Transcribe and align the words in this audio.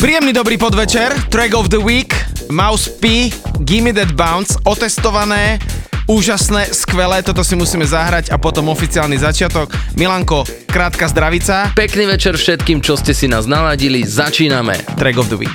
Príjemný 0.00 0.36
dobrý 0.36 0.60
podvečer, 0.60 1.32
track 1.32 1.54
of 1.56 1.72
the 1.72 1.80
week, 1.80 2.12
Mouse 2.52 2.92
P, 2.92 3.32
Gimme 3.64 3.92
That 3.92 4.12
Bounce, 4.12 4.58
otestované, 4.64 5.58
úžasné, 6.10 6.74
skvelé, 6.74 7.22
toto 7.22 7.46
si 7.46 7.54
musíme 7.54 7.86
zahrať 7.86 8.34
a 8.34 8.36
potom 8.42 8.66
oficiálny 8.74 9.14
začiatok. 9.14 9.70
Milanko, 9.94 10.42
krátka 10.66 11.06
zdravica. 11.06 11.70
Pekný 11.78 12.10
večer 12.10 12.34
všetkým, 12.34 12.82
čo 12.82 12.98
ste 12.98 13.14
si 13.14 13.30
nás 13.30 13.46
naladili, 13.46 14.02
začíname. 14.02 14.74
Track 14.98 15.16
of 15.22 15.30
the 15.30 15.38
week. 15.38 15.54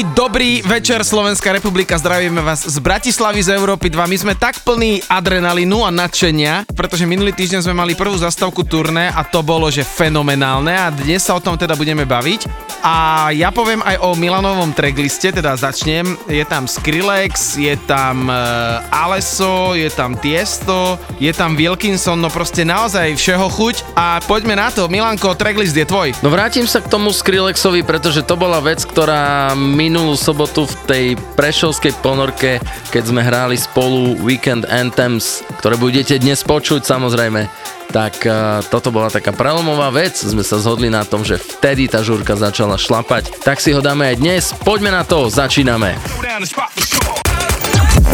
Dobrý 0.00 0.64
večer 0.64 1.04
Slovenská 1.04 1.52
republika, 1.52 1.92
zdravíme 2.00 2.40
vás 2.40 2.64
z 2.64 2.76
Bratislavy 2.80 3.44
z 3.44 3.52
Európy 3.52 3.92
2. 3.92 4.08
My 4.08 4.16
sme 4.16 4.32
tak 4.32 4.64
plní 4.64 5.04
adrenalínu 5.04 5.84
a 5.84 5.92
nadšenia, 5.92 6.64
pretože 6.72 7.04
minulý 7.04 7.36
týždeň 7.36 7.68
sme 7.68 7.76
mali 7.76 7.92
prvú 7.92 8.16
zastavku 8.16 8.64
turné 8.64 9.12
a 9.12 9.20
to 9.28 9.44
bolo, 9.44 9.68
že 9.68 9.84
fenomenálne 9.84 10.72
a 10.72 10.88
dnes 10.88 11.20
sa 11.28 11.36
o 11.36 11.44
tom 11.44 11.60
teda 11.60 11.76
budeme 11.76 12.08
baviť. 12.08 12.59
A 12.80 13.28
ja 13.36 13.52
poviem 13.52 13.84
aj 13.84 14.00
o 14.00 14.16
Milanovom 14.16 14.72
trackliste, 14.72 15.36
teda 15.36 15.52
začnem. 15.52 16.16
Je 16.24 16.40
tam 16.48 16.64
Skrillex, 16.64 17.60
je 17.60 17.76
tam 17.84 18.32
uh, 18.32 18.80
Alesso, 18.88 19.76
je 19.76 19.92
tam 19.92 20.16
Tiesto, 20.16 20.96
je 21.20 21.28
tam 21.36 21.60
Wilkinson, 21.60 22.16
no 22.16 22.32
proste 22.32 22.64
naozaj 22.64 23.20
všeho 23.20 23.46
chuť. 23.52 23.76
A 23.96 24.24
poďme 24.24 24.56
na 24.56 24.72
to, 24.72 24.88
Milanko, 24.88 25.36
tracklist 25.36 25.76
je 25.76 25.84
tvoj. 25.84 26.16
No 26.24 26.32
vrátim 26.32 26.64
sa 26.64 26.80
k 26.80 26.88
tomu 26.88 27.12
Skrillexovi, 27.12 27.84
pretože 27.84 28.24
to 28.24 28.34
bola 28.40 28.64
vec, 28.64 28.80
ktorá 28.80 29.52
minulú 29.52 30.16
sobotu 30.16 30.64
v 30.64 30.74
tej 30.88 31.06
prešovskej 31.36 32.00
ponorke, 32.00 32.64
keď 32.88 33.02
sme 33.04 33.20
hráli 33.20 33.60
spolu 33.60 34.16
Weekend 34.24 34.64
Anthems, 34.72 35.44
ktoré 35.60 35.76
budete 35.76 36.16
dnes 36.16 36.40
počuť 36.40 36.88
samozrejme, 36.88 37.44
tak 37.90 38.22
uh, 38.24 38.62
toto 38.66 38.94
bola 38.94 39.10
taká 39.10 39.34
prelomová 39.34 39.90
vec. 39.90 40.14
Sme 40.16 40.46
sa 40.46 40.62
zhodli 40.62 40.88
na 40.88 41.02
tom, 41.02 41.26
že 41.26 41.36
vtedy 41.36 41.90
tá 41.90 42.00
žúrka 42.00 42.38
začala 42.38 42.78
šlapať. 42.78 43.42
Tak 43.42 43.58
si 43.58 43.74
ho 43.74 43.82
dáme 43.82 44.14
aj 44.14 44.16
dnes. 44.18 44.44
Poďme 44.62 44.94
na 44.94 45.02
to, 45.02 45.26
začíname. 45.26 45.98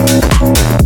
been 0.06 0.85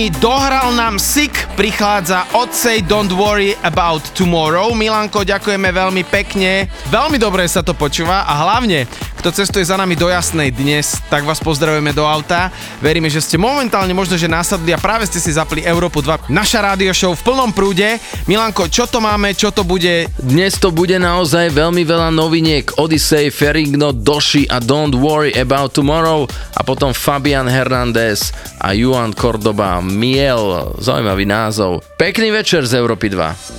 dní 0.00 0.16
dohral 0.16 0.72
nám 0.72 0.96
Sick, 0.96 1.36
prichádza 1.60 2.24
Odsej 2.32 2.88
Don't 2.88 3.12
Worry 3.12 3.52
About 3.60 4.00
Tomorrow. 4.16 4.72
Milanko, 4.72 5.28
ďakujeme 5.28 5.68
veľmi 5.68 6.08
pekne, 6.08 6.72
veľmi 6.88 7.20
dobre 7.20 7.44
sa 7.44 7.60
to 7.60 7.76
počúva 7.76 8.24
a 8.24 8.32
hlavne, 8.48 8.88
kto 9.20 9.36
cestuje 9.36 9.60
za 9.60 9.76
nami 9.76 10.00
do 10.00 10.08
jasnej 10.08 10.48
dnes, 10.56 10.96
tak 11.12 11.28
vás 11.28 11.44
pozdravujeme 11.44 11.92
do 11.92 12.08
auta. 12.08 12.48
Veríme, 12.80 13.12
že 13.12 13.20
ste 13.20 13.36
momentálne 13.36 13.92
možno, 13.92 14.16
že 14.16 14.24
nasadli 14.24 14.72
a 14.72 14.80
práve 14.80 15.04
ste 15.04 15.20
si 15.20 15.36
zapli 15.36 15.60
Európu 15.60 16.00
2. 16.00 16.32
Naša 16.32 16.64
rádio 16.64 16.96
show 16.96 17.12
v 17.12 17.20
plnom 17.20 17.52
prúde. 17.52 18.00
Milanko, 18.24 18.72
čo 18.72 18.88
to 18.88 19.04
máme, 19.04 19.36
čo 19.36 19.52
to 19.52 19.68
bude? 19.68 20.08
Dnes 20.16 20.56
to 20.56 20.72
bude 20.72 20.96
naozaj 20.96 21.52
veľmi 21.52 21.84
veľa 21.84 22.08
noviniek. 22.08 22.80
Odyssey, 22.80 23.28
Ferrigno, 23.28 23.92
Doshi 23.92 24.48
a 24.48 24.56
Don't 24.56 24.96
Worry 24.96 25.36
About 25.36 25.76
Tomorrow 25.76 26.24
potom 26.70 26.94
Fabian 26.94 27.50
Hernández 27.50 28.30
a 28.62 28.70
Juan 28.70 29.10
Cordoba 29.10 29.82
Miel. 29.82 30.70
Zaujímavý 30.78 31.26
názov. 31.26 31.82
Pekný 31.98 32.30
večer 32.30 32.62
z 32.62 32.78
Európy 32.78 33.10
2. 33.10 33.49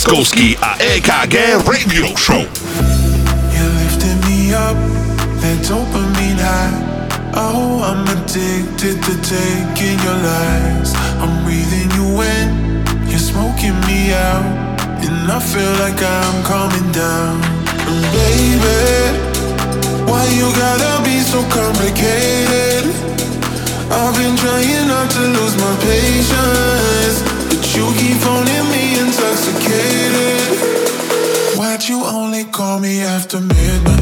Pieskowski, 0.00 0.56
a 0.62 0.80
EKG 0.96 1.68
Radio 1.68 2.16
Show. 2.16 2.40
You 3.52 3.64
lifted 3.80 4.16
me 4.24 4.54
up, 4.54 4.74
that 5.44 5.60
me 6.16 6.32
high. 6.40 6.72
Oh, 7.34 7.84
I'm 7.84 8.08
addicted 8.08 8.96
to 8.96 9.12
taking 9.20 10.00
your 10.00 10.16
lies. 10.24 10.96
I'm 11.20 11.44
breathing 11.44 11.90
you 12.00 12.16
in, 12.16 12.80
you're 13.10 13.20
smoking 13.20 13.76
me 13.84 14.14
out, 14.16 14.80
and 15.04 15.30
I 15.30 15.38
feel 15.38 15.72
like 15.84 16.00
I'm 16.00 16.38
coming 16.48 16.88
down. 16.96 17.36
And 17.84 18.00
baby, 18.16 18.80
why 20.08 20.24
you 20.32 20.48
gotta 20.56 21.04
be 21.04 21.20
so 21.20 21.44
complicated? 21.52 22.88
I've 23.92 24.16
been 24.16 24.34
trying 24.34 24.88
not 24.88 25.10
to 25.10 25.20
lose 25.20 25.56
my 25.60 25.76
patience. 25.84 27.29
You 27.80 27.86
keep 27.94 28.18
phoning 28.20 28.66
me 28.72 29.00
intoxicated. 29.00 30.50
Why'd 31.56 31.88
you 31.88 32.04
only 32.04 32.44
call 32.44 32.78
me 32.78 33.00
after 33.00 33.40
midnight? 33.40 33.99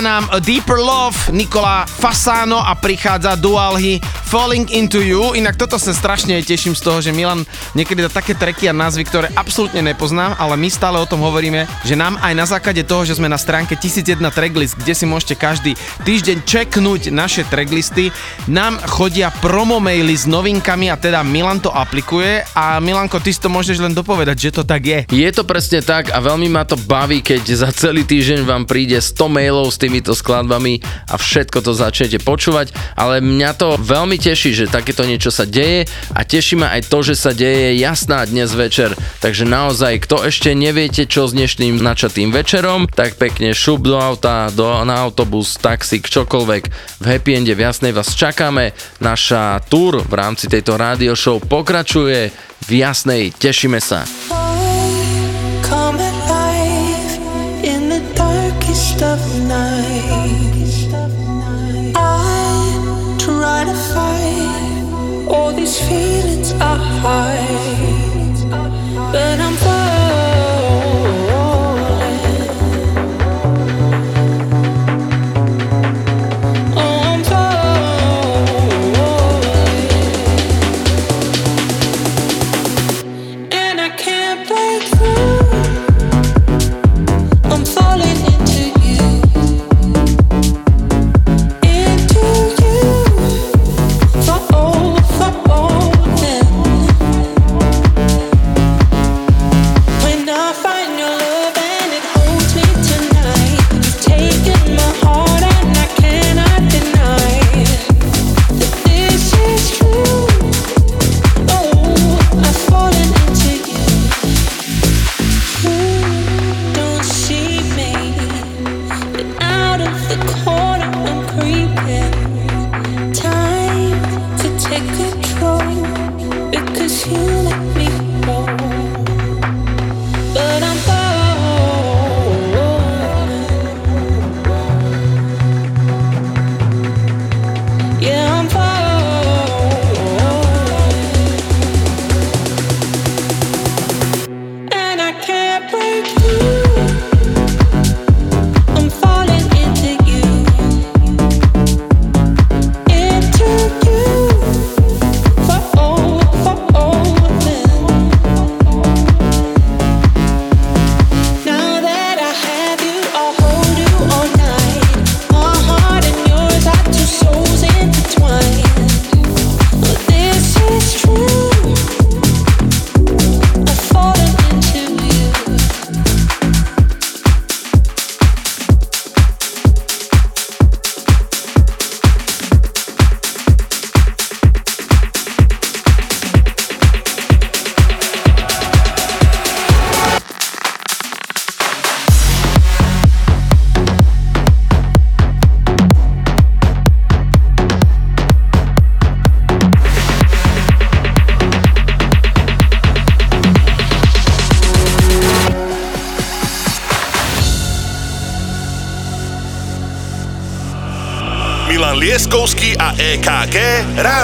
nám 0.03 0.29
Deeper 0.41 0.77
Love, 0.77 1.33
Nikola 1.33 1.87
Fasano 1.87 2.69
a 2.69 2.75
prichádza 2.75 3.35
Dualhy 3.35 4.01
Falling 4.33 4.73
Into 4.73 5.05
You. 5.05 5.37
Inak 5.37 5.61
toto 5.61 5.77
sa 5.77 5.93
strašne 5.93 6.41
teším 6.41 6.73
z 6.73 6.81
toho, 6.81 7.05
že 7.05 7.13
Milan 7.13 7.45
niekedy 7.77 8.01
dá 8.01 8.09
také 8.09 8.33
treky 8.33 8.65
a 8.65 8.73
názvy, 8.73 9.05
ktoré 9.05 9.29
absolútne 9.37 9.85
nepoznám, 9.85 10.33
ale 10.41 10.57
my 10.57 10.73
stále 10.73 10.97
o 10.97 11.05
tom 11.05 11.21
hovoríme, 11.21 11.69
že 11.85 11.93
nám 11.93 12.17
aj 12.17 12.33
na 12.33 12.49
základe 12.49 12.81
toho, 12.81 13.05
že 13.05 13.21
sme 13.21 13.29
na 13.29 13.37
stránke 13.37 13.77
1001 13.77 14.25
tracklist, 14.33 14.81
kde 14.81 14.97
si 14.97 15.05
môžete 15.05 15.37
každý 15.37 15.77
týždeň 16.09 16.49
čeknúť 16.49 17.13
naše 17.13 17.45
tracklisty, 17.45 18.09
nám 18.49 18.81
chodia 18.89 19.29
promo 19.45 19.77
maily 19.85 20.17
s 20.17 20.25
novinkami 20.25 20.89
a 20.89 20.97
teda 20.97 21.21
Milan 21.21 21.61
to 21.61 21.69
aplikuje 21.69 22.41
a 22.57 22.81
Milanko, 22.81 23.21
ty 23.21 23.37
si 23.37 23.41
to 23.45 23.53
môžeš 23.53 23.85
len 23.85 23.93
dopovedať, 23.93 24.49
že 24.49 24.57
to 24.57 24.63
tak 24.65 24.81
je. 24.81 25.05
Je 25.13 25.29
to 25.29 25.45
presne 25.45 25.85
tak 25.85 26.09
a 26.09 26.25
veľmi 26.25 26.49
ma 26.49 26.65
to 26.65 26.81
baví, 26.81 27.21
keď 27.21 27.69
za 27.69 27.69
celý 27.69 28.09
týždeň 28.09 28.49
vám 28.49 28.65
príde 28.65 28.97
100 28.97 29.29
mailov 29.29 29.69
s 29.69 29.77
týmito 29.77 30.17
skladbami 30.17 30.81
a 31.13 31.21
všetko 31.21 31.61
to 31.61 31.77
začnete 31.77 32.17
počúvať, 32.25 32.73
ale 32.97 33.21
mňa 33.21 33.51
to 33.61 33.77
veľmi 33.77 34.22
teší, 34.23 34.55
že 34.55 34.71
takéto 34.71 35.03
niečo 35.03 35.35
sa 35.35 35.43
deje 35.43 35.91
a 36.15 36.23
teší 36.23 36.63
ma 36.63 36.71
aj 36.79 36.87
to, 36.87 37.03
že 37.03 37.19
sa 37.19 37.35
deje 37.35 37.75
jasná 37.83 38.23
dnes 38.23 38.55
večer. 38.55 38.95
Takže 39.19 39.43
naozaj, 39.43 40.07
kto 40.07 40.23
ešte 40.23 40.55
neviete, 40.55 41.11
čo 41.11 41.27
s 41.27 41.35
dnešným 41.35 41.83
načatým 41.83 42.31
večerom, 42.31 42.87
tak 42.87 43.19
pekne 43.19 43.51
šup 43.51 43.83
do 43.83 43.99
auta, 43.99 44.47
do, 44.55 44.87
na 44.87 45.03
autobus, 45.03 45.59
taxík, 45.59 46.07
čokoľvek. 46.07 46.63
V 47.03 47.05
Happy 47.05 47.35
Ende 47.35 47.59
v 47.59 47.67
Jasnej 47.67 47.91
vás 47.91 48.15
čakáme. 48.15 48.71
Naša 49.03 49.59
tour 49.67 49.99
v 49.99 50.15
rámci 50.15 50.47
tejto 50.47 50.79
rádio 50.79 51.19
show 51.19 51.43
pokračuje. 51.43 52.31
v 52.63 52.79
Jasnej. 52.79 53.35
Tešíme 53.35 53.83
sa. 53.83 54.07
heart 67.03 67.52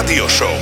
Radio 0.09 0.27
Show. 0.27 0.58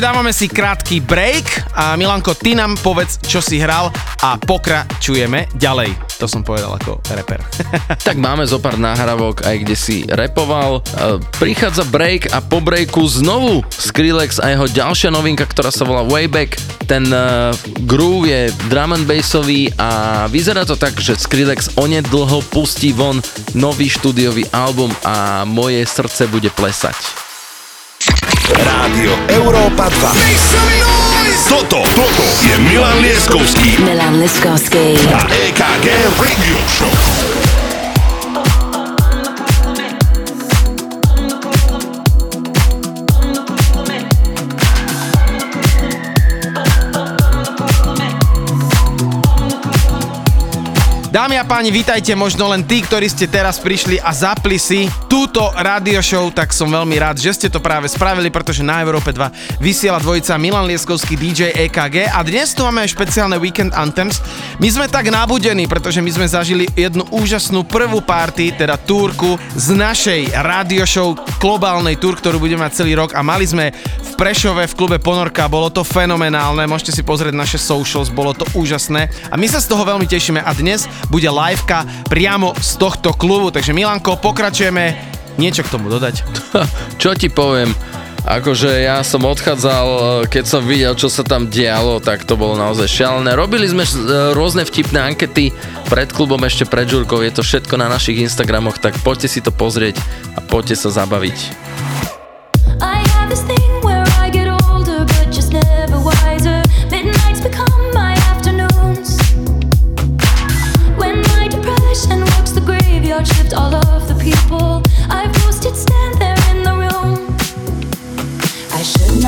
Takže 0.00 0.16
dávame 0.16 0.32
si 0.32 0.48
krátky 0.48 1.04
break 1.04 1.76
a 1.76 1.92
Milanko, 1.92 2.32
ty 2.32 2.56
nám 2.56 2.72
povedz, 2.80 3.20
čo 3.20 3.44
si 3.44 3.60
hral 3.60 3.92
a 4.24 4.40
pokračujeme 4.40 5.52
ďalej. 5.60 5.92
To 6.16 6.24
som 6.24 6.40
povedal 6.40 6.72
ako 6.72 7.04
reper. 7.12 7.36
tak 8.08 8.16
máme 8.16 8.48
zo 8.48 8.56
pár 8.64 8.80
nahrávok 8.80 9.44
aj 9.44 9.60
kde 9.60 9.76
si 9.76 10.08
repoval. 10.08 10.80
E, 10.80 11.20
prichádza 11.36 11.84
break 11.84 12.32
a 12.32 12.40
po 12.40 12.64
breaku 12.64 13.04
znovu 13.12 13.60
Skrillex 13.68 14.40
a 14.40 14.48
jeho 14.48 14.72
ďalšia 14.72 15.12
novinka, 15.12 15.44
ktorá 15.44 15.68
sa 15.68 15.84
volá 15.84 16.00
Wayback. 16.08 16.56
Ten 16.88 17.04
e, 17.12 17.52
groove 17.84 18.32
je 18.32 18.40
drum 18.72 18.96
and 18.96 19.04
bassový 19.04 19.68
a 19.76 20.24
vyzerá 20.32 20.64
to 20.64 20.80
tak, 20.80 20.96
že 20.96 21.20
Skrillex 21.20 21.76
onedlho 21.76 22.40
pustí 22.48 22.96
von 22.96 23.20
nový 23.52 23.92
štúdiový 23.92 24.48
album 24.56 24.96
a 25.04 25.44
moje 25.44 25.84
srdce 25.84 26.24
bude 26.24 26.48
plesať. 26.56 27.19
Rádio 28.58 29.14
Európa 29.30 29.86
2. 29.86 31.50
Toto, 31.50 31.82
toto 31.94 32.26
je 32.42 32.54
Milan 32.58 32.98
Leskovský. 32.98 33.78
Milan 33.82 34.18
Lieskovský. 34.18 34.98
A 35.14 35.22
EKG 35.30 35.86
Radio 36.18 36.58
Show. 36.66 37.49
Dámy 51.20 51.36
a 51.36 51.44
páni, 51.44 51.68
vítajte 51.68 52.16
možno 52.16 52.48
len 52.48 52.64
tí, 52.64 52.80
ktorí 52.80 53.04
ste 53.04 53.28
teraz 53.28 53.60
prišli 53.60 54.00
a 54.00 54.08
zapli 54.08 54.56
si 54.56 54.88
túto 55.04 55.52
radio 55.52 56.00
show, 56.00 56.32
tak 56.32 56.48
som 56.48 56.72
veľmi 56.72 56.96
rád, 56.96 57.20
že 57.20 57.36
ste 57.36 57.52
to 57.52 57.60
práve 57.60 57.92
spravili, 57.92 58.32
pretože 58.32 58.64
na 58.64 58.80
Európe 58.80 59.12
2 59.12 59.60
vysiela 59.60 60.00
dvojica 60.00 60.40
Milan 60.40 60.64
Lieskovský 60.64 61.20
DJ 61.20 61.52
EKG 61.68 62.08
a 62.08 62.24
dnes 62.24 62.56
tu 62.56 62.64
máme 62.64 62.88
aj 62.88 62.96
špeciálne 62.96 63.36
Weekend 63.36 63.76
Anthems. 63.76 64.24
My 64.64 64.72
sme 64.72 64.88
tak 64.88 65.12
nabudení, 65.12 65.68
pretože 65.68 66.00
my 66.00 66.08
sme 66.08 66.24
zažili 66.24 66.64
jednu 66.72 67.04
úžasnú 67.12 67.68
prvú 67.68 68.00
party, 68.00 68.56
teda 68.56 68.80
túrku 68.80 69.36
z 69.52 69.76
našej 69.76 70.32
radio 70.40 70.88
show, 70.88 71.12
globálnej 71.36 72.00
túr, 72.00 72.16
ktorú 72.16 72.40
budeme 72.40 72.64
mať 72.64 72.80
celý 72.80 72.96
rok. 72.96 73.12
A 73.12 73.20
mali 73.20 73.44
sme 73.44 73.76
v 73.76 74.10
Prešove 74.16 74.64
v 74.72 74.76
klube 74.76 74.96
Ponorka, 74.96 75.52
bolo 75.52 75.68
to 75.68 75.84
fenomenálne, 75.84 76.64
môžete 76.64 76.96
si 76.96 77.02
pozrieť 77.04 77.36
naše 77.36 77.60
socials, 77.60 78.08
bolo 78.08 78.32
to 78.32 78.48
úžasné. 78.56 79.12
A 79.28 79.36
my 79.36 79.44
sa 79.44 79.60
z 79.60 79.68
toho 79.68 79.84
veľmi 79.84 80.08
tešíme. 80.08 80.40
A 80.40 80.56
dnes 80.56 80.88
bude 81.10 81.26
liveka 81.26 81.84
priamo 82.06 82.54
z 82.56 82.78
tohto 82.78 83.12
klubu, 83.12 83.50
takže 83.50 83.74
Milanko, 83.74 84.16
pokračujeme, 84.22 84.94
niečo 85.36 85.66
k 85.66 85.72
tomu 85.74 85.90
dodať. 85.90 86.22
Čo 87.02 87.18
ti 87.18 87.28
poviem? 87.28 87.74
Akože 88.20 88.84
ja 88.84 89.00
som 89.00 89.24
odchádzal, 89.24 89.88
keď 90.28 90.44
som 90.44 90.60
videl, 90.60 90.92
čo 90.92 91.08
sa 91.08 91.24
tam 91.24 91.48
dialo, 91.48 92.04
tak 92.04 92.28
to 92.28 92.36
bolo 92.36 92.52
naozaj 92.52 92.84
šialené. 92.84 93.32
Robili 93.32 93.64
sme 93.64 93.80
e, 93.80 93.90
rôzne 94.36 94.60
vtipné 94.68 95.00
ankety 95.00 95.56
pred 95.88 96.12
klubom, 96.12 96.36
ešte 96.44 96.68
pred 96.68 96.84
žurkou, 96.84 97.24
je 97.24 97.32
to 97.32 97.40
všetko 97.40 97.80
na 97.80 97.88
našich 97.88 98.20
Instagramoch, 98.20 98.76
tak 98.76 98.92
poďte 99.00 99.32
si 99.32 99.40
to 99.40 99.48
pozrieť 99.48 99.96
a 100.36 100.44
poďte 100.44 100.76
sa 100.76 100.92
zabaviť. 100.92 101.38
I 102.84 103.00
have 103.16 103.32
this 103.32 103.40
thing 103.48 103.59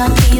I 0.03 0.32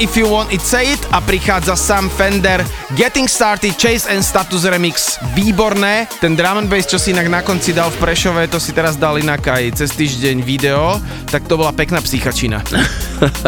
If 0.00 0.16
You 0.16 0.32
Want 0.32 0.48
It 0.48 0.64
Say 0.64 0.96
It 0.96 1.04
a 1.12 1.20
prichádza 1.20 1.76
Sam 1.76 2.08
Fender 2.08 2.64
Getting 2.96 3.28
Started 3.28 3.76
Chase 3.76 4.08
and 4.08 4.24
Status 4.24 4.64
Remix. 4.64 5.20
Výborné. 5.36 6.08
Ten 6.24 6.32
drum 6.32 6.64
and 6.64 6.72
bass, 6.72 6.88
čo 6.88 6.96
si 6.96 7.12
inak 7.12 7.28
na 7.28 7.44
konci 7.44 7.76
dal 7.76 7.92
v 7.92 8.00
Prešove, 8.00 8.48
to 8.48 8.56
si 8.56 8.72
teraz 8.72 8.96
dal 8.96 9.20
inak 9.20 9.44
aj 9.44 9.76
cez 9.76 9.92
týždeň 9.92 10.40
video, 10.40 10.96
tak 11.28 11.44
to 11.44 11.60
bola 11.60 11.76
pekná 11.76 12.00
psychačina. 12.00 12.64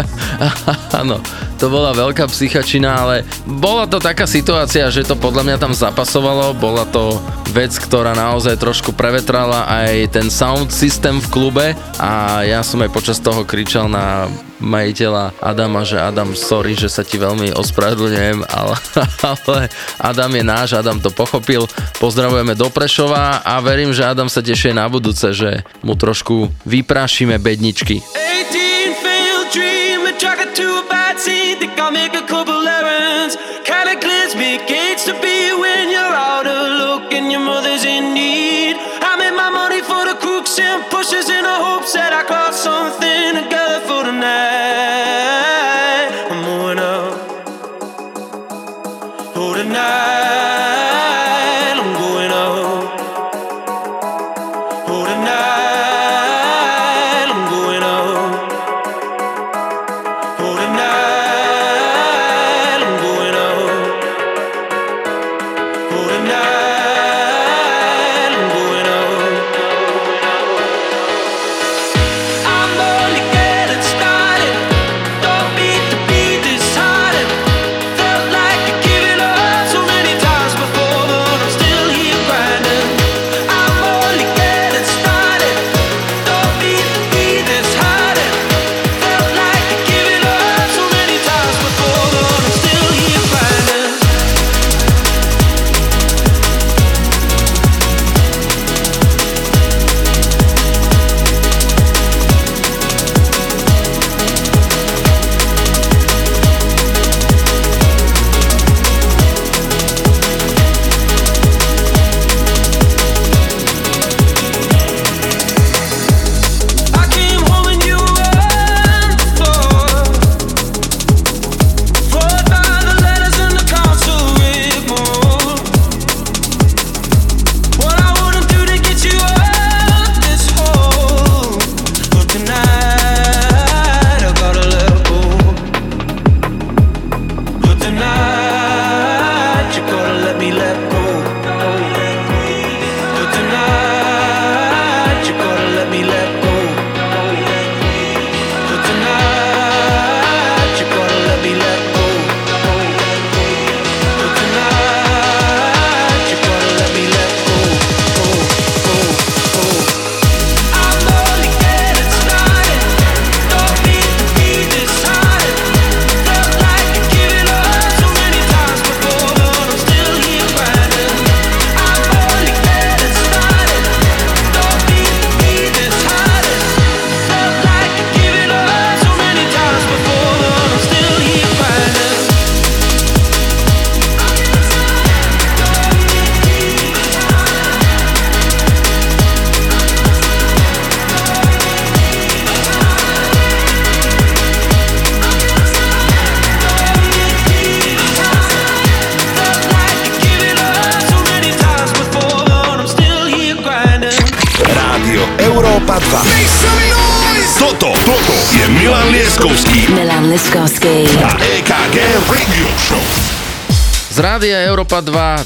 Áno, 1.00 1.24
to 1.56 1.72
bola 1.72 1.96
veľká 1.96 2.28
psychačina, 2.28 3.00
ale 3.00 3.24
bola 3.48 3.88
to 3.88 3.96
taká 3.96 4.28
situácia, 4.28 4.92
že 4.92 5.08
to 5.08 5.16
podľa 5.16 5.48
mňa 5.48 5.56
tam 5.56 5.72
zapasovalo, 5.72 6.52
bola 6.52 6.84
to 6.84 7.16
vec, 7.56 7.72
ktorá 7.80 8.12
naozaj 8.12 8.60
trošku 8.60 8.92
prevetrala 8.92 9.64
aj 9.72 10.20
ten 10.20 10.28
sound 10.28 10.68
systém 10.68 11.16
v 11.16 11.28
klube 11.32 11.66
a 11.96 12.44
ja 12.44 12.60
som 12.60 12.84
aj 12.84 12.92
počas 12.92 13.16
toho 13.24 13.40
kričal 13.48 13.88
na 13.88 14.28
majiteľa 14.62 15.36
Adama, 15.42 15.82
že 15.82 15.98
Adam, 15.98 16.32
sorry, 16.38 16.78
že 16.78 16.86
sa 16.88 17.02
ti 17.02 17.18
veľmi 17.18 17.52
ospravedlňujem, 17.52 18.46
ale, 18.46 18.76
ale 19.34 19.58
Adam 19.98 20.32
je 20.32 20.44
náš, 20.46 20.68
Adam 20.78 21.02
to 21.02 21.10
pochopil. 21.10 21.66
Pozdravujeme 21.98 22.54
do 22.54 22.70
Prešova 22.70 23.42
a 23.42 23.58
verím, 23.58 23.90
že 23.90 24.06
Adam 24.06 24.30
sa 24.30 24.40
teší 24.40 24.72
na 24.72 24.86
budúce, 24.86 25.34
že 25.34 25.66
mu 25.82 25.98
trošku 25.98 26.48
vyprášime 26.64 27.36
bedničky. 27.42 28.00
18 28.00 29.02
failed 29.02 29.50
dream, 29.52 30.02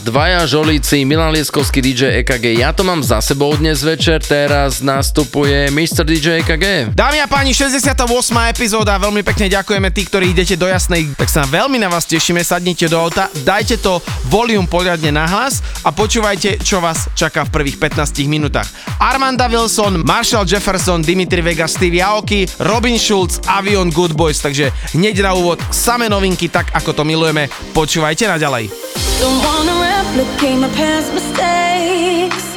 dvaja 0.06 0.46
žolíci, 0.46 1.02
Milan 1.02 1.34
Lieskovský 1.34 1.82
DJ 1.82 2.22
EKG. 2.22 2.62
Ja 2.62 2.70
to 2.70 2.86
mám 2.86 3.02
za 3.02 3.18
sebou 3.18 3.50
dnes 3.58 3.82
večer, 3.82 4.22
teraz 4.22 4.78
nastupuje 4.78 5.66
Mr. 5.74 6.06
DJ 6.06 6.46
EKG. 6.46 6.94
Dámy 6.94 7.18
a 7.18 7.26
páni, 7.26 7.50
68. 7.50 8.06
epizóda, 8.46 8.94
veľmi 9.02 9.26
pekne 9.26 9.50
ďakujeme 9.50 9.90
tí, 9.90 10.06
ktorí 10.06 10.30
idete 10.30 10.54
do 10.54 10.70
jasnej, 10.70 11.10
tak 11.18 11.26
sa 11.26 11.42
veľmi 11.42 11.82
na 11.82 11.90
vás 11.90 12.06
tešíme, 12.06 12.38
sadnite 12.38 12.86
do 12.86 13.02
auta, 13.02 13.26
dajte 13.42 13.82
to 13.82 13.98
volium 14.30 14.70
poriadne 14.70 15.10
na 15.10 15.26
hlas 15.26 15.58
a 15.82 15.90
počúvajte, 15.90 16.62
čo 16.62 16.78
vás 16.78 17.10
čaká 17.18 17.42
v 17.42 17.58
prvých 17.58 17.82
15 17.82 18.30
minútach. 18.30 18.70
Armanda 19.02 19.50
Wilson, 19.50 20.06
Marshall 20.06 20.46
Jefferson, 20.46 21.02
Dimitri 21.02 21.42
Vegas, 21.42 21.74
Steve 21.74 21.98
Aoki, 21.98 22.46
Robin 22.62 22.94
Schulz, 22.94 23.42
Avion 23.50 23.90
Good 23.90 24.14
Boys, 24.14 24.38
takže 24.38 24.70
hneď 24.94 25.26
na 25.26 25.34
úvod 25.34 25.58
same 25.74 26.06
novinky, 26.06 26.46
tak 26.46 26.70
ako 26.78 26.94
to 26.94 27.02
milujeme, 27.02 27.50
počúvajte 27.74 28.30
naďalej. 28.30 28.70
Don't 29.18 29.40
wanna 29.40 29.75
replicate 30.16 30.58
my 30.58 30.68
past 30.68 31.12
mistakes. 31.12 32.56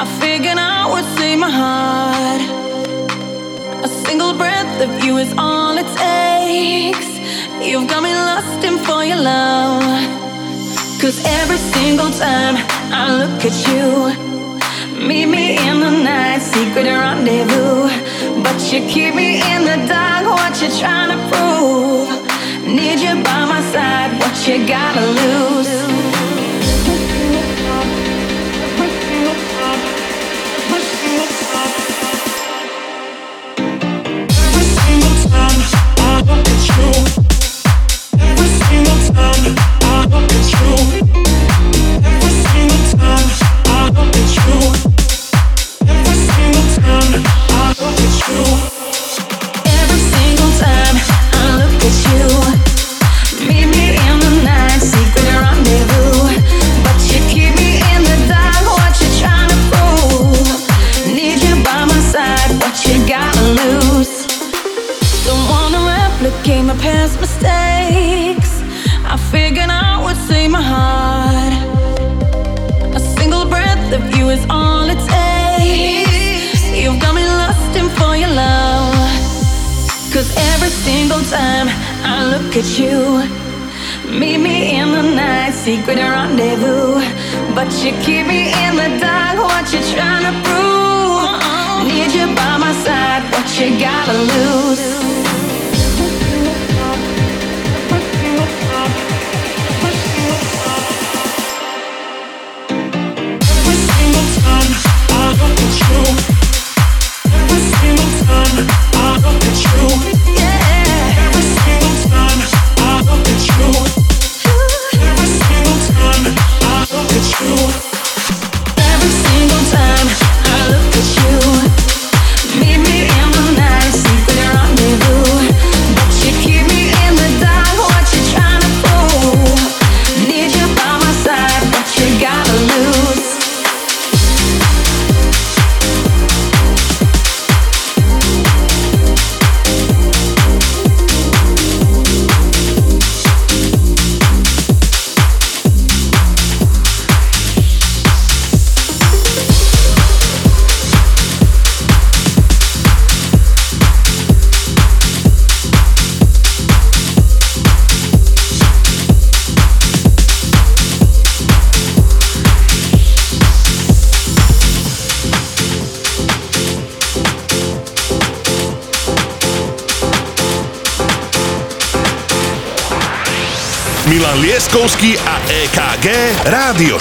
I 0.00 0.04
figured 0.20 0.58
I 0.58 0.86
would 0.92 1.04
save 1.18 1.38
my 1.38 1.50
heart. 1.50 2.42
A 3.84 3.88
single 4.06 4.32
breath 4.34 4.80
of 4.80 5.04
you 5.04 5.16
is 5.18 5.32
all 5.36 5.76
it 5.76 5.88
takes. 5.98 7.08
You've 7.66 7.88
got 7.88 8.02
me 8.02 8.12
lost 8.14 8.64
in 8.64 8.78
for 8.78 9.02
your 9.04 9.20
love. 9.20 9.82
Cause 11.00 11.18
every 11.24 11.60
single 11.74 12.10
time 12.10 12.54
I 12.92 13.04
look 13.20 13.40
at 13.50 13.56
you, 13.68 13.86
meet 15.08 15.26
me 15.26 15.58
in 15.68 15.80
the 15.80 15.90
night, 15.90 16.42
secret 16.42 16.86
rendezvous. 16.86 17.88
But 18.44 18.58
you 18.70 18.86
keep 18.86 19.14
me 19.14 19.42
in 19.52 19.64
the 19.64 19.78
dark, 19.88 20.26
what 20.26 20.54
you 20.62 20.68
trying 20.78 21.10
to 21.14 21.20
prove? 21.30 22.08
Need 22.66 23.00
you 23.00 23.14
by 23.24 23.40
my 23.54 23.62
side, 23.72 24.12
what 24.20 24.36
you 24.46 24.64
gotta 24.68 25.04
lose? 25.18 25.99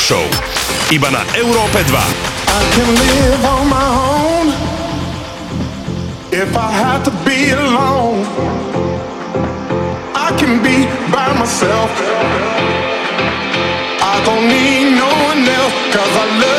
Show. 0.10 0.26
Iba 0.90 1.14
na 1.14 1.22
Európe 1.38 1.86
2. 1.86 1.94
I 1.94 2.62
can 2.74 2.90
live 2.98 3.46
on 3.46 3.64
my 3.70 3.90
own 4.10 4.46
if 6.34 6.50
I 6.58 6.70
have 6.74 7.06
to 7.06 7.14
be 7.22 7.54
alone. 7.54 8.26
I 10.18 10.34
can 10.34 10.66
be 10.66 10.90
by 11.14 11.30
myself. 11.38 11.94
I 14.02 14.18
don't 14.26 14.50
need 14.50 14.98
no 14.98 15.14
one 15.30 15.46
else 15.46 15.78
cause 15.94 16.14
I 16.18 16.26
love 16.42 16.59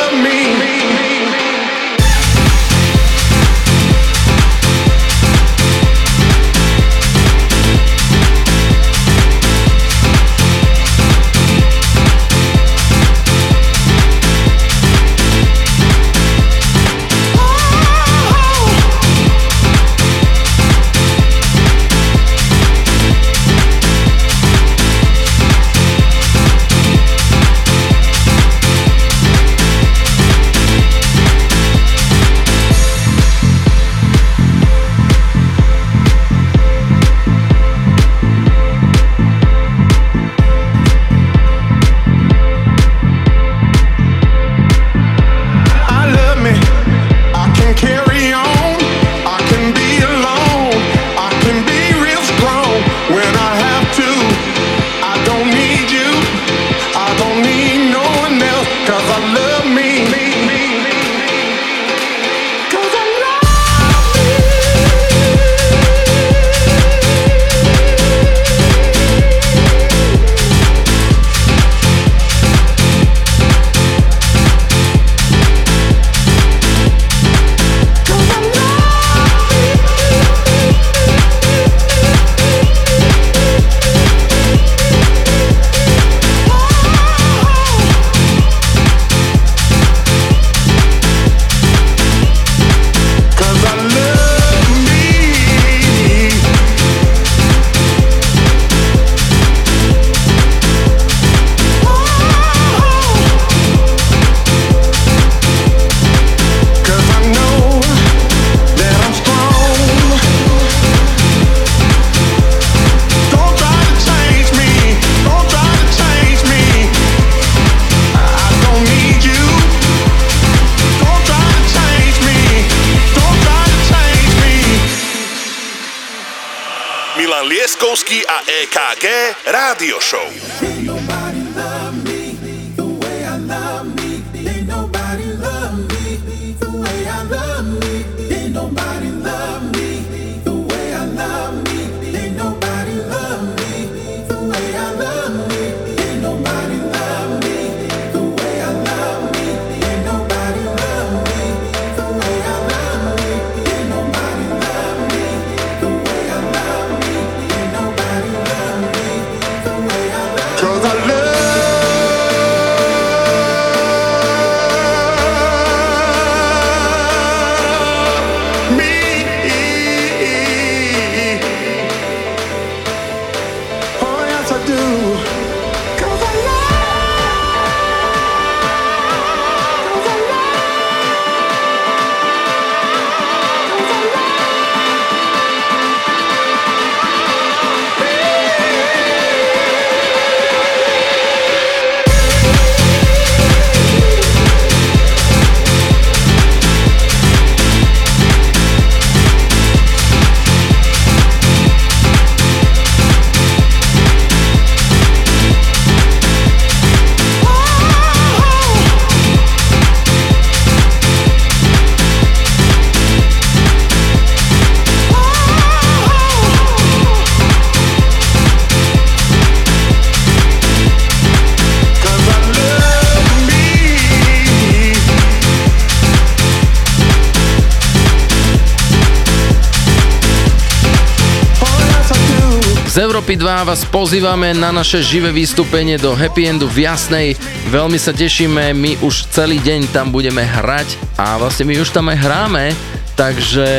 Európy 233.31 233.47
2 233.47 233.63
vás 233.71 233.87
pozývame 233.87 234.51
na 234.51 234.75
naše 234.75 234.99
živé 234.99 235.31
vystúpenie 235.31 235.95
do 235.95 236.11
Happy 236.11 236.51
Endu 236.51 236.67
v 236.67 236.83
Jasnej. 236.83 237.39
Veľmi 237.71 237.95
sa 237.95 238.11
tešíme, 238.11 238.75
my 238.75 238.99
už 238.99 239.31
celý 239.31 239.55
deň 239.63 239.87
tam 239.95 240.11
budeme 240.11 240.43
hrať 240.43 240.99
a 241.15 241.39
vlastne 241.39 241.63
my 241.63 241.79
už 241.79 241.95
tam 241.95 242.11
aj 242.11 242.27
hráme, 242.27 242.75
takže 243.15 243.71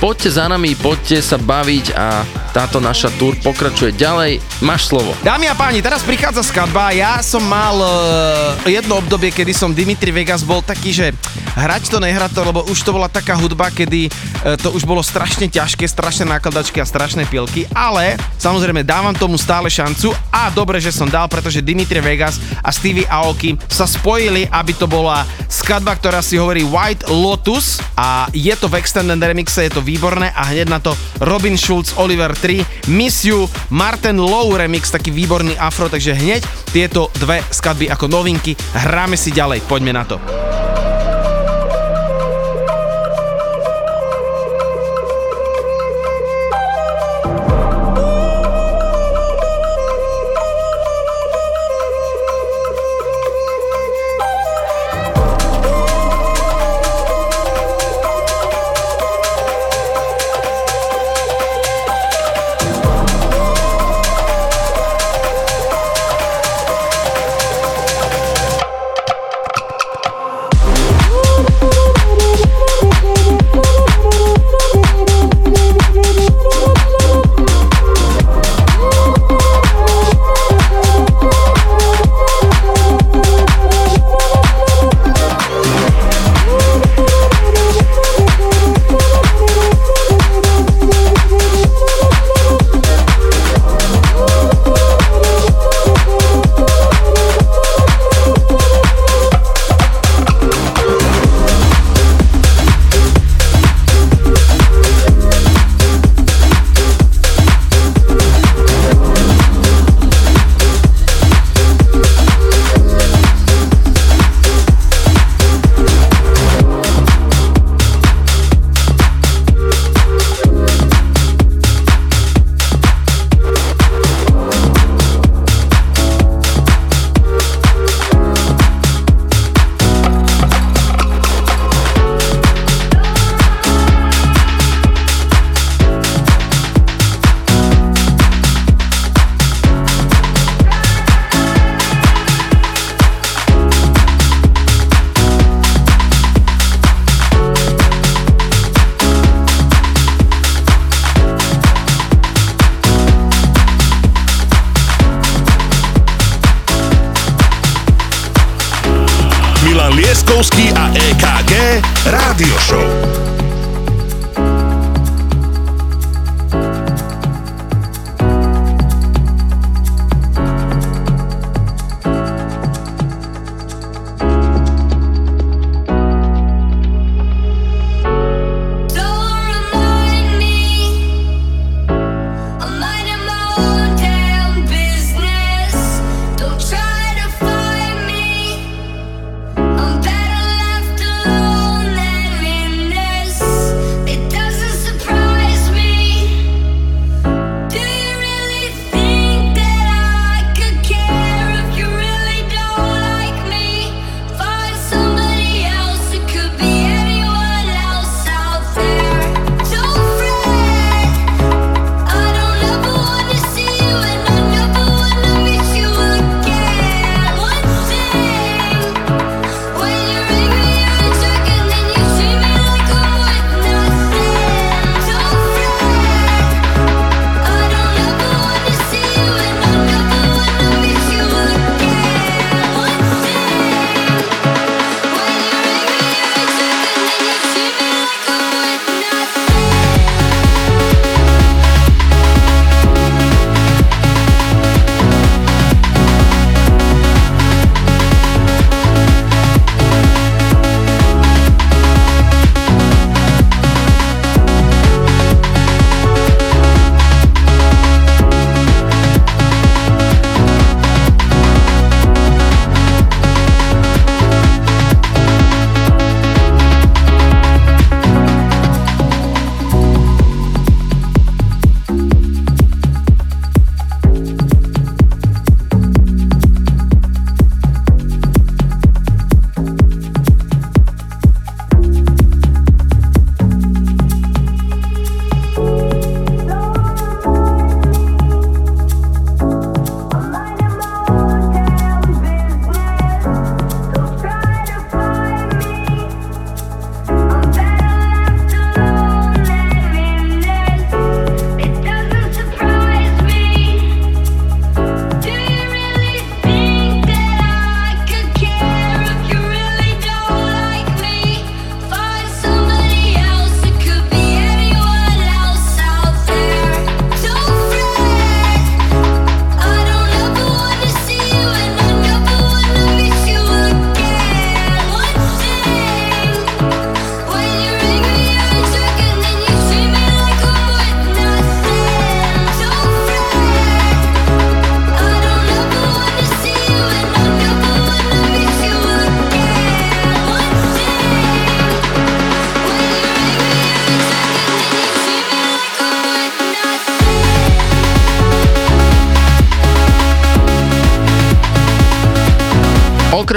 poďte 0.00 0.40
za 0.40 0.48
nami, 0.48 0.72
poďte 0.72 1.20
sa 1.20 1.36
baviť 1.36 1.92
a 2.00 2.24
táto 2.56 2.80
naša 2.80 3.12
tour 3.20 3.36
pokračuje 3.44 3.92
ďalej. 3.92 4.40
Máš 4.64 4.88
slovo. 4.88 5.12
Dámy 5.20 5.52
a 5.52 5.54
páni, 5.54 5.84
teraz 5.84 6.00
prichádza 6.00 6.40
skladba. 6.40 6.88
Ja 6.96 7.20
som 7.20 7.44
mal 7.44 7.76
uh, 7.76 7.92
jedno 8.64 9.04
obdobie, 9.04 9.28
kedy 9.28 9.52
som 9.52 9.76
Dimitri 9.76 10.16
Vegas 10.16 10.40
bol 10.40 10.64
taký, 10.64 10.96
že 10.96 11.12
hrať 11.60 11.92
to, 11.92 12.00
nehrať 12.00 12.32
to, 12.32 12.40
lebo 12.40 12.64
už 12.64 12.80
to 12.80 12.96
bola 12.96 13.12
taká 13.12 13.36
hudba, 13.36 13.68
kedy 13.68 14.08
uh, 14.08 14.56
to 14.56 14.72
už 14.72 14.88
bolo 14.88 15.04
strašne 15.04 15.44
ťažké, 15.44 15.84
strašné 15.84 16.24
nákladačky 16.24 16.80
a 16.80 16.88
strašné 16.88 17.28
pilky, 17.28 17.68
ale 17.76 18.16
samozrejme 18.38 18.86
dávam 18.86 19.12
tomu 19.12 19.36
stále 19.36 19.68
šancu 19.68 20.14
a 20.32 20.48
dobre, 20.48 20.78
že 20.80 20.94
som 20.94 21.10
dal, 21.10 21.26
pretože 21.28 21.60
Dimitri 21.60 22.00
Vegas 22.00 22.40
a 22.62 22.72
Stevie 22.72 23.04
Aoki 23.10 23.58
sa 23.68 23.84
spojili, 23.84 24.48
aby 24.48 24.72
to 24.72 24.88
bola 24.88 25.26
skladba, 25.50 25.98
ktorá 25.98 26.22
si 26.24 26.38
hovorí 26.40 26.62
White 26.64 27.10
Lotus 27.10 27.82
a 27.98 28.30
je 28.32 28.54
to 28.54 28.70
v 28.70 28.78
extended 28.80 29.18
remixe, 29.18 29.66
je 29.66 29.74
to 29.74 29.84
výborné 29.84 30.30
a 30.32 30.48
hneď 30.54 30.68
na 30.70 30.78
to 30.78 30.94
Robin 31.20 31.58
Schulz, 31.58 31.92
Oliver 31.98 32.32
3, 32.32 32.88
Miss 32.94 33.26
You, 33.26 33.50
Martin 33.74 34.16
Low 34.22 34.54
remix, 34.54 34.88
taký 34.88 35.10
výborný 35.10 35.58
afro, 35.58 35.90
takže 35.90 36.14
hneď 36.14 36.46
tieto 36.70 37.10
dve 37.18 37.42
skladby 37.50 37.90
ako 37.90 38.06
novinky, 38.06 38.54
hráme 38.72 39.18
si 39.18 39.34
ďalej, 39.34 39.66
poďme 39.66 39.92
na 39.92 40.06
to. 40.06 40.37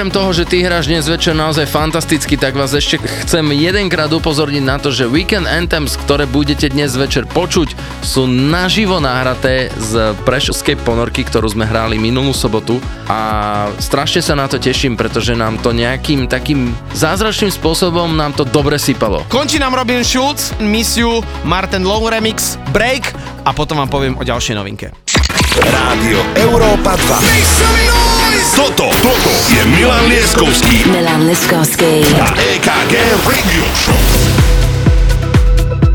Okrem 0.02 0.18
toho, 0.18 0.34
že 0.34 0.50
ty 0.50 0.66
hráš 0.66 0.90
dnes 0.90 1.06
večer 1.06 1.38
naozaj 1.38 1.70
fantasticky, 1.70 2.34
tak 2.34 2.58
vás 2.58 2.74
ešte 2.74 2.98
chcem 3.22 3.54
jedenkrát 3.54 4.10
upozorniť 4.10 4.64
na 4.66 4.82
to, 4.82 4.90
že 4.90 5.06
Weekend 5.06 5.46
Anthems, 5.46 5.94
ktoré 5.94 6.26
budete 6.26 6.74
dnes 6.74 6.98
večer 6.98 7.30
počuť, 7.30 7.78
sú 8.02 8.26
naživo 8.26 8.98
nahraté 8.98 9.70
z 9.78 10.18
Prešovskej 10.26 10.82
ponorky, 10.82 11.22
ktorú 11.22 11.54
sme 11.54 11.70
hrali 11.70 12.02
minulú 12.02 12.34
sobotu 12.34 12.82
a 13.06 13.70
strašne 13.78 14.26
sa 14.26 14.34
na 14.34 14.50
to 14.50 14.58
teším, 14.58 14.98
pretože 14.98 15.38
nám 15.38 15.62
to 15.62 15.70
nejakým 15.70 16.26
takým 16.26 16.74
zázračným 16.98 17.54
spôsobom 17.54 18.10
nám 18.18 18.34
to 18.34 18.42
dobre 18.42 18.82
sypalo. 18.82 19.22
Končí 19.30 19.62
nám 19.62 19.78
Robin 19.78 20.02
Schulz, 20.02 20.50
Miss 20.58 20.98
You, 20.98 21.22
Martin 21.46 21.86
Low 21.86 22.10
Remix, 22.10 22.58
Break 22.74 23.14
a 23.46 23.54
potom 23.54 23.78
vám 23.78 23.94
poviem 23.94 24.18
o 24.18 24.26
ďalšej 24.26 24.58
novinke. 24.58 24.90
Rádio 25.62 26.26
Európa 26.42 26.98
2. 26.98 28.01
Toto, 28.42 28.90
toto 28.90 29.32
je 29.54 29.62
Milan 29.70 30.10
Lieskovský 30.10 30.90
Milan 30.90 31.30
Liskovský. 31.30 32.02
a 32.18 32.34
EKG 32.34 32.94
Radio 33.22 33.64
Show. 33.78 34.02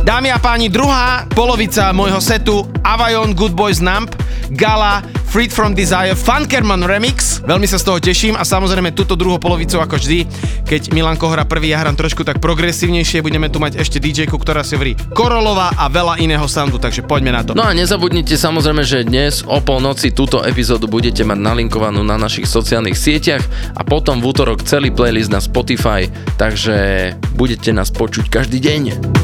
Dámy 0.07 0.31
a 0.31 0.39
páni, 0.39 0.71
druhá 0.71 1.27
polovica 1.35 1.91
môjho 1.91 2.23
setu 2.23 2.63
Avajon 2.87 3.35
Good 3.35 3.51
Boys 3.51 3.83
Nump, 3.83 4.15
Gala, 4.55 5.03
Freed 5.27 5.51
from 5.51 5.75
Desire, 5.75 6.15
Funkerman 6.15 6.87
Remix. 6.87 7.43
Veľmi 7.43 7.67
sa 7.67 7.83
z 7.83 7.91
toho 7.91 7.99
teším 7.99 8.39
a 8.39 8.47
samozrejme 8.47 8.95
túto 8.95 9.19
druhú 9.19 9.43
polovicu 9.43 9.83
ako 9.83 9.99
vždy, 9.99 10.31
keď 10.67 10.91
Milanko 10.91 11.31
hrá 11.31 11.47
prvý, 11.47 11.71
ja 11.71 11.81
hrám 11.81 11.95
trošku 11.95 12.27
tak 12.27 12.43
progresívnejšie, 12.43 13.23
budeme 13.23 13.47
tu 13.47 13.63
mať 13.63 13.79
ešte 13.79 14.03
dj 14.03 14.27
ktorá 14.27 14.67
si 14.67 14.75
hovorí 14.75 14.99
Korolová 15.15 15.73
a 15.79 15.87
veľa 15.87 16.19
iného 16.19 16.45
soundu, 16.51 16.83
takže 16.83 17.07
poďme 17.07 17.31
na 17.31 17.47
to. 17.47 17.55
No 17.55 17.63
a 17.63 17.71
nezabudnite 17.71 18.35
samozrejme, 18.35 18.83
že 18.83 19.07
dnes 19.07 19.47
o 19.47 19.63
polnoci 19.63 20.11
túto 20.11 20.43
epizódu 20.43 20.91
budete 20.91 21.23
mať 21.23 21.39
nalinkovanú 21.39 22.03
na 22.03 22.19
našich 22.19 22.51
sociálnych 22.51 22.99
sieťach 22.99 23.47
a 23.79 23.87
potom 23.87 24.19
v 24.19 24.29
útorok 24.35 24.67
celý 24.67 24.91
playlist 24.91 25.31
na 25.31 25.39
Spotify, 25.39 26.11
takže 26.35 27.15
budete 27.39 27.71
nás 27.71 27.95
počuť 27.95 28.27
každý 28.27 28.59
deň. 28.59 29.16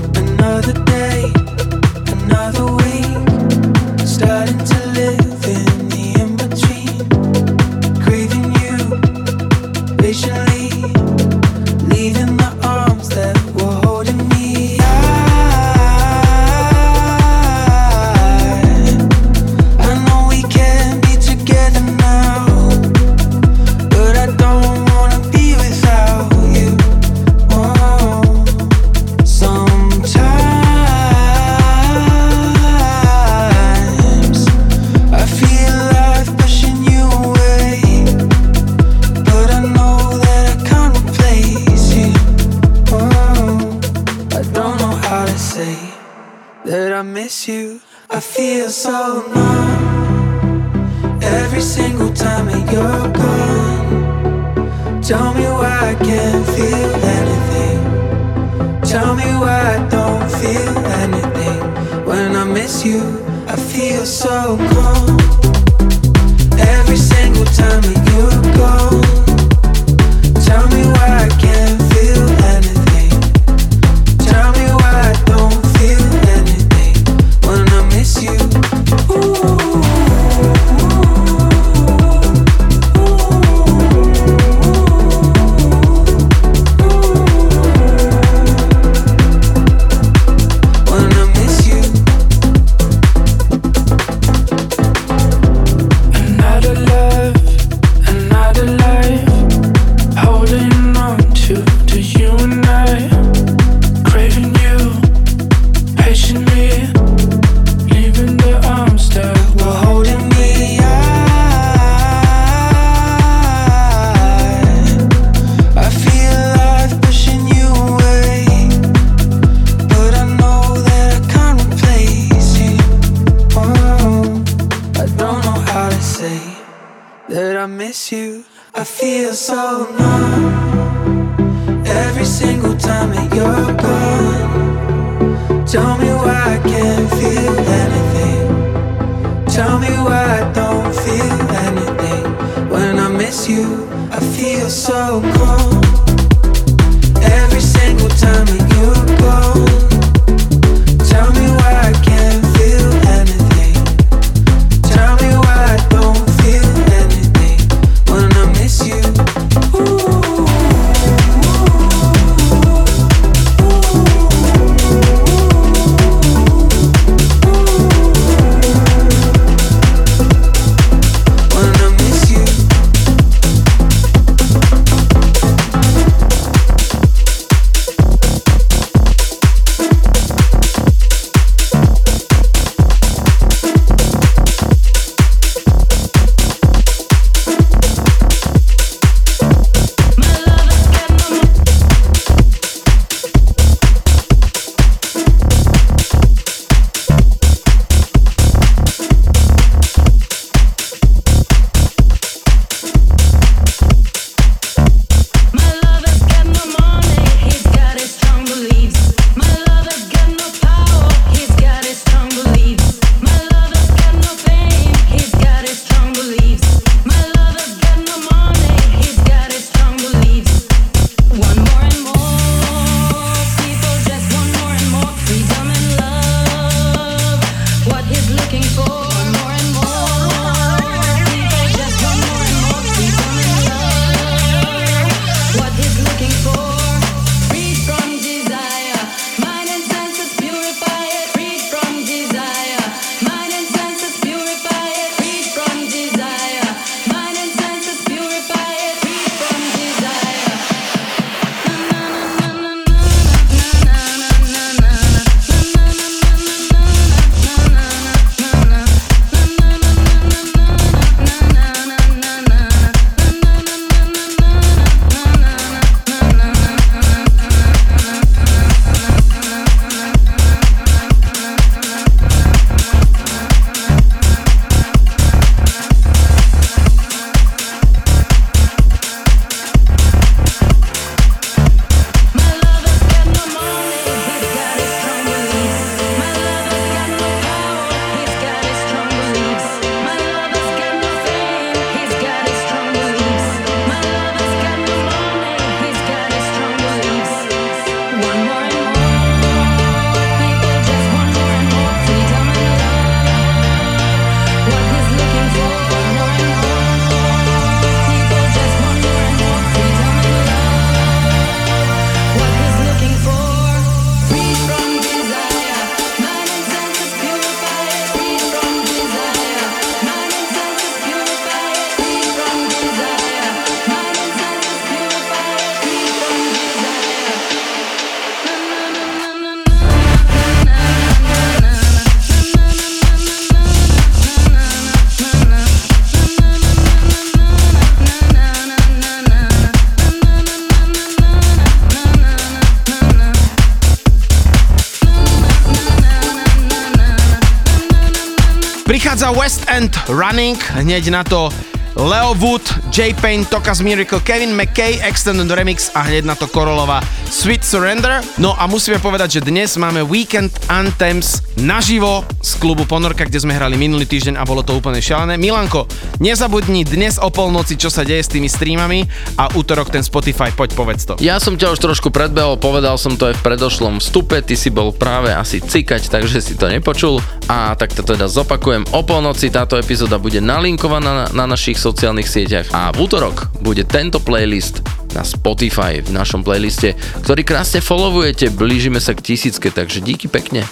Prichádza 349.22 349.40
West 349.40 349.64
End 349.70 349.98
Running, 350.08 350.58
hneď 350.58 351.08
na 351.08 351.24
to 351.24 351.50
Leo 351.94 352.34
Wood, 352.34 352.74
J. 352.90 353.14
Payne, 353.14 353.44
Tokas 353.44 353.80
Miracle, 353.80 354.20
Kevin 354.20 354.56
McKay, 354.56 354.98
Extended 354.98 355.46
Remix 355.46 355.90
a 355.94 356.02
hneď 356.02 356.24
na 356.24 356.34
to 356.34 356.50
Korolova 356.50 356.98
Sweet 357.32 357.64
Surrender. 357.64 358.20
No 358.36 358.52
a 358.52 358.68
musíme 358.68 359.00
povedať, 359.00 359.40
že 359.40 359.48
dnes 359.48 359.80
máme 359.80 360.04
Weekend 360.04 360.52
Anthems 360.68 361.40
naživo 361.56 362.28
z 362.44 362.60
klubu 362.60 362.84
Ponorka, 362.84 363.24
kde 363.24 363.40
sme 363.40 363.56
hrali 363.56 363.80
minulý 363.80 364.04
týždeň 364.04 364.36
a 364.36 364.44
bolo 364.44 364.60
to 364.60 364.76
úplne 364.76 365.00
šialené. 365.00 365.40
Milanko, 365.40 365.88
nezabudni 366.20 366.84
dnes 366.84 367.16
o 367.16 367.32
polnoci, 367.32 367.80
čo 367.80 367.88
sa 367.88 368.04
deje 368.04 368.20
s 368.20 368.28
tými 368.28 368.52
streamami 368.52 369.08
a 369.40 369.48
útorok 369.56 369.88
ten 369.88 370.04
Spotify, 370.04 370.52
poď 370.52 370.76
povedz 370.76 371.08
to. 371.08 371.16
Ja 371.24 371.40
som 371.40 371.56
ťa 371.56 371.72
už 371.72 371.80
trošku 371.80 372.12
predbehol, 372.12 372.60
povedal 372.60 373.00
som 373.00 373.16
to 373.16 373.32
aj 373.32 373.40
v 373.40 373.44
predošlom 373.48 374.04
vstupe, 374.04 374.36
ty 374.44 374.52
si 374.52 374.68
bol 374.68 374.92
práve 374.92 375.32
asi 375.32 375.64
cikať, 375.64 376.12
takže 376.12 376.44
si 376.44 376.52
to 376.52 376.68
nepočul. 376.68 377.16
A 377.48 377.72
tak 377.80 377.96
to 377.96 378.04
teda 378.04 378.28
zopakujem, 378.28 378.84
o 378.92 379.00
polnoci 379.00 379.48
táto 379.48 379.80
epizóda 379.80 380.20
bude 380.20 380.44
nalinkovaná 380.44 381.24
na, 381.24 381.26
na 381.32 381.44
našich 381.48 381.80
sociálnych 381.80 382.28
sieťach 382.28 382.68
a 382.76 382.92
v 382.92 383.08
útorok 383.08 383.48
bude 383.64 383.88
tento 383.88 384.20
playlist 384.20 384.84
na 385.12 385.24
Spotify 385.24 386.00
v 386.00 386.10
našom 386.12 386.44
playliste, 386.44 386.96
ktorý 387.24 387.44
krásne 387.44 387.84
followujete, 387.84 388.52
blížime 388.52 389.00
sa 389.00 389.12
k 389.12 389.32
tisícke, 389.32 389.68
takže 389.68 390.00
díky 390.00 390.28
pekne. 390.28 390.64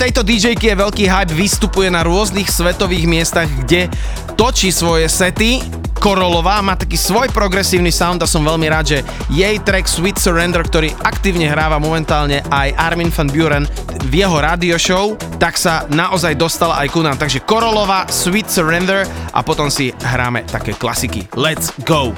Tejto 0.00 0.24
DJ-ky 0.24 0.72
je 0.72 0.80
veľký 0.80 1.04
hype, 1.04 1.36
vystupuje 1.36 1.92
na 1.92 2.00
rôznych 2.00 2.48
svetových 2.48 3.04
miestach, 3.04 3.44
kde 3.44 3.92
točí 4.32 4.72
svoje 4.72 5.04
sety. 5.12 5.60
Korolová 6.00 6.64
má 6.64 6.72
taký 6.72 6.96
svoj 6.96 7.28
progresívny 7.28 7.92
sound 7.92 8.24
a 8.24 8.30
som 8.30 8.40
veľmi 8.40 8.64
rád, 8.72 8.96
že 8.96 8.98
jej 9.28 9.60
track 9.60 9.84
Sweet 9.84 10.16
Surrender, 10.16 10.64
ktorý 10.64 10.88
aktívne 11.04 11.44
hráva 11.52 11.76
momentálne 11.76 12.40
aj 12.48 12.72
Armin 12.80 13.12
van 13.12 13.28
Buren 13.28 13.68
v 14.08 14.24
jeho 14.24 14.40
radio 14.40 14.80
show, 14.80 15.20
tak 15.36 15.60
sa 15.60 15.84
naozaj 15.92 16.32
dostala 16.32 16.80
aj 16.80 16.88
ku 16.88 17.04
nám. 17.04 17.20
Takže 17.20 17.44
Korolová, 17.44 18.08
Sweet 18.08 18.48
Surrender 18.48 19.04
a 19.36 19.44
potom 19.44 19.68
si 19.68 19.92
hráme 20.00 20.48
také 20.48 20.72
klasiky. 20.72 21.28
Let's 21.36 21.76
go! 21.84 22.16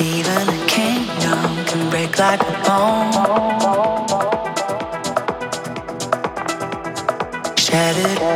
Even 0.00 0.48
a 0.48 0.56
kingdom 0.64 1.52
can 1.68 1.84
break 1.92 2.16
like 2.16 2.40
a 2.40 2.54
bone. 2.64 3.67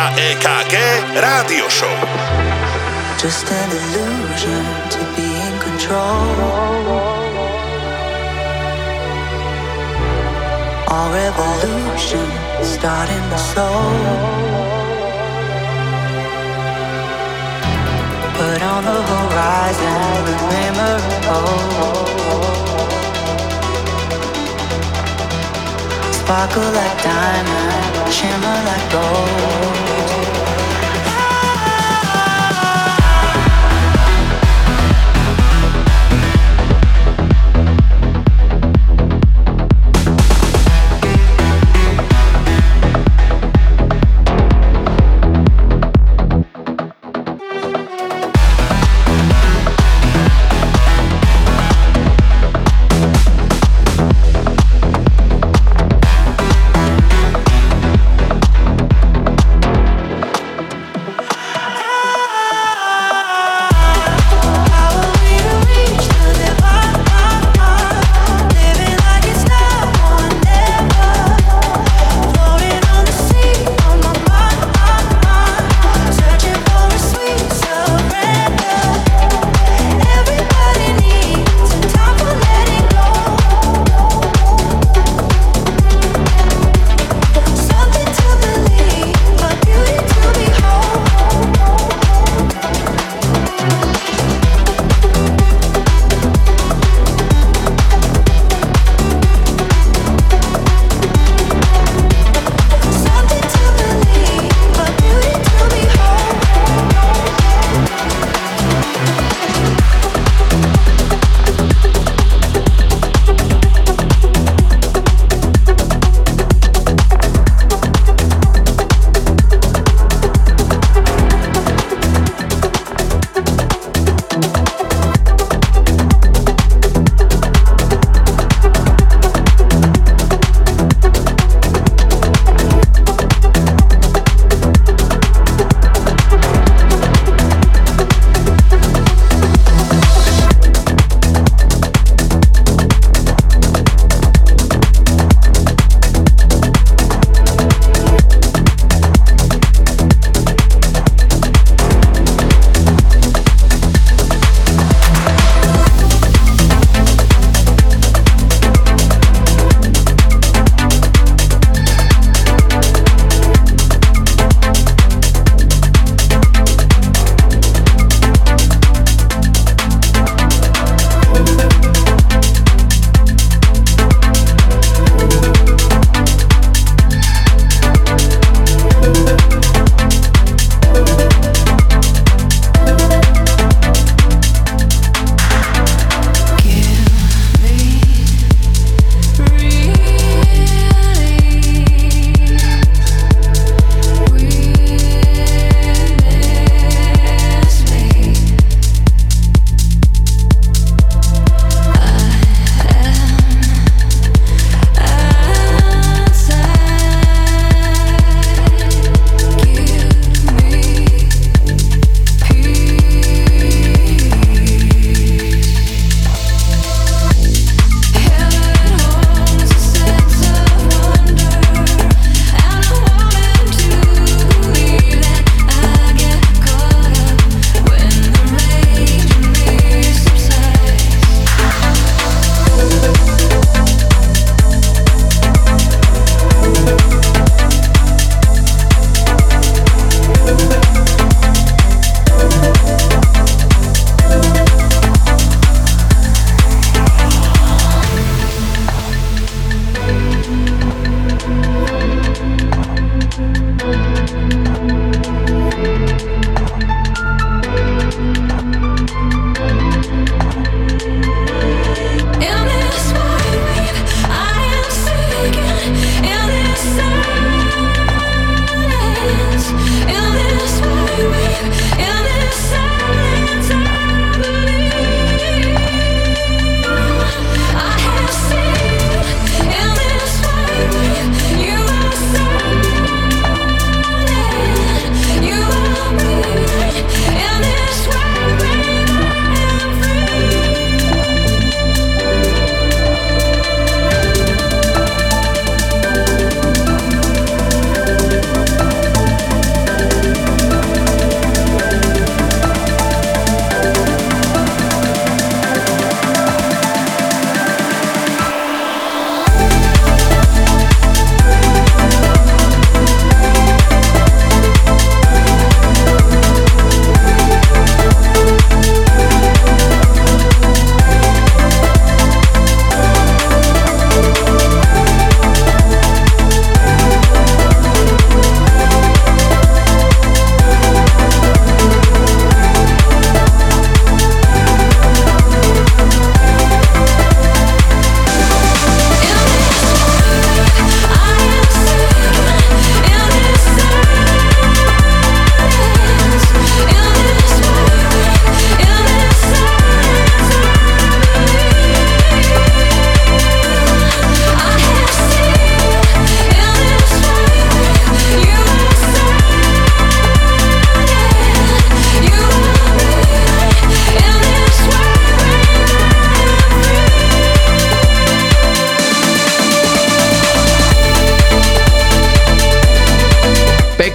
Lieskovský 0.02 0.10
a 0.10 0.10
EKG 0.18 0.74
Rádio 1.14 1.70
Show. 1.70 1.94
Just 3.22 3.46
an 3.50 3.70
illusion 3.70 4.64
to 4.90 5.00
be 5.14 5.22
in 5.22 5.54
control. 5.62 6.26
All 10.90 11.08
revolution 11.14 12.26
starting 12.62 13.26
slow. 13.38 13.94
But 18.34 18.62
on 18.62 18.82
the 18.82 19.02
horizon, 19.06 19.98
the 20.26 20.34
glimmer 20.42 20.96
of 21.30 21.42
hope. 21.78 22.61
Sparkle 26.32 26.62
like 26.72 27.02
diamond, 27.02 28.10
shimmer 28.10 28.58
like 28.64 28.90
gold. 28.90 30.21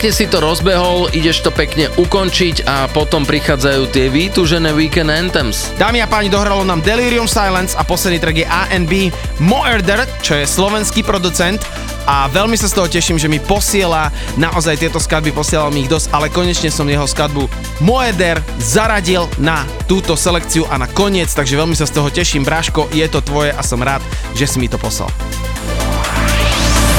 Pekne 0.08 0.24
si 0.24 0.32
to 0.32 0.40
rozbehol, 0.40 1.12
ideš 1.12 1.44
to 1.44 1.52
pekne 1.52 1.92
ukončiť 2.00 2.64
a 2.64 2.88
potom 2.88 3.28
prichádzajú 3.28 3.92
tie 3.92 4.08
vytúžené 4.08 4.72
Weekend 4.72 5.12
Anthems. 5.12 5.76
Dámy 5.76 6.00
a 6.00 6.08
páni, 6.08 6.32
dohralo 6.32 6.64
nám 6.64 6.80
Delirium 6.80 7.28
Silence 7.28 7.76
a 7.76 7.84
posledný 7.84 8.16
track 8.16 8.40
je 8.40 8.48
A&B 8.48 9.12
Moerder, 9.44 10.08
čo 10.24 10.40
je 10.40 10.48
slovenský 10.48 11.04
producent 11.04 11.60
a 12.08 12.32
veľmi 12.32 12.56
sa 12.56 12.72
z 12.72 12.80
toho 12.80 12.88
teším, 12.88 13.20
že 13.20 13.28
mi 13.28 13.44
posiela 13.44 14.08
naozaj 14.40 14.80
tieto 14.80 14.96
skladby, 14.96 15.36
posielal 15.36 15.76
mi 15.76 15.84
ich 15.84 15.92
dosť, 15.92 16.08
ale 16.16 16.32
konečne 16.32 16.72
som 16.72 16.88
jeho 16.88 17.04
skladbu 17.04 17.52
Moeder 17.84 18.40
zaradil 18.64 19.28
na 19.36 19.68
túto 19.92 20.16
selekciu 20.16 20.72
a 20.72 20.80
na 20.80 20.88
koniec, 20.88 21.36
takže 21.36 21.60
veľmi 21.60 21.76
sa 21.76 21.84
z 21.84 22.00
toho 22.00 22.08
teším. 22.08 22.48
Bráško, 22.48 22.88
je 22.96 23.04
to 23.12 23.20
tvoje 23.20 23.52
a 23.52 23.60
som 23.60 23.84
rád, 23.84 24.00
že 24.40 24.48
si 24.48 24.56
mi 24.56 24.72
to 24.72 24.80
poslal. 24.80 25.12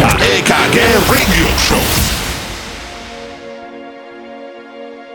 A 0.00 0.16
EKG 0.16 0.76
Radio 1.12 1.48
Show. 1.60 1.84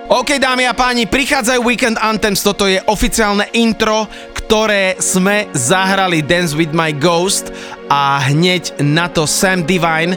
OK, 0.05 0.37
dámy 0.37 0.69
a 0.69 0.77
páni, 0.77 1.09
prichádzajú 1.09 1.65
Weekend 1.65 1.97
Anthems, 1.97 2.45
toto 2.45 2.69
je 2.69 2.77
oficiálne 2.85 3.49
intro, 3.57 4.05
ktoré 4.37 4.93
sme 5.01 5.49
zahrali 5.57 6.21
Dance 6.21 6.53
With 6.53 6.77
My 6.77 6.93
Ghost 6.93 7.49
a 7.89 8.21
hneď 8.29 8.77
na 8.85 9.09
to 9.09 9.25
Sam 9.25 9.65
Divine, 9.65 10.13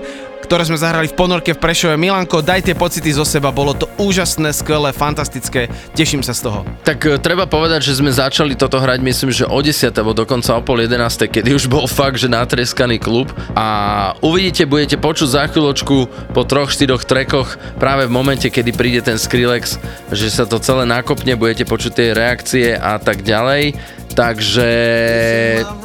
ktoré 0.48 0.64
sme 0.64 0.80
zahrali 0.80 1.12
v 1.12 1.18
ponorke 1.18 1.52
v 1.52 1.60
Prešove. 1.60 2.00
Milanko, 2.00 2.40
daj 2.40 2.64
tie 2.64 2.72
pocity 2.72 3.12
zo 3.12 3.28
seba, 3.28 3.52
bolo 3.52 3.76
to 3.76 3.84
úžasné, 4.00 4.56
skvelé, 4.56 4.96
fantastické, 4.96 5.68
teším 5.92 6.24
sa 6.24 6.32
z 6.32 6.48
toho. 6.48 6.64
Tak 6.88 6.98
e, 7.04 7.20
treba 7.20 7.44
povedať, 7.44 7.84
že 7.84 8.00
sme 8.00 8.08
začali 8.08 8.56
toto 8.56 8.80
hrať 8.80 9.04
myslím, 9.04 9.28
že 9.28 9.44
o 9.44 9.60
10. 9.60 9.92
alebo 9.92 10.16
dokonca 10.16 10.56
o 10.56 10.64
pol 10.64 10.80
11. 10.80 11.28
kedy 11.28 11.52
už 11.52 11.68
bol 11.68 11.84
fakt, 11.84 12.16
že 12.16 12.32
natreskaný 12.32 12.96
klub 12.96 13.28
a 13.52 14.16
uvidíte, 14.24 14.64
budete 14.64 14.96
počuť 14.96 15.28
za 15.28 15.44
chvíľočku 15.52 15.96
po 16.32 16.42
troch, 16.48 16.72
štyroch 16.72 17.04
trekoch 17.04 17.60
práve 17.76 18.08
v 18.08 18.16
momente, 18.16 18.48
kedy 18.48 18.72
príde 18.72 19.04
ten 19.04 19.20
Skrillex, 19.20 19.76
že 20.08 20.32
sa 20.32 20.48
to 20.48 20.56
celé 20.64 20.88
nakopne, 20.88 21.36
budete 21.36 21.68
počuť 21.68 21.92
tie 21.92 22.08
reakcie 22.16 22.72
a 22.72 22.96
tak 22.96 23.20
ďalej. 23.20 23.76
Takže 24.16 24.70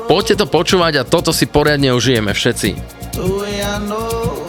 poďte 0.08 0.40
to 0.40 0.46
počúvať 0.48 1.04
a 1.04 1.04
toto 1.04 1.36
si 1.36 1.52
poriadne 1.52 1.92
užijeme 1.92 2.32
všetci. 2.32 3.04
The 3.14 3.28
way 3.28 3.62
I 3.62 3.78
know 3.86 4.43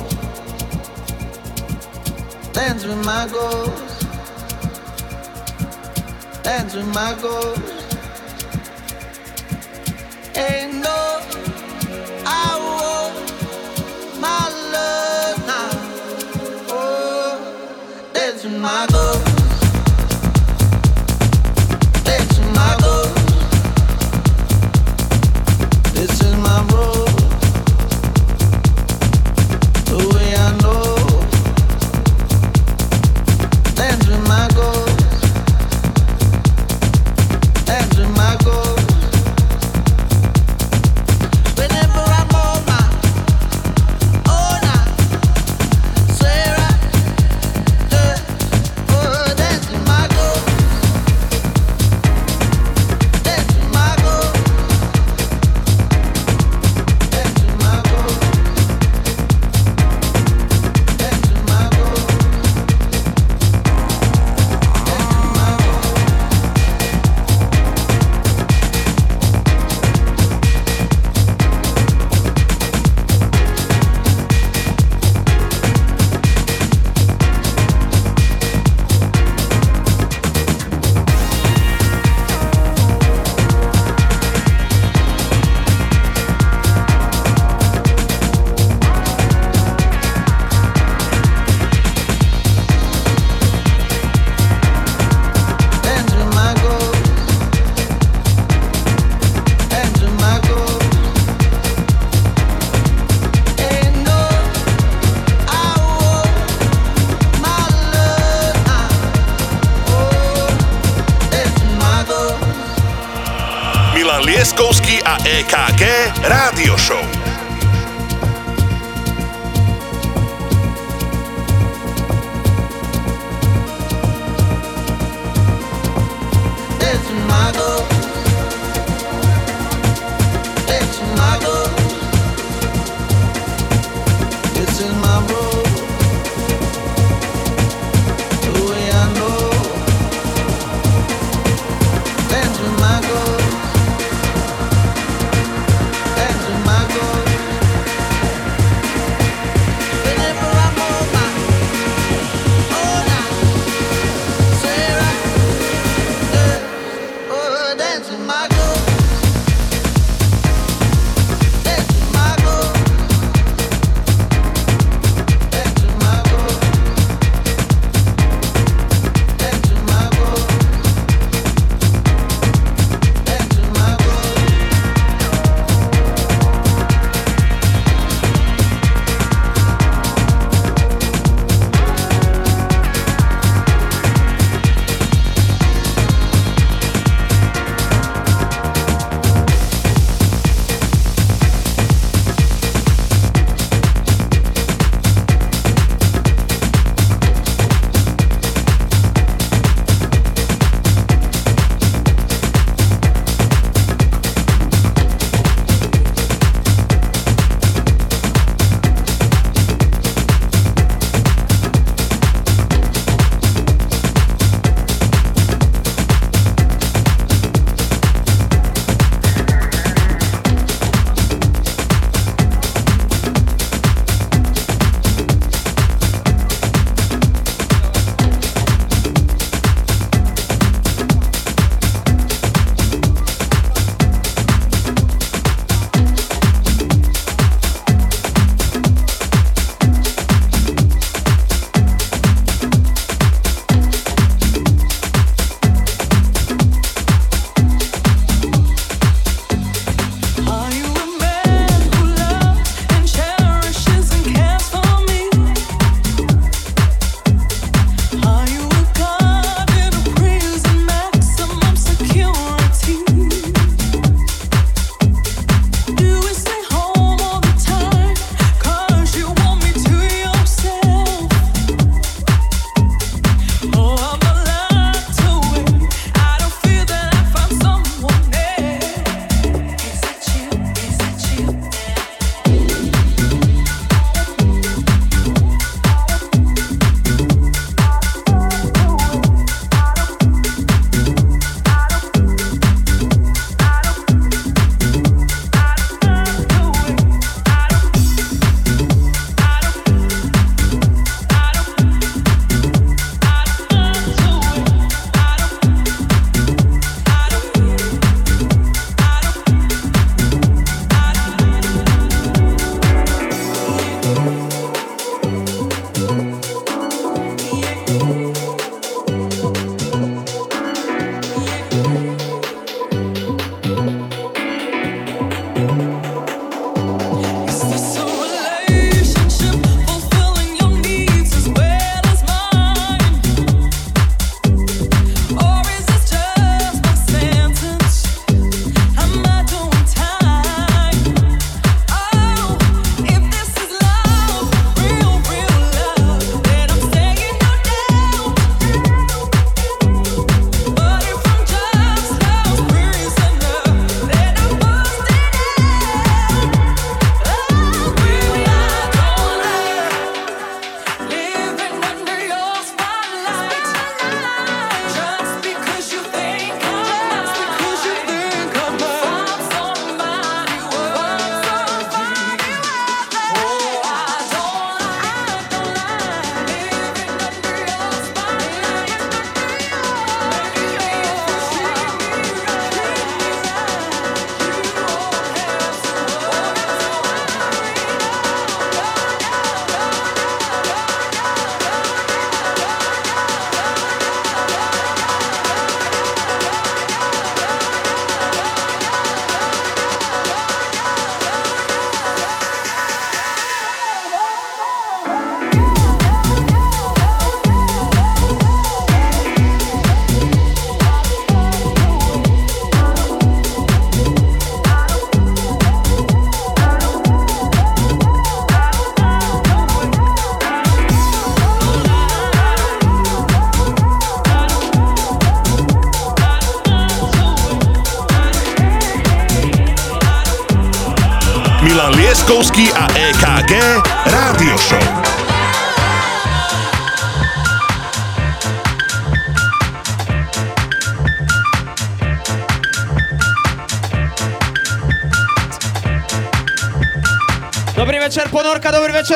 Dance 2.55 2.86
with 2.86 3.05
my 3.05 3.28
ghost. 3.31 4.06
Dance 6.43 6.74
with 6.74 6.86
my 6.94 7.14
ghost. 7.20 7.85
Ain't 10.36 10.74
no 10.82 11.20
I 12.26 12.59
want 12.76 13.14
my 14.20 14.48
love 14.72 15.47
now 15.47 15.70
Oh 16.70 18.10
Dance 18.12 18.43
with 18.43 18.60
my 18.60 18.86
ghost 18.90 19.23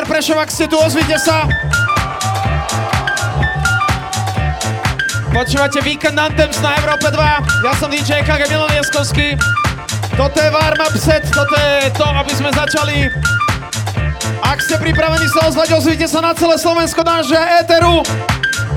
Prešov, 0.08 0.40
ak 0.40 0.48
ste 0.48 0.64
tu, 0.64 0.80
ozvite 0.80 1.20
sa. 1.20 1.44
Počúvate 5.28 5.84
Weekend 5.84 6.16
Anthems 6.16 6.56
na 6.64 6.80
Európe 6.80 7.12
2. 7.12 7.20
Ja 7.68 7.72
som 7.76 7.92
DJ 7.92 8.24
KG 8.24 8.48
Milan 8.48 8.72
Jeskovský. 8.72 9.36
Toto 10.16 10.40
je 10.40 10.48
warm-up 10.48 10.96
set, 10.96 11.28
toto 11.28 11.52
je 11.52 11.92
to, 11.92 12.08
aby 12.08 12.32
sme 12.32 12.48
začali. 12.56 13.12
Ak 14.40 14.64
ste 14.64 14.80
pripravení 14.80 15.28
sa 15.28 15.52
ozvať, 15.52 15.76
ozvite 15.76 16.08
sa 16.08 16.24
na 16.24 16.32
celé 16.32 16.56
Slovensko 16.56 17.04
nášho 17.04 17.36
éteru. 17.60 18.00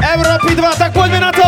Európy 0.04 0.52
2, 0.52 0.84
tak 0.84 0.92
poďme 0.92 1.26
na 1.26 1.32
to. 1.32 1.48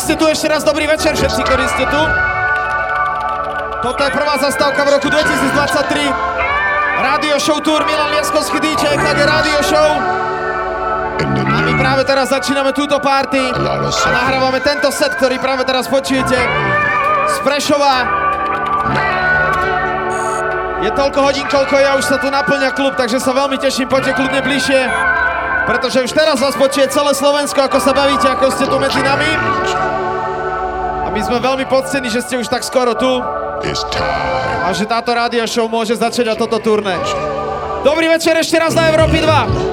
V 0.00 0.08
ponorke, 0.08 0.08
ak 0.08 0.08
ste 0.08 0.14
tu 0.16 0.24
ešte 0.24 0.48
raz 0.48 0.64
dobrý 0.64 0.88
večer 0.88 1.12
všetci, 1.12 1.40
ktorí 1.44 1.64
ste 1.68 1.84
tu. 1.92 2.02
Toto 3.80 4.00
je 4.04 4.10
prvá 4.12 4.36
zastávka 4.40 4.84
v 4.84 4.88
roku 4.96 5.08
2023. 5.12 6.08
Radio 7.00 7.36
Show 7.40 7.60
Tour 7.60 7.84
Milan 7.84 8.12
Lieskovský 8.12 8.60
DJ, 8.60 8.96
KG 8.96 9.18
Radio 9.24 9.58
Show. 9.64 9.90
A 11.20 11.60
my 11.64 11.72
práve 11.76 12.04
teraz 12.08 12.32
začíname 12.32 12.72
túto 12.72 12.96
party 13.00 13.52
a 13.52 14.08
nahrávame 14.08 14.60
tento 14.64 14.88
set, 14.92 15.16
ktorý 15.16 15.36
práve 15.40 15.64
teraz 15.68 15.88
počujete 15.88 16.36
z 17.28 17.36
Prešova. 17.44 18.08
Je 20.80 20.88
toľko 20.96 21.18
hodín, 21.20 21.44
koľko 21.44 21.76
ja 21.76 21.92
už 22.00 22.08
sa 22.08 22.16
tu 22.16 22.32
naplňa 22.32 22.72
klub, 22.72 22.96
takže 22.96 23.20
sa 23.20 23.36
veľmi 23.36 23.60
teším, 23.60 23.84
poďte 23.84 24.16
kľudne 24.16 24.40
bližšie. 24.40 24.80
Pretože 25.68 26.08
už 26.08 26.12
teraz 26.16 26.40
vás 26.40 26.56
počuje 26.56 26.88
celé 26.88 27.12
Slovensko, 27.12 27.60
ako 27.60 27.78
sa 27.84 27.92
bavíte, 27.92 28.32
ako 28.32 28.48
ste 28.48 28.64
tu 28.64 28.80
medzi 28.80 29.04
nami. 29.04 29.59
A 31.10 31.14
my 31.18 31.26
sme 31.26 31.42
veľmi 31.42 31.66
poctení, 31.66 32.06
že 32.06 32.22
ste 32.22 32.38
už 32.38 32.46
tak 32.46 32.62
skoro 32.62 32.94
tu. 32.94 33.18
A 33.18 34.70
že 34.70 34.86
táto 34.86 35.10
rádio 35.10 35.42
show 35.42 35.66
môže 35.66 35.98
začať 35.98 36.30
a 36.30 36.38
toto 36.38 36.62
turné. 36.62 36.94
Dobrý 37.82 38.06
večer 38.06 38.38
ešte 38.38 38.54
raz 38.54 38.78
na 38.78 38.86
Európy 38.94 39.18
2. 39.18 39.69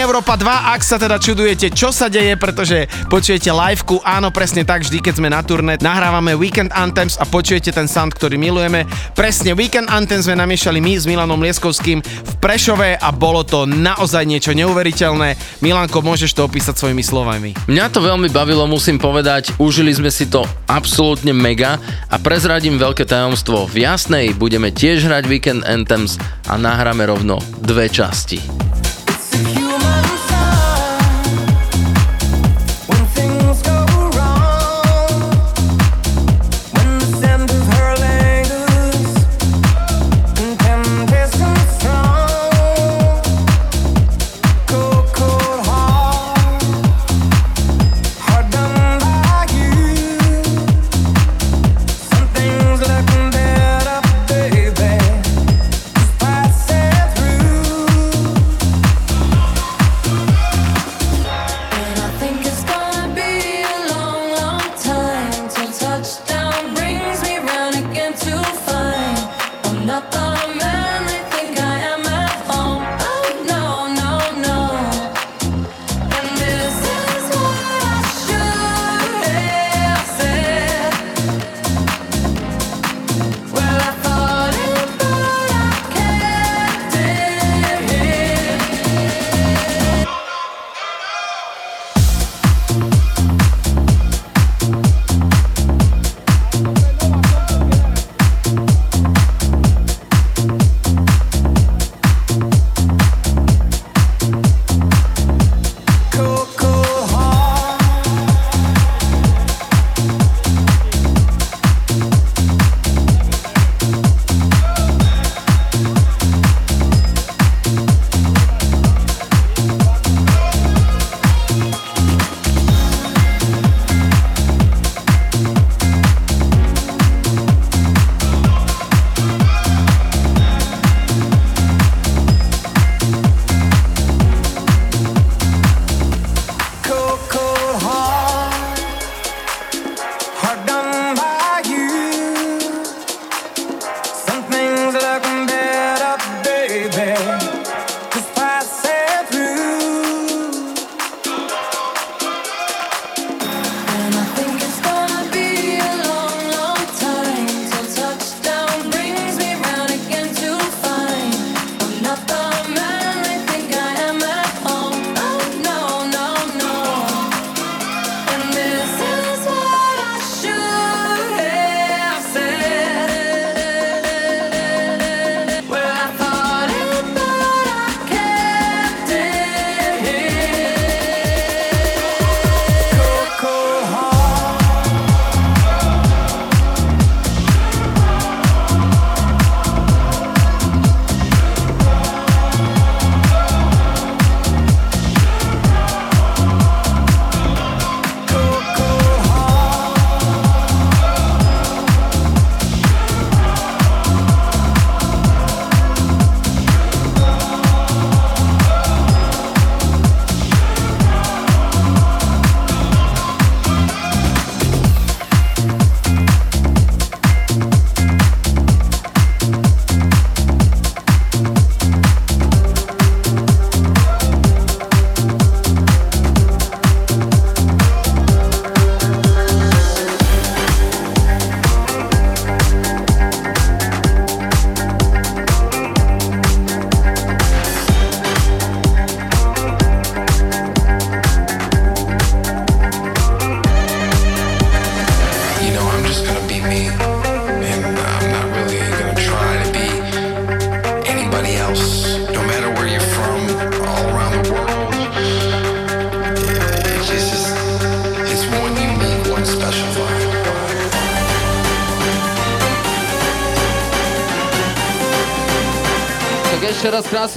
Európa 0.00 0.32
2, 0.32 0.72
ak 0.72 0.80
sa 0.80 0.96
teda 0.96 1.20
čudujete, 1.20 1.68
čo 1.76 1.92
sa 1.92 2.08
deje, 2.08 2.32
pretože 2.40 2.88
počujete 3.12 3.52
liveku, 3.52 4.00
áno, 4.00 4.32
presne 4.32 4.64
tak, 4.64 4.80
vždy, 4.80 5.04
keď 5.04 5.14
sme 5.20 5.28
na 5.28 5.44
turné, 5.44 5.76
nahrávame 5.76 6.32
Weekend 6.32 6.72
Anthems 6.72 7.20
a 7.20 7.28
počujete 7.28 7.68
ten 7.68 7.84
sound, 7.84 8.16
ktorý 8.16 8.40
milujeme. 8.40 8.88
Presne, 9.12 9.52
Weekend 9.52 9.92
Anthems 9.92 10.24
sme 10.24 10.40
namiešali 10.40 10.80
my 10.80 10.92
s 10.96 11.04
Milanom 11.04 11.36
Lieskovským 11.44 12.00
v 12.00 12.32
Prešove 12.40 12.96
a 12.96 13.08
bolo 13.12 13.44
to 13.44 13.68
naozaj 13.68 14.24
niečo 14.24 14.56
neuveriteľné. 14.56 15.60
Milanko, 15.60 16.00
môžeš 16.00 16.32
to 16.32 16.48
opísať 16.48 16.80
svojimi 16.80 17.04
slovami. 17.04 17.52
Mňa 17.68 17.92
to 17.92 18.00
veľmi 18.00 18.32
bavilo, 18.32 18.64
musím 18.64 18.96
povedať, 18.96 19.52
užili 19.60 19.92
sme 19.92 20.08
si 20.08 20.32
to 20.32 20.48
absolútne 20.64 21.36
mega 21.36 21.76
a 22.08 22.16
prezradím 22.16 22.80
veľké 22.80 23.04
tajomstvo. 23.04 23.68
V 23.68 23.84
Jasnej 23.84 24.32
budeme 24.32 24.72
tiež 24.72 25.04
hrať 25.04 25.28
Weekend 25.28 25.62
Anthems 25.68 26.16
a 26.48 26.56
nahráme 26.56 27.04
rovno 27.04 27.36
dve 27.60 27.92
časti. 27.92 28.79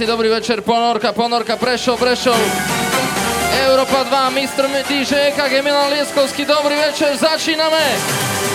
Krásny 0.04 0.20
dobrý 0.20 0.28
večer, 0.28 0.60
Ponorka, 0.60 1.12
Ponorka, 1.16 1.56
Prešov, 1.56 1.96
Prešov. 1.96 2.36
Európa 3.64 4.04
2, 4.04 4.36
Mr. 4.36 4.64
DJ 4.84 5.32
EKG 5.32 5.64
Milan 5.64 5.92
Lieskovský, 5.96 6.44
dobrý 6.44 6.76
večer, 6.76 7.16
začíname! 7.16 8.53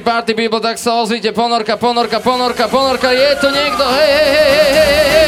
Nejaký 0.00 0.08
party 0.08 0.32
people, 0.32 0.60
tak 0.64 0.80
sa 0.80 0.96
ozvite, 1.04 1.28
Ponorka, 1.36 1.76
Ponorka, 1.76 2.20
Ponorka, 2.24 2.68
Ponorka, 2.72 3.12
je 3.12 3.30
tu 3.36 3.48
niekto, 3.52 3.84
hej, 3.84 4.08
hej, 4.08 4.28
hej, 4.32 4.48
hej, 4.48 4.70
hej, 4.72 4.92
hej, 5.12 5.19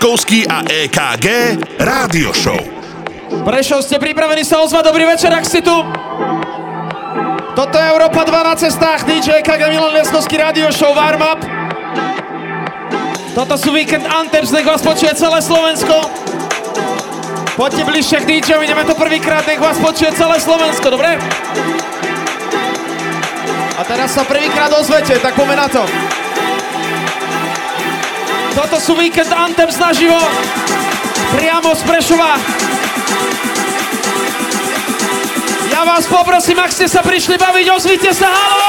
Lieskovský 0.00 0.48
a 0.48 0.64
EKG 0.64 1.60
Rádio 1.76 2.32
Show. 2.32 2.56
Prešov, 3.44 3.84
ste 3.84 4.00
pripravení 4.00 4.48
sa 4.48 4.64
ozvať? 4.64 4.88
Dobrý 4.88 5.04
večer, 5.04 5.28
ak 5.28 5.44
ste 5.44 5.60
tu. 5.60 5.76
Toto 7.52 7.76
je 7.76 7.84
Európa 7.84 8.24
2 8.24 8.32
na 8.32 8.56
cestách, 8.56 9.04
DJ 9.04 9.44
KG 9.44 9.68
Milan 9.68 9.92
Leskovský 9.92 10.40
Radio 10.40 10.72
Show 10.72 10.96
Warm 10.96 11.20
Up. 11.20 11.44
Toto 13.36 13.60
sú 13.60 13.76
Weekend 13.76 14.08
Anthems, 14.08 14.48
nech 14.56 14.64
vás 14.64 14.80
počuje 14.80 15.12
celé 15.12 15.36
Slovensko. 15.44 16.08
Poďte 17.60 17.84
bližšie 17.84 18.24
k 18.24 18.40
DJ-ovi, 18.40 18.72
ideme 18.72 18.88
to 18.88 18.96
prvýkrát, 18.96 19.44
nech 19.44 19.60
vás 19.60 19.76
počuje 19.76 20.16
celé 20.16 20.40
Slovensko, 20.40 20.96
dobre? 20.96 21.20
A 23.76 23.84
teraz 23.84 24.16
sa 24.16 24.24
prvýkrát 24.24 24.72
ozvete, 24.72 25.20
tak 25.20 25.36
poďme 25.36 25.60
na 25.60 25.68
to. 25.68 25.84
Toto 28.50 28.82
sú 28.82 28.98
Weekend 28.98 29.30
Anthems 29.30 29.78
naživo, 29.78 30.18
priamo 31.38 31.70
z 31.70 31.82
Prešova. 31.86 32.34
Ja 35.70 35.86
vás 35.86 36.04
poprosím, 36.10 36.58
ak 36.58 36.74
ste 36.74 36.90
sa 36.90 37.00
prišli 37.00 37.38
baviť, 37.38 37.66
ozvite 37.70 38.10
sa, 38.10 38.26
halo! 38.26 38.59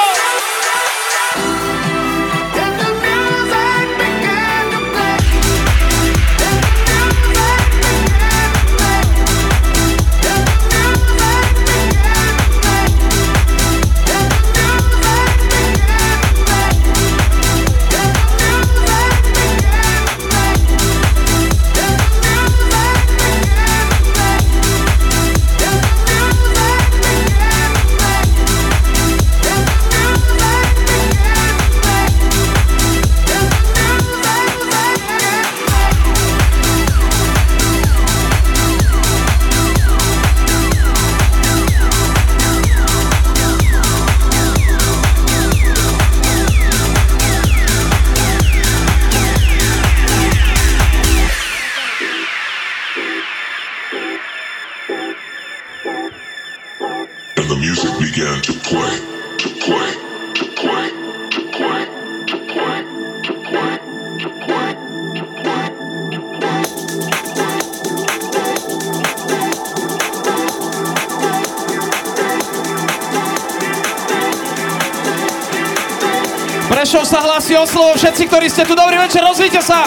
Všetci, 78.02 78.34
ktorí 78.34 78.50
ste 78.50 78.66
tu, 78.66 78.74
dobrý 78.74 78.98
večer, 78.98 79.22
rozvíte 79.22 79.62
sa. 79.62 79.86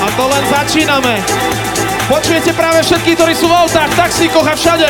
A 0.00 0.06
to 0.16 0.24
len 0.24 0.44
začíname. 0.48 1.20
Počujete 2.08 2.56
práve 2.56 2.80
všetkých, 2.80 3.12
ktorí 3.20 3.36
sú 3.36 3.44
v 3.44 3.60
autách, 3.60 3.92
taxíkoch 3.92 4.48
a 4.48 4.56
všade. 4.56 4.88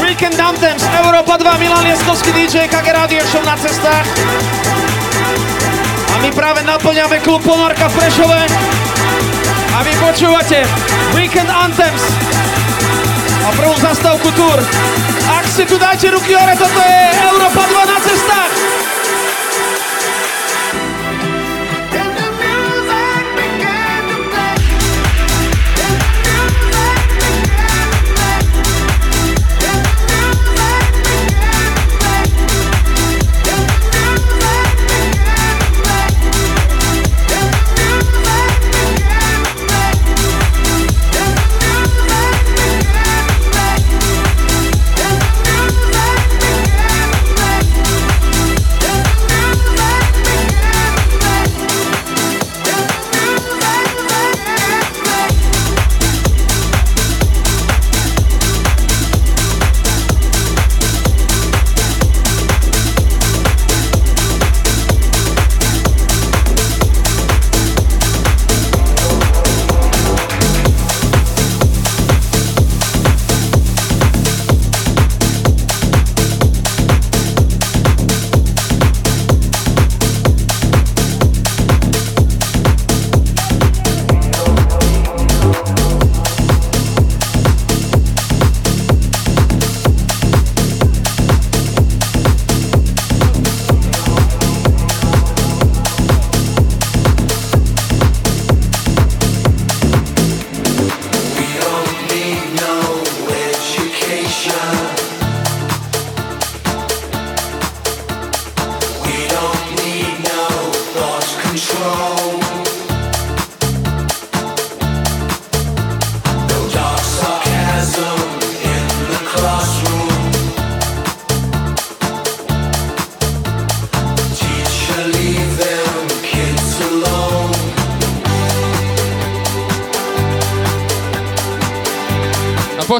Weekend 0.00 0.40
Anthems, 0.40 0.80
Európa 0.88 1.36
2, 1.36 1.60
Milan 1.60 1.84
Lieskovský 1.84 2.32
DJ, 2.32 2.64
KG 2.72 2.96
Radio 2.96 3.20
Show 3.28 3.44
na 3.44 3.60
cestách. 3.60 4.08
A 6.08 6.14
my 6.24 6.32
práve 6.32 6.64
naplňame 6.64 7.20
klub 7.20 7.44
Ponorka 7.44 7.84
v 7.92 7.94
Prešove. 8.00 8.40
A 9.68 9.78
vy 9.84 9.92
počúvate 10.00 10.64
Weekend 11.12 11.52
Anthems 11.52 12.08
a 13.44 13.52
prvú 13.52 13.76
zastávku 13.84 14.32
Tour. 14.32 14.64
Ak 15.28 15.44
si 15.44 15.68
tu 15.68 15.76
dajte 15.76 16.08
ruky 16.08 16.32
hore, 16.32 16.56
toto 16.56 16.80
je 16.80 17.00
Európa 17.28 17.68
2 17.68 17.92
na 17.92 17.98
cestách. 18.00 18.43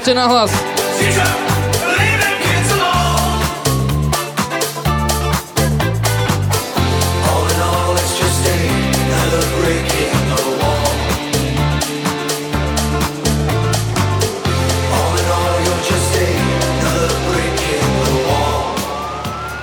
Poďte 0.04 0.20
na 0.20 0.28
hlas. 0.28 0.52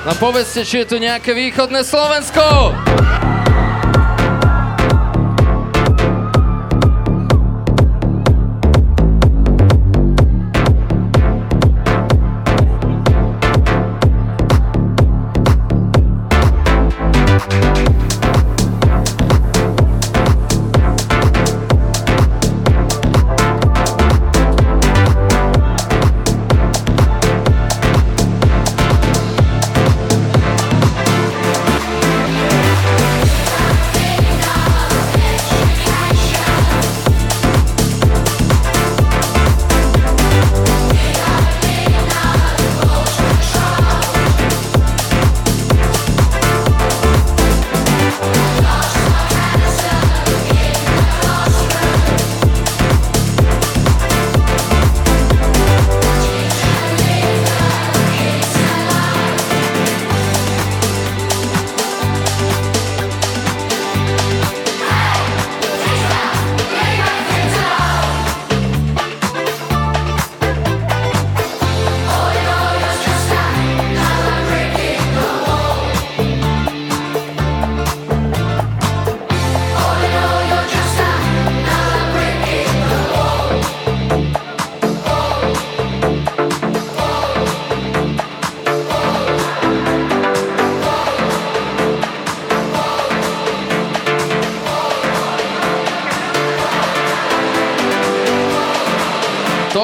No 0.02 0.18
povedzte, 0.18 0.66
či 0.66 0.82
je 0.82 0.86
tu 0.90 0.98
nejaké 0.98 1.38
východné 1.38 1.86
Slovensko! 1.86 2.91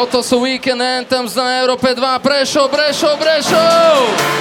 Toto 0.07 0.23
sú 0.23 0.47
Weekend 0.47 0.79
Anthems 0.79 1.35
na 1.35 1.59
Európe 1.59 1.91
2. 1.91 1.99
Prešov, 2.23 2.71
Prešov, 2.71 3.19
Prešov! 3.19 4.36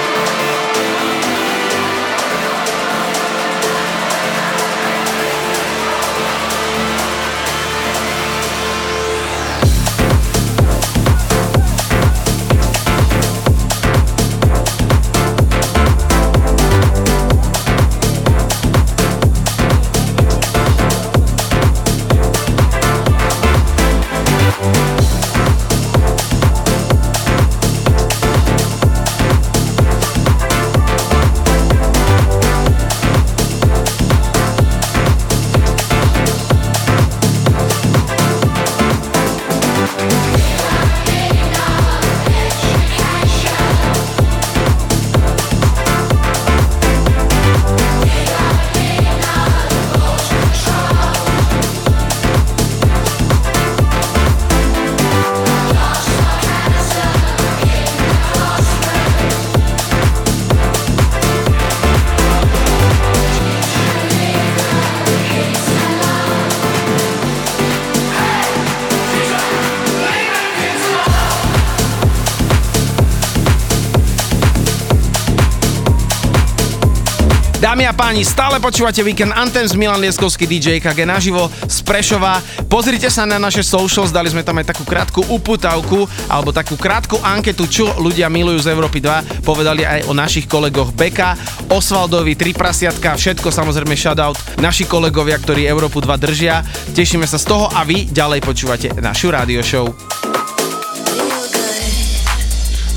Dámy 77.77 77.93
a 77.93 77.93
páni, 77.93 78.25
stále 78.25 78.57
počúvate 78.57 79.05
Weekend 79.05 79.37
Anthems 79.37 79.77
Milan 79.77 80.01
Lieskovský 80.01 80.49
DJ 80.49 80.81
KG 80.81 81.05
naživo 81.05 81.45
z 81.69 81.85
Prešova. 81.85 82.41
Pozrite 82.65 83.05
sa 83.05 83.29
na 83.29 83.37
naše 83.37 83.61
socials, 83.61 84.09
dali 84.09 84.33
sme 84.33 84.41
tam 84.41 84.57
aj 84.57 84.73
takú 84.73 84.81
krátku 84.81 85.21
uputavku 85.29 86.09
alebo 86.25 86.49
takú 86.49 86.73
krátku 86.73 87.21
anketu, 87.21 87.69
čo 87.69 87.85
ľudia 88.01 88.33
milujú 88.33 88.65
z 88.65 88.73
Európy 88.73 88.97
2. 88.97 89.45
Povedali 89.45 89.85
aj 89.85 90.09
o 90.09 90.17
našich 90.17 90.49
kolegoch 90.49 90.89
Beka, 90.89 91.37
Osvaldovi, 91.69 92.33
Tri 92.33 92.57
prasiatka, 92.57 93.13
všetko 93.13 93.53
samozrejme 93.53 93.93
shoutout 93.93 94.57
naši 94.57 94.89
kolegovia, 94.89 95.37
ktorí 95.37 95.69
Európu 95.69 96.01
2 96.01 96.17
držia. 96.17 96.65
Tešíme 96.97 97.29
sa 97.29 97.37
z 97.37 97.45
toho 97.45 97.69
a 97.69 97.85
vy 97.85 98.09
ďalej 98.09 98.41
počúvate 98.41 98.89
našu 98.97 99.29
rádio 99.29 99.61
show. 99.61 99.85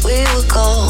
we 0.01 0.25
were 0.33 0.49
gold. 0.49 0.90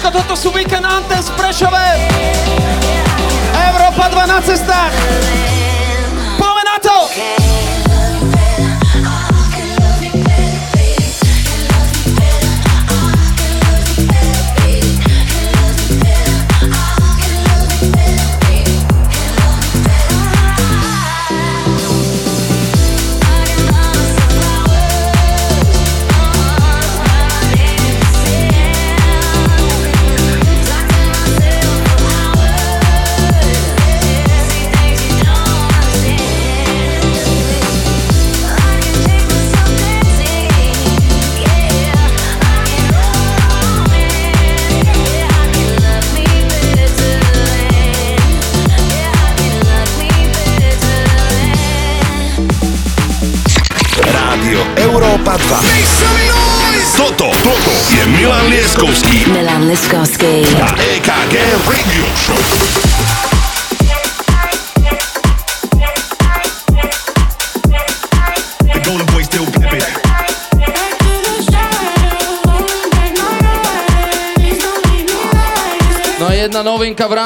Slovensko, 0.00 0.16
toto 0.16 0.32
sú 0.32 0.48
Weekend 0.56 0.88
Anthems 0.88 1.28
v 1.28 1.36
Prešove. 1.36 1.89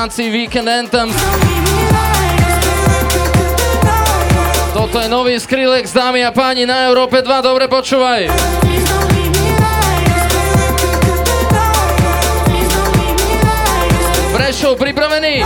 Rámci 0.05 0.29
Weekend 0.29 0.69
Anthems. 0.69 1.17
Toto 4.77 5.01
je 5.01 5.09
nový 5.09 5.41
Skrillex, 5.41 5.97
dámy 5.97 6.21
a 6.21 6.29
páni, 6.29 6.69
na 6.69 6.93
Európe 6.93 7.25
2, 7.25 7.41
dobre 7.41 7.73
počúvaj. 7.73 8.29
Prešov, 14.37 14.77
pripravený? 14.77 15.41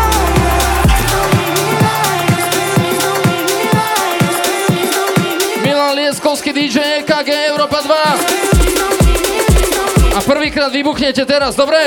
Milan 5.63 5.95
Lieskovský 5.95 6.51
DJ 6.51 7.07
EKG 7.07 7.55
Európa 7.55 7.79
2. 7.87 10.19
A 10.19 10.21
prvýkrát 10.27 10.75
vybuchnete 10.75 11.23
teraz, 11.23 11.55
dobre? 11.55 11.79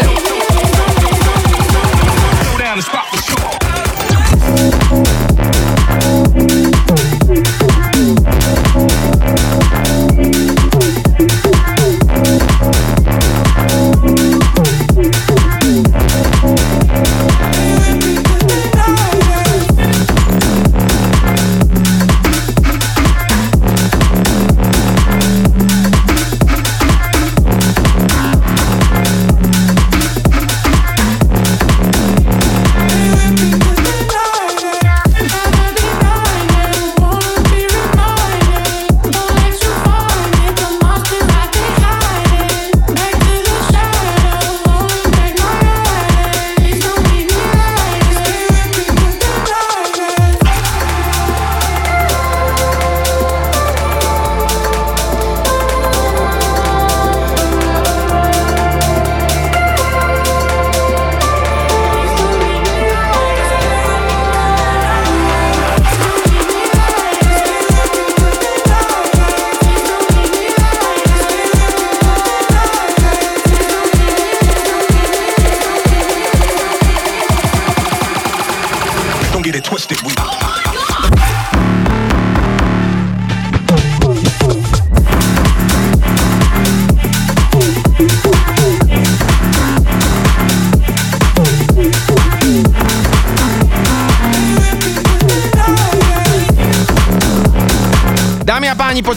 music. 7.32 7.61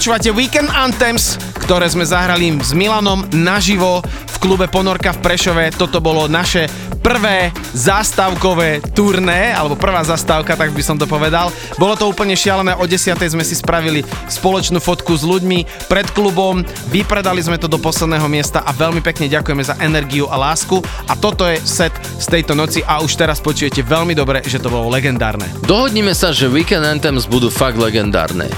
Počúvate 0.05 0.37
Weekend 0.37 0.69
Anthems, 0.69 1.41
ktoré 1.65 1.89
sme 1.89 2.05
zahrali 2.05 2.53
s 2.61 2.77
Milanom 2.77 3.25
naživo 3.33 4.05
v 4.05 4.37
klube 4.37 4.69
Ponorka 4.69 5.17
v 5.17 5.23
Prešove. 5.25 5.73
Toto 5.81 5.97
bolo 6.05 6.29
naše 6.29 6.69
prvé 7.01 7.49
zástavkové 7.73 8.85
turné, 8.93 9.57
alebo 9.57 9.81
prvá 9.81 10.05
zastávka, 10.05 10.61
tak 10.61 10.77
by 10.77 10.83
som 10.85 11.01
to 11.01 11.09
povedal. 11.09 11.49
Bolo 11.81 11.97
to 11.97 12.05
úplne 12.05 12.37
šialené, 12.37 12.77
o 12.77 12.85
10. 12.85 13.17
sme 13.17 13.41
si 13.49 13.57
spravili 13.57 14.05
spoločnú 14.29 14.77
fotku 14.77 15.17
s 15.17 15.25
ľuďmi 15.25 15.89
pred 15.89 16.05
klubom, 16.13 16.61
vypredali 16.93 17.41
sme 17.41 17.57
to 17.57 17.65
do 17.65 17.81
posledného 17.81 18.29
miesta 18.29 18.61
a 18.61 18.77
veľmi 18.77 19.01
pekne 19.01 19.33
ďakujeme 19.33 19.65
za 19.65 19.81
energiu 19.81 20.29
a 20.29 20.37
lásku. 20.37 20.85
A 21.09 21.17
toto 21.17 21.49
je 21.49 21.57
set 21.65 21.97
z 22.21 22.29
tejto 22.29 22.53
noci 22.53 22.85
a 22.85 23.01
už 23.01 23.17
teraz 23.17 23.41
počujete 23.41 23.81
veľmi 23.81 24.13
dobre, 24.13 24.45
že 24.45 24.61
to 24.61 24.69
bolo 24.69 24.93
legendárne. 24.93 25.49
Dohodnime 25.65 26.13
sa, 26.13 26.29
že 26.29 26.45
Weekend 26.45 26.85
Anthems 26.85 27.25
budú 27.25 27.49
fakt 27.49 27.81
legendárne. 27.81 28.53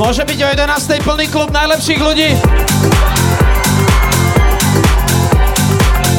Môže 0.00 0.24
byť 0.24 0.38
o 0.40 0.48
11. 0.48 1.04
plný 1.04 1.28
klub 1.28 1.52
najlepších 1.52 2.00
ľudí. 2.00 2.32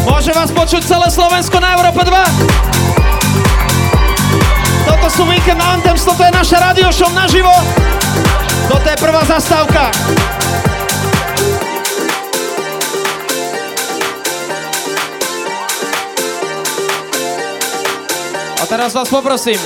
Môže 0.05 0.29
vás 0.37 0.53
počuť 0.53 0.85
celé 0.85 1.09
Slovensko 1.09 1.57
na 1.57 1.73
Európe 1.73 2.05
2. 2.05 2.13
Toto 4.85 5.07
sú 5.09 5.25
Weekend 5.25 5.57
Anthems, 5.57 6.05
toto 6.05 6.21
je 6.21 6.29
naša 6.29 6.61
radio 6.61 6.93
show 6.93 7.09
naživo. 7.09 7.49
Toto 8.69 8.85
je 8.85 8.97
prvá 9.01 9.25
zastávka. 9.25 9.89
A 18.61 18.63
teraz 18.69 18.93
vás 18.93 19.09
poprosím. 19.09 19.57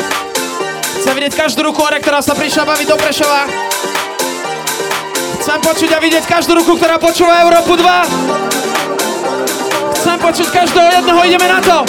Chcem 1.03 1.11
vidieť 1.19 1.35
každú 1.35 1.67
ruku 1.67 1.83
ktorá 1.83 2.23
sa 2.23 2.31
prišla 2.31 2.63
baviť 2.63 2.87
do 2.87 2.95
Prešova. 2.95 3.64
Chcem 5.45 5.61
počuť 5.61 5.93
a 5.93 6.01
vidieť 6.01 6.25
každú 6.25 6.57
ruku, 6.57 6.73
ktorá 6.73 6.97
počúva 6.97 7.45
Európu 7.45 7.77
2. 7.77 7.85
Chcem 9.93 10.17
počuť 10.17 10.49
každého 10.49 10.89
jedného, 10.89 11.21
ideme 11.21 11.45
na 11.45 11.61
to. 11.61 11.85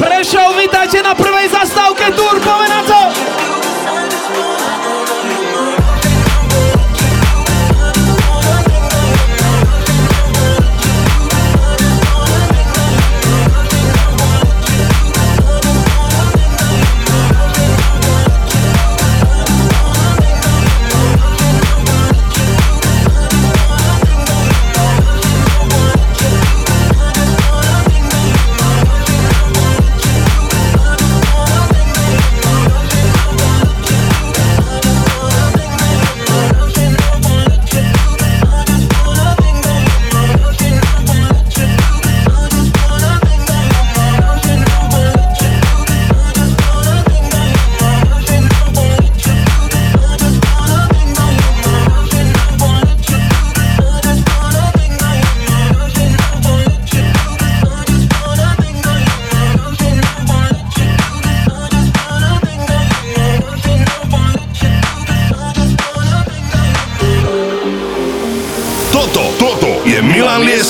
Prešov, 0.00 0.56
vítajte 0.56 1.04
na 1.04 1.12
prvej 1.12 1.52
zastávke 1.52 2.08
Tour, 2.16 2.40
poďme 2.40 2.68
na 2.72 2.80
to. 2.80 3.25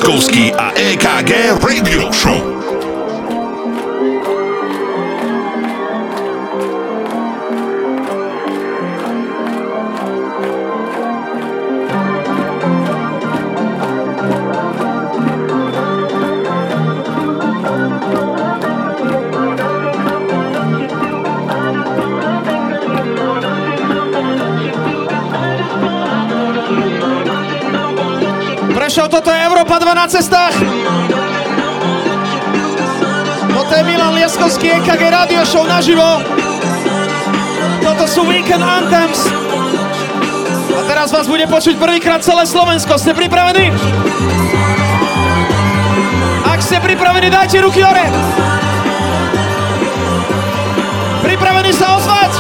Milan 0.07 0.23
Lieskovský 0.23 0.55
a 0.55 0.71
EKG 0.71 1.56
na 30.07 30.23
cestách. 30.23 30.55
Toto 33.51 33.73
je 33.75 33.83
Milan 33.83 34.15
Lieskovský 34.15 34.79
EKG 34.79 35.03
Radio 35.11 35.43
Show 35.43 35.67
naživo. 35.67 36.23
Toto 37.83 38.07
sú 38.07 38.23
Weekend 38.23 38.63
Anthems. 38.63 39.27
A 40.79 40.81
teraz 40.87 41.11
vás 41.11 41.27
bude 41.27 41.43
počuť 41.51 41.75
prvýkrát 41.75 42.23
celé 42.23 42.47
Slovensko. 42.47 42.95
Ste 43.03 43.19
pripravení? 43.19 43.75
Ak 46.47 46.63
ste 46.63 46.79
pripravení, 46.79 47.27
dajte 47.27 47.67
ruky 47.67 47.83
hore. 47.83 48.07
Pripravení 51.27 51.75
sa 51.75 51.99
ozvať? 51.99 52.31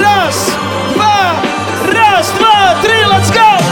Raz, 0.00 0.56
dva, 0.96 1.20
raz, 1.92 2.24
dva, 2.40 2.80
tri, 2.80 2.96
let's 3.12 3.28
go! 3.28 3.71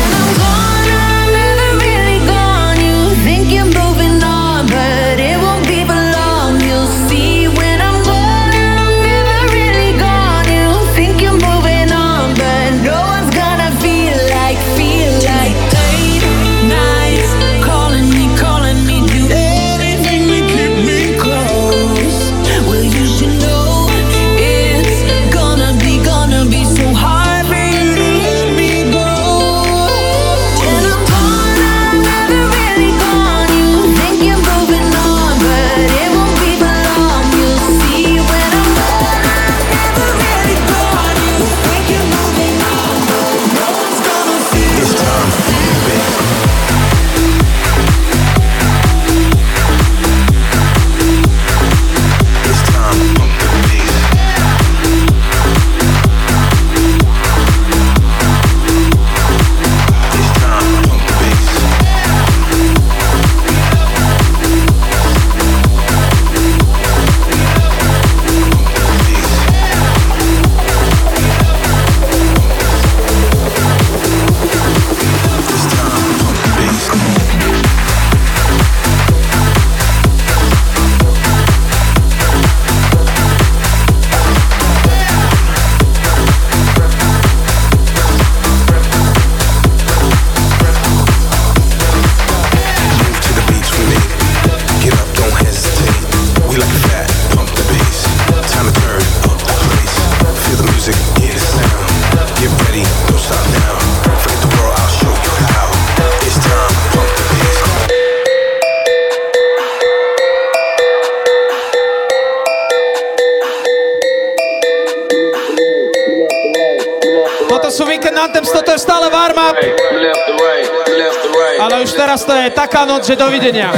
Takže 123.11 123.27
dovidenia. 123.27 123.75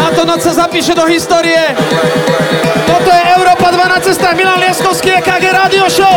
Táto 0.00 0.24
noc 0.24 0.40
sa 0.40 0.64
zapíše 0.64 0.96
do 0.96 1.04
histórie. 1.12 1.76
Toto 2.88 3.12
je 3.12 3.22
Európa 3.36 3.68
2 3.68 3.84
na 3.84 4.00
cestách. 4.00 4.32
Milan 4.32 4.64
Lieskovský, 4.64 5.20
EKG 5.20 5.52
Radio 5.52 5.84
Show. 5.92 6.16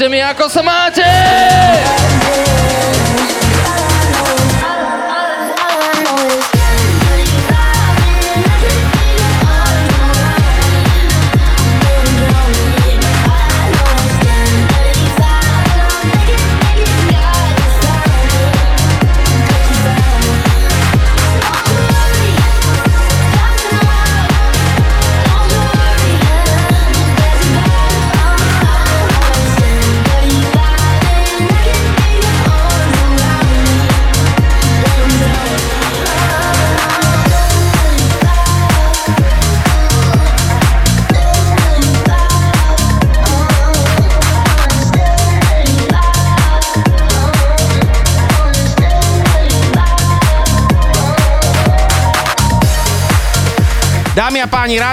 Povedzte 0.00 0.16
mi, 0.16 0.24
ako 0.24 0.48
sa 0.48 0.64
má 0.64 0.69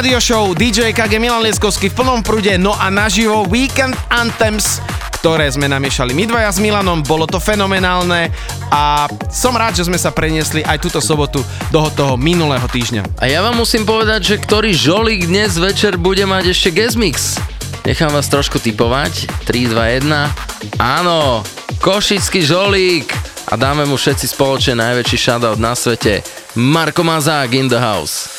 Radio 0.08 0.24
Show, 0.24 0.56
DJ 0.56 0.96
KG 0.96 1.20
Milan 1.20 1.44
Lieskovský 1.44 1.92
v 1.92 2.00
plnom 2.00 2.24
prude, 2.24 2.56
no 2.56 2.72
a 2.72 2.88
naživo 2.88 3.44
Weekend 3.52 3.92
Anthems, 4.08 4.80
ktoré 5.20 5.52
sme 5.52 5.68
namiešali 5.68 6.16
my 6.16 6.24
dvaja 6.24 6.48
s 6.48 6.64
Milanom, 6.64 7.04
bolo 7.04 7.28
to 7.28 7.44
fenomenálne 7.44 8.32
a 8.72 9.12
som 9.28 9.52
rád, 9.52 9.76
že 9.76 9.92
sme 9.92 10.00
sa 10.00 10.16
preniesli 10.16 10.64
aj 10.64 10.80
túto 10.80 11.04
sobotu 11.04 11.44
do 11.76 11.92
toho 11.92 12.16
minulého 12.16 12.64
týždňa. 12.72 13.20
A 13.20 13.28
ja 13.28 13.44
vám 13.44 13.60
musím 13.60 13.84
povedať, 13.84 14.32
že 14.32 14.36
ktorý 14.40 14.72
žolík 14.72 15.28
dnes 15.28 15.60
večer 15.60 16.00
bude 16.00 16.24
mať 16.24 16.56
ešte 16.56 16.72
Gezmix. 16.72 17.36
Nechám 17.84 18.16
vás 18.16 18.32
trošku 18.32 18.64
typovať. 18.64 19.28
3, 19.44 19.76
2, 19.76 20.08
1. 20.08 20.80
Áno, 20.80 21.44
Košický 21.84 22.48
žolík. 22.48 23.12
A 23.52 23.60
dáme 23.60 23.84
mu 23.84 24.00
všetci 24.00 24.32
spoločne 24.32 24.80
najväčší 24.80 25.18
shoutout 25.20 25.60
na 25.60 25.76
svete. 25.76 26.24
Marko 26.56 27.04
Mazák 27.04 27.52
in 27.60 27.68
the 27.68 27.80
house. 27.84 28.37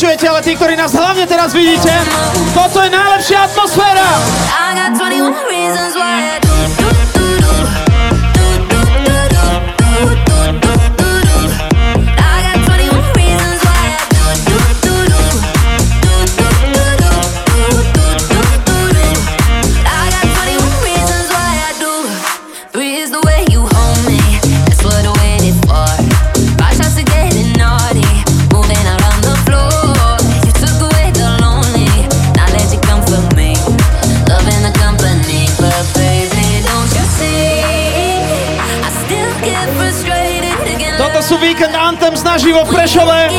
Počujete, 0.00 0.32
ale 0.32 0.40
tí, 0.40 0.56
ktorí 0.56 0.80
nás 0.80 0.96
hlavne 0.96 1.28
teraz 1.28 1.52
vidíte, 1.52 1.92
toto 2.56 2.80
je 2.80 2.88
najlepšia 2.88 3.52
atmosféra. 3.52 4.08
I 4.48 4.72
got 4.72 4.96
21 4.96 5.28
reasons 5.52 5.92
why 5.92 6.24
I 6.24 6.40
do. 6.40 6.79
Anthems 41.90 42.22
naživo 42.22 42.62
v 42.62 42.70
Prešove. 42.70 43.34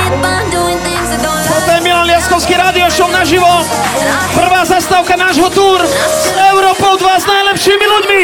Toto 1.48 1.70
je 1.72 1.80
Milan 1.88 2.04
Liaskovský 2.04 2.60
radio 2.60 2.92
show 2.92 3.08
naživo. 3.08 3.48
Prvá 4.36 4.68
zastávka 4.68 5.16
nášho 5.16 5.48
túr 5.56 5.80
s 5.88 6.36
Európou 6.52 7.00
2 7.00 7.24
s 7.24 7.26
najlepšími 7.32 7.86
ľuďmi. 7.88 8.24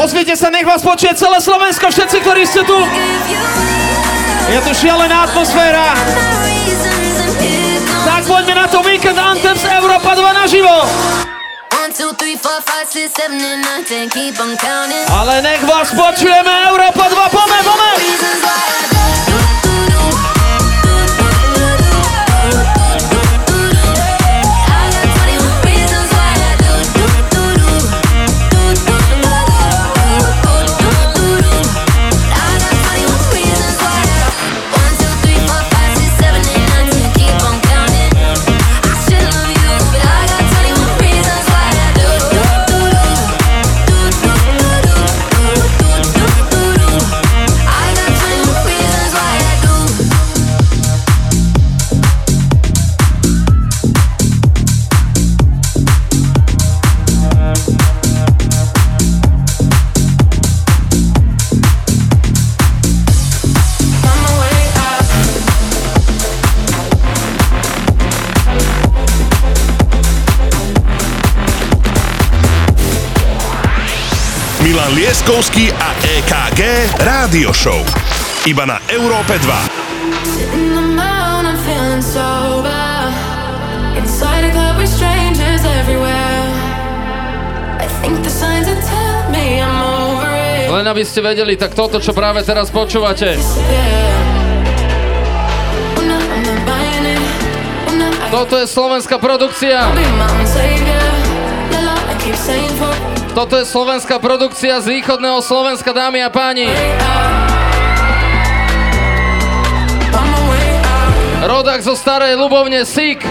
Ozvite 0.00 0.32
sa, 0.32 0.48
nech 0.48 0.64
vás 0.64 0.80
počuje 0.80 1.12
celé 1.12 1.36
Slovensko, 1.44 1.92
všetci, 1.92 2.24
ktorí 2.24 2.48
ste 2.48 2.64
tu. 2.64 2.72
Je 4.48 4.58
tu 4.64 4.72
šialená 4.72 5.28
atmosféra. 5.28 5.92
Tak 8.08 8.24
poďme 8.24 8.64
na 8.64 8.66
to 8.72 8.80
Weekend 8.80 9.20
Anthems 9.20 9.60
Európa 9.68 10.16
2 10.16 10.40
naživo. 10.40 10.72
Ale 15.12 15.34
nech 15.44 15.62
vás 15.68 15.92
počujeme, 15.92 16.52
Európa 16.72 17.04
2, 17.04 17.36
pome, 17.36 17.58
pome! 17.60 17.90
Lieskovský 75.30 75.70
a 75.70 75.94
EKG 76.02 76.60
Rádio 77.06 77.54
Show. 77.54 77.78
Iba 78.50 78.66
na 78.66 78.82
Európe 78.90 79.38
2. 79.38 79.46
In 80.58 80.74
the 80.74 80.82
mound, 80.82 81.46
I'm 81.46 81.54
feeling 81.62 82.02
sober. 82.02 82.74
Inside 83.94 84.50
a 84.50 84.50
club 84.50 84.82
with 84.82 84.90
strangers 84.90 85.62
everywhere. 85.62 86.42
I 87.78 87.86
think 88.02 88.26
the 88.26 88.32
signs 88.34 88.66
are 88.66 88.82
telling 88.82 89.30
me 89.30 89.62
I'm 89.62 89.78
over 89.78 90.34
it. 90.34 90.66
Len 90.66 90.90
aby 90.90 91.06
ste 91.06 91.22
vedeli, 91.22 91.54
tak 91.54 91.78
toto, 91.78 92.02
čo 92.02 92.10
práve 92.10 92.42
teraz 92.42 92.66
počúvate, 92.74 93.30
it. 93.30 93.46
I'm 97.86 98.02
not, 98.02 98.18
I 98.18 98.34
toto 98.34 98.58
je 98.58 98.66
slovenská 98.66 99.22
produkcia. 99.22 99.94
keep 102.20 102.36
saying 102.36 102.68
for 102.76 102.89
Toto 103.40 103.56
je 103.56 103.64
slovenská 103.64 104.20
produkcia 104.20 104.84
z 104.84 105.00
východného 105.00 105.40
Slovenska, 105.40 105.96
dámy 105.96 106.20
a 106.20 106.28
páni. 106.28 106.68
Rodak 111.48 111.80
zo 111.80 111.96
starej 111.96 112.36
Ľubovne 112.36 112.84
Sik. 112.84 113.24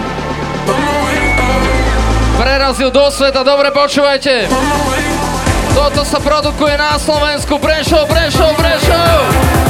Prerazil 2.42 2.90
do 2.90 3.06
sveta, 3.06 3.46
dobre 3.46 3.70
počúvajte. 3.70 4.50
Toto 5.78 6.02
sa 6.02 6.18
produkuje 6.18 6.74
na 6.74 6.98
Slovensku. 6.98 7.62
Prešov, 7.62 8.10
Prešov, 8.10 8.50
Prešov. 8.58 9.69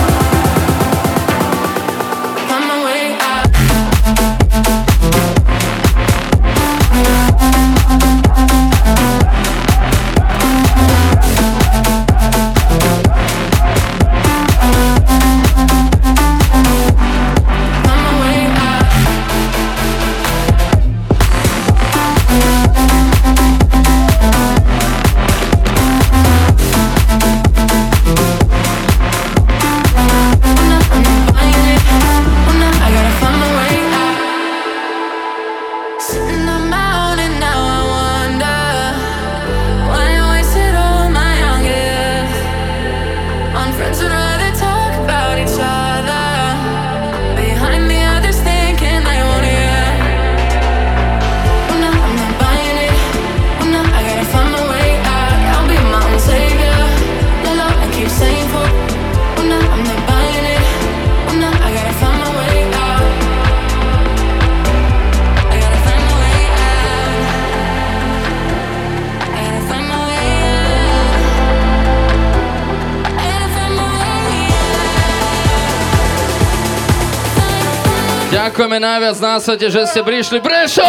Najviac 78.80 79.16
na 79.20 79.36
svete, 79.36 79.68
že 79.68 79.84
ste 79.84 80.00
prišli. 80.00 80.40
Prešov! 80.40 80.88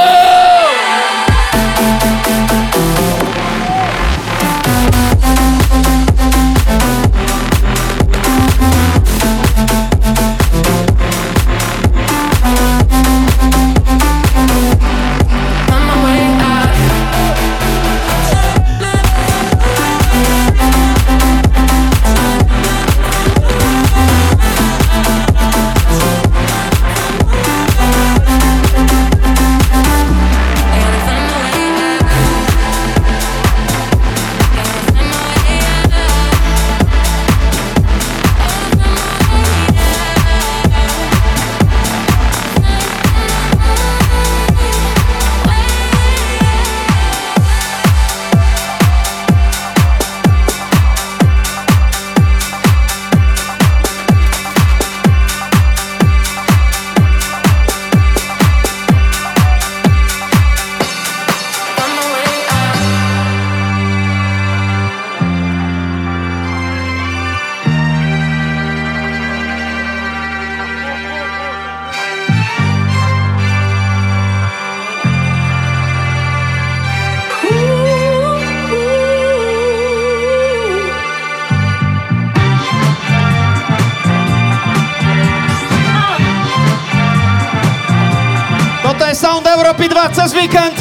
2 90.11 90.27
cez 90.27 90.35
víkend. 90.35 90.75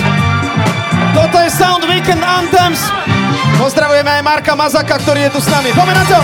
Toto 1.15 1.39
je 1.39 1.51
Sound 1.55 1.87
Weekend 1.87 2.19
Anthems. 2.19 2.83
Pozdravujeme 3.63 4.11
aj 4.11 4.23
Marka 4.27 4.59
Mazaka, 4.59 4.99
ktorý 4.99 5.31
je 5.31 5.39
tu 5.39 5.39
s 5.39 5.47
nami. 5.47 5.71
Poďme 5.71 5.95
na 5.95 6.03
to. 6.03 6.19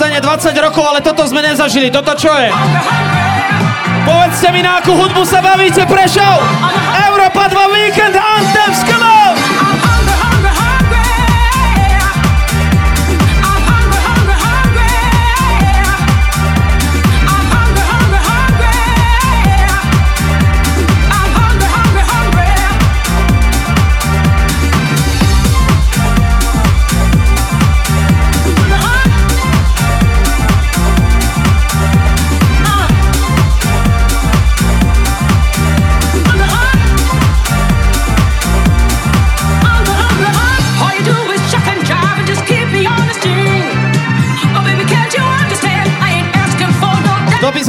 Scéne 0.00 0.16
20 0.16 0.56
rokov, 0.64 0.80
ale 0.80 1.04
toto 1.04 1.28
sme 1.28 1.44
nezažili. 1.44 1.92
Toto 1.92 2.16
čo 2.16 2.32
je? 2.32 2.48
Povedzte 4.08 4.48
mi, 4.48 4.64
na 4.64 4.80
akú 4.80 4.96
hudbu 4.96 5.28
sa 5.28 5.44
bavíte, 5.44 5.84
Prešov! 5.84 6.40
Európa 7.12 7.52
2 7.52 7.76
Weekend 7.76 8.16
Anthems, 8.16 8.80
come 8.88 9.04
on! 9.04 9.19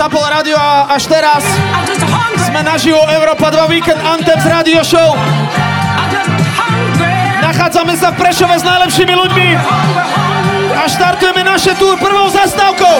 Zapol 0.02 0.26
rádio 0.26 0.58
a 0.58 0.98
až 0.98 1.14
teraz 1.14 1.46
sme 2.50 2.66
naživo 2.66 2.98
Európa 3.06 3.54
2 3.54 3.70
Weekend 3.70 4.02
Anthems 4.02 4.42
Radio 4.50 4.82
Show. 4.82 5.14
Nachádzame 7.38 7.94
sa 7.94 8.10
v 8.10 8.18
Prešove 8.18 8.58
s 8.58 8.66
najlepšími 8.66 9.14
ľuďmi 9.14 9.48
a 10.74 10.90
štartujeme 10.90 11.46
naše 11.46 11.78
túr 11.78 12.02
prvou 12.02 12.34
zastávkou. 12.34 12.98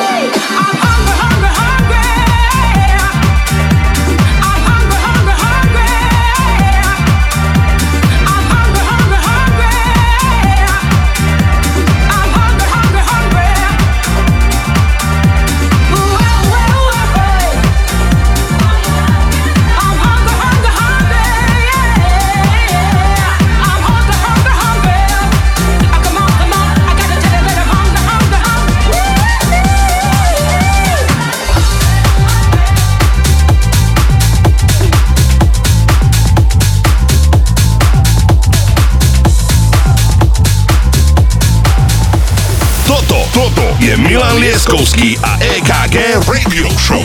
Je 43.82 43.98
Milan 43.98 44.38
Lieskovský 44.38 45.18
a 45.26 45.42
EKG 45.42 46.22
Radio 46.30 46.70
Show. 46.78 47.02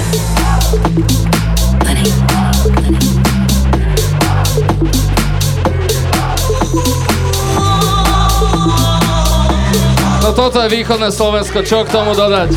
No 10.20 10.30
toto 10.36 10.60
je 10.60 10.68
východné 10.68 11.08
Slovensko, 11.08 11.64
čo 11.64 11.80
k 11.80 11.88
tomu 11.88 12.12
dodať? 12.12 12.52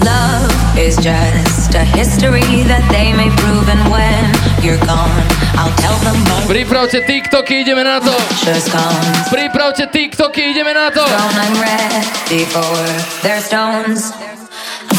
Love 0.00 0.48
is 0.80 0.96
just 1.04 1.41
a 1.74 1.84
history 1.84 2.64
that 2.68 2.84
they 2.92 3.12
may 3.16 3.30
prove, 3.40 3.68
and 3.68 3.80
when 3.88 4.28
you're 4.60 4.80
gone, 4.84 5.24
I'll 5.56 5.72
tell 5.80 5.96
them 6.04 6.18
more. 6.28 6.44
Pripravte 6.44 7.00
TikToky, 7.06 7.64
ideme 7.64 7.84
na 7.84 8.00
to! 8.00 8.12
Pripravte 9.32 9.88
TikToky, 9.88 10.52
ideme 10.52 10.74
na 10.74 10.90
to! 10.90 11.00
Stone, 11.00 11.38
I'm 11.40 11.56
ready 11.62 12.44
for 12.44 12.76
their 13.22 13.40
stones. 13.40 14.12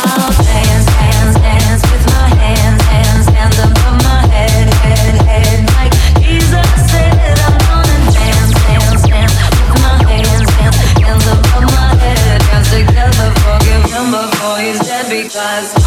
I'll 0.02 0.34
dance, 0.34 0.86
dance, 0.98 1.36
dance 1.38 1.84
with 1.92 2.06
my 2.10 2.28
hands, 2.42 2.82
hands, 2.90 3.28
hands 3.30 3.58
above 3.60 3.98
my 4.02 4.26
head, 4.34 4.74
head, 4.82 5.16
head. 5.30 5.60
Like 5.78 5.94
Jesus 6.26 6.70
said, 6.90 7.38
I'm 7.46 7.58
gonna 7.70 7.98
dance, 8.18 8.50
dance, 8.66 9.02
dance 9.06 9.46
with 9.46 9.78
my 9.78 9.98
hands, 10.10 10.50
hands, 10.58 10.82
hands 10.98 11.26
above 11.28 11.70
my 11.70 11.94
head. 12.02 12.42
Dance 12.50 12.70
together, 12.74 13.30
forgive 13.46 13.84
him 13.94 14.10
before 14.10 14.58
he's 14.58 14.80
dead 14.80 15.06
because 15.12 15.83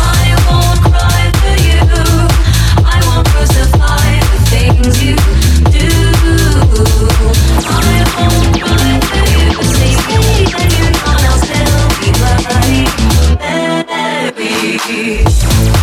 see. 14.78 15.75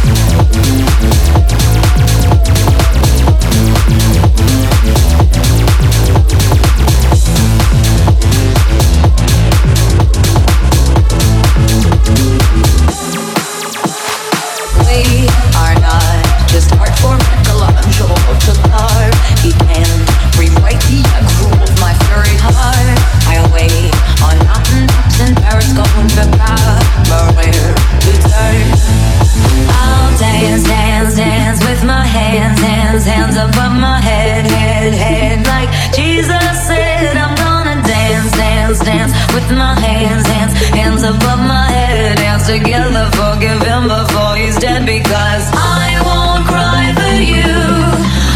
Hands, 33.05 33.35
hands, 33.35 33.35
hands 33.35 33.55
above 33.55 33.73
my 33.79 33.99
head, 34.01 34.45
head, 34.45 34.93
head. 34.93 35.47
Like 35.47 35.69
Jesus 35.93 36.67
said, 36.67 37.17
I'm 37.17 37.35
gonna 37.35 37.81
dance, 37.83 38.31
dance, 38.31 38.79
dance 38.79 39.11
with 39.33 39.49
my 39.51 39.79
hands, 39.79 40.27
hands, 40.27 40.53
hands 40.69 41.03
above 41.03 41.39
my 41.39 41.69
head. 41.69 42.17
Dance 42.17 42.47
together, 42.47 43.09
forgive 43.11 43.61
him 43.61 43.87
before 43.87 44.35
he's 44.35 44.57
dead 44.57 44.85
because 44.85 45.49
I 45.53 45.99
won't 46.05 46.45
cry 46.47 46.93
for 46.95 47.15
you. 47.21 47.53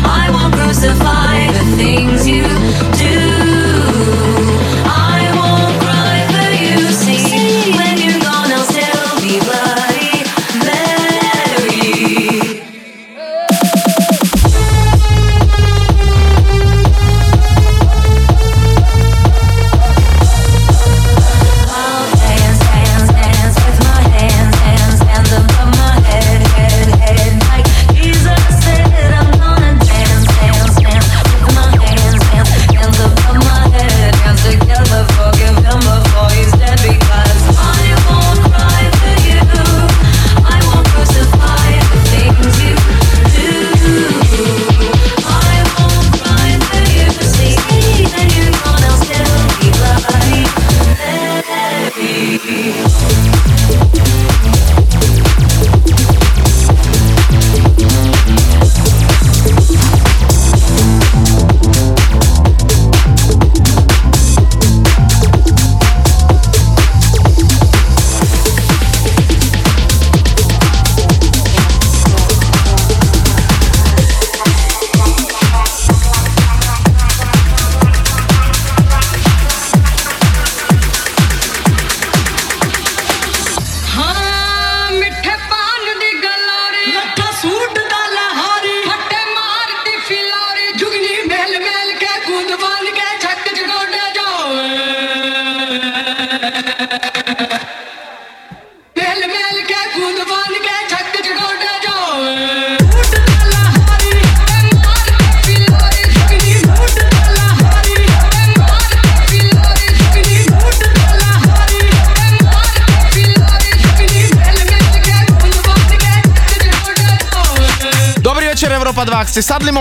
I 0.06 0.30
won't 0.32 0.54
crucify 0.54 1.52
the 1.58 1.66
things 1.78 2.28
you 2.28 2.44
do. 2.98 3.27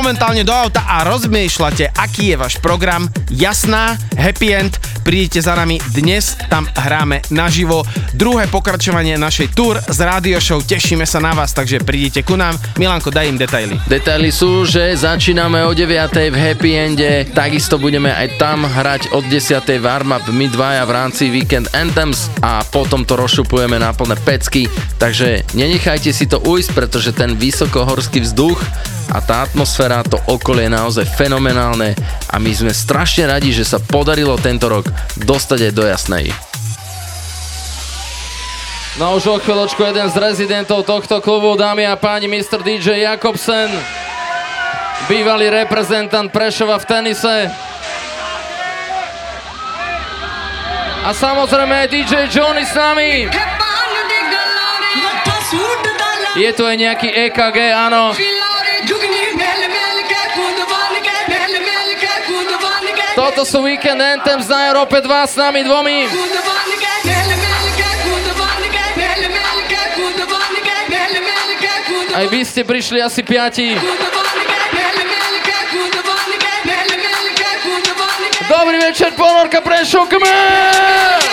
Momentálne 0.07 0.47
do 0.47 0.55
auta 0.55 0.87
a 0.87 1.03
rozmýšľate, 1.03 1.91
aký 1.99 2.31
je 2.31 2.37
váš 2.39 2.63
program, 2.63 3.11
jasná, 3.27 3.99
happy 4.15 4.55
end, 4.55 4.79
prídete 5.03 5.43
za 5.43 5.59
nami 5.59 5.83
dnes, 5.91 6.39
tam 6.47 6.63
hráme 6.79 7.27
naživo. 7.35 7.83
Druhé 8.15 8.47
pokračovanie 8.47 9.19
našej 9.19 9.51
tour 9.59 9.83
z 9.83 9.99
radio 10.07 10.39
show, 10.39 10.63
tešíme 10.63 11.03
sa 11.03 11.19
na 11.19 11.35
vás, 11.35 11.51
takže 11.51 11.83
prídite 11.83 12.23
ku 12.23 12.39
nám. 12.39 12.55
Milanko, 12.79 13.11
daj 13.11 13.27
im 13.27 13.35
detaily. 13.35 13.75
Detaily 13.91 14.31
sú, 14.31 14.63
že 14.63 14.95
začíname 14.95 15.67
o 15.67 15.75
9. 15.75 15.91
v 16.31 16.37
Happy 16.39 16.71
Ende, 16.79 17.27
takisto 17.35 17.75
budeme 17.75 18.15
aj 18.15 18.39
tam 18.39 18.63
hrať 18.63 19.11
od 19.11 19.27
10. 19.27 19.59
warm-up 19.83 20.23
my 20.31 20.47
dvaja 20.47 20.87
v 20.87 20.95
rámci 21.03 21.35
Weekend 21.35 21.67
Anthems 21.75 22.31
a 22.47 22.63
potom 22.63 23.03
to 23.03 23.19
rozšupujeme 23.19 23.83
na 23.83 23.91
plné 23.91 24.15
pecky, 24.23 24.71
takže 25.03 25.43
nenechajte 25.59 26.15
si 26.15 26.31
to 26.31 26.39
ujsť, 26.47 26.71
pretože 26.79 27.11
ten 27.11 27.35
vysokohorský 27.35 28.23
vzduch 28.23 28.63
a 29.13 29.23
tá 29.23 29.47
atmosféra, 29.47 30.03
to 30.03 30.19
okolie 30.27 30.67
je 30.67 30.75
naozaj 30.75 31.07
fenomenálne 31.15 31.95
a 32.31 32.37
my 32.43 32.51
sme 32.51 32.73
strašne 32.75 33.31
radi, 33.31 33.55
že 33.55 33.63
sa 33.63 33.79
podarilo 33.79 34.35
tento 34.41 34.67
rok 34.67 34.91
dostať 35.21 35.71
aj 35.71 35.73
do 35.73 35.85
Jasnej. 35.87 36.27
No 38.97 39.13
už 39.21 39.29
o 39.29 39.37
chvíľočku 39.37 39.85
jeden 39.85 40.09
z 40.09 40.17
rezidentov 40.17 40.89
tohto 40.89 41.21
klubu, 41.21 41.53
dámy 41.53 41.85
a 41.85 42.01
páni, 42.01 42.33
Mr. 42.33 42.65
DJ 42.65 43.05
Jakobsen, 43.05 43.69
bývalý 45.05 45.53
reprezentant 45.53 46.33
Prešova 46.33 46.81
v 46.81 46.89
tenise. 46.89 47.37
A 51.07 51.13
samozrejme 51.13 51.87
aj 51.87 51.89
DJ 51.93 52.13
Johnny 52.33 52.65
s 52.65 52.73
nami. 52.73 53.29
Je 56.37 56.51
tu 56.57 56.65
aj 56.65 56.77
nejaký 56.77 57.09
EKG, 57.31 57.59
áno. 57.77 58.17
Toto 63.27 63.43
sú 63.43 63.67
Weekend 63.67 63.99
Anthems 63.99 64.47
na 64.47 64.71
Európe 64.71 65.03
2 65.03 65.03
s 65.03 65.35
nami 65.35 65.67
dvomi. 65.67 66.07
Aj 72.15 72.27
vy 72.31 72.41
ste 72.47 72.63
prišli 72.63 73.03
asi 73.03 73.27
piati. 73.27 73.75
Dobrý 78.47 78.79
večer, 78.79 79.11
ponorka 79.19 79.59
Prešov, 79.59 80.07
come 80.07 81.26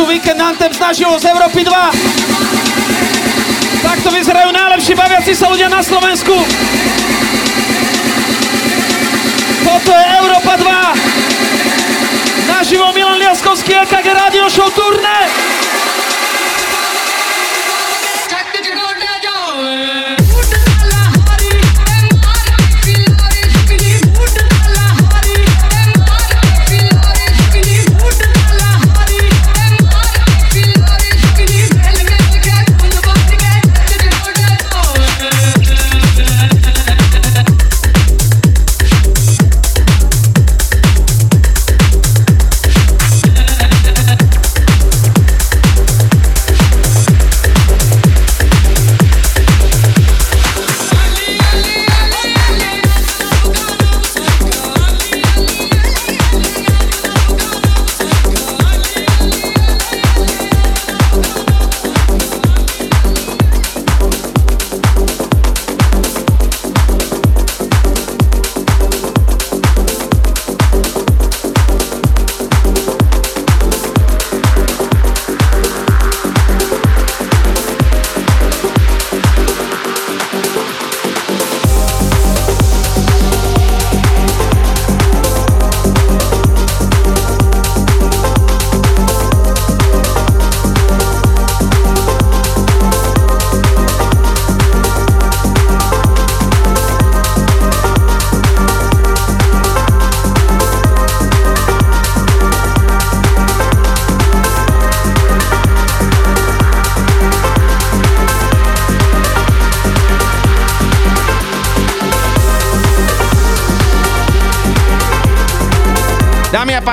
sú 0.00 0.08
Weekend 0.08 0.40
Anthems 0.40 0.80
naživo 0.80 1.12
z 1.20 1.28
Európy 1.28 1.60
2. 1.60 1.76
Takto 3.84 4.08
vyzerajú 4.08 4.48
najlepší 4.48 4.96
baviaci 4.96 5.36
sa 5.36 5.52
ľudia 5.52 5.68
na 5.68 5.84
Slovensku. 5.84 6.32
Toto 9.60 9.90
je 9.92 10.04
Európa 10.24 10.56
2. 10.56 12.48
Naživo 12.48 12.88
Milan 12.96 13.20
Liaskovský, 13.20 13.76
EKG 13.76 14.16
Radio 14.16 14.48
Show 14.48 14.72
Turné. 14.72 15.49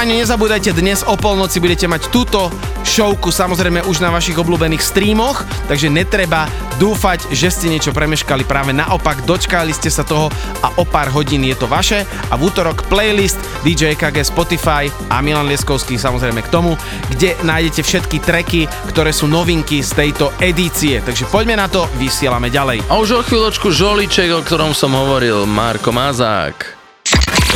Páni, 0.07 0.23
nezabúdajte, 0.23 0.71
dnes 0.71 1.03
o 1.03 1.19
polnoci 1.19 1.59
budete 1.59 1.83
mať 1.83 2.07
túto 2.15 2.47
showku 2.87 3.27
samozrejme 3.27 3.83
už 3.91 3.99
na 3.99 4.07
vašich 4.07 4.39
obľúbených 4.39 4.79
streamoch, 4.79 5.43
takže 5.67 5.91
netreba 5.91 6.47
dúfať, 6.79 7.27
že 7.35 7.51
ste 7.51 7.67
niečo 7.67 7.91
premeškali, 7.91 8.47
práve 8.47 8.71
naopak, 8.71 9.27
dočkali 9.27 9.75
ste 9.75 9.91
sa 9.91 10.07
toho 10.07 10.31
a 10.63 10.71
o 10.79 10.87
pár 10.87 11.11
hodín 11.11 11.43
je 11.43 11.59
to 11.59 11.67
vaše 11.67 12.07
a 12.07 12.39
v 12.39 12.47
útorok 12.47 12.87
playlist 12.87 13.35
DJ 13.67 13.99
KG 13.99 14.23
Spotify 14.23 14.87
a 15.11 15.19
Milan 15.19 15.51
Lieskovský 15.51 15.99
samozrejme 15.99 16.39
k 16.39 16.53
tomu, 16.55 16.79
kde 17.11 17.35
nájdete 17.43 17.83
všetky 17.83 18.23
tracky, 18.23 18.63
ktoré 18.87 19.11
sú 19.11 19.27
novinky 19.27 19.83
z 19.83 19.91
tejto 19.91 20.31
edície, 20.39 21.03
takže 21.03 21.27
poďme 21.27 21.59
na 21.59 21.67
to, 21.67 21.83
vysielame 21.99 22.47
ďalej. 22.47 22.79
A 22.87 22.95
už 22.95 23.11
o 23.11 23.21
chvíľočku 23.27 23.75
žoliček, 23.75 24.31
o 24.31 24.39
ktorom 24.39 24.71
som 24.71 24.95
hovoril, 24.95 25.43
Marko 25.43 25.91
Mazák. 25.91 26.79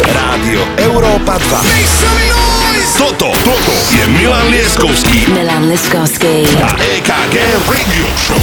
Rádio 0.04 0.31
Európa 0.82 1.38
2. 1.38 2.98
Toto, 2.98 3.30
toto 3.46 3.74
je 3.94 4.04
Milan 4.10 4.50
Lieskovský 4.50 5.30
Milan 5.30 5.70
Liskovský. 5.70 6.50
a 6.66 6.74
EKG 6.82 7.36
Radio 7.70 8.08
Show. 8.18 8.42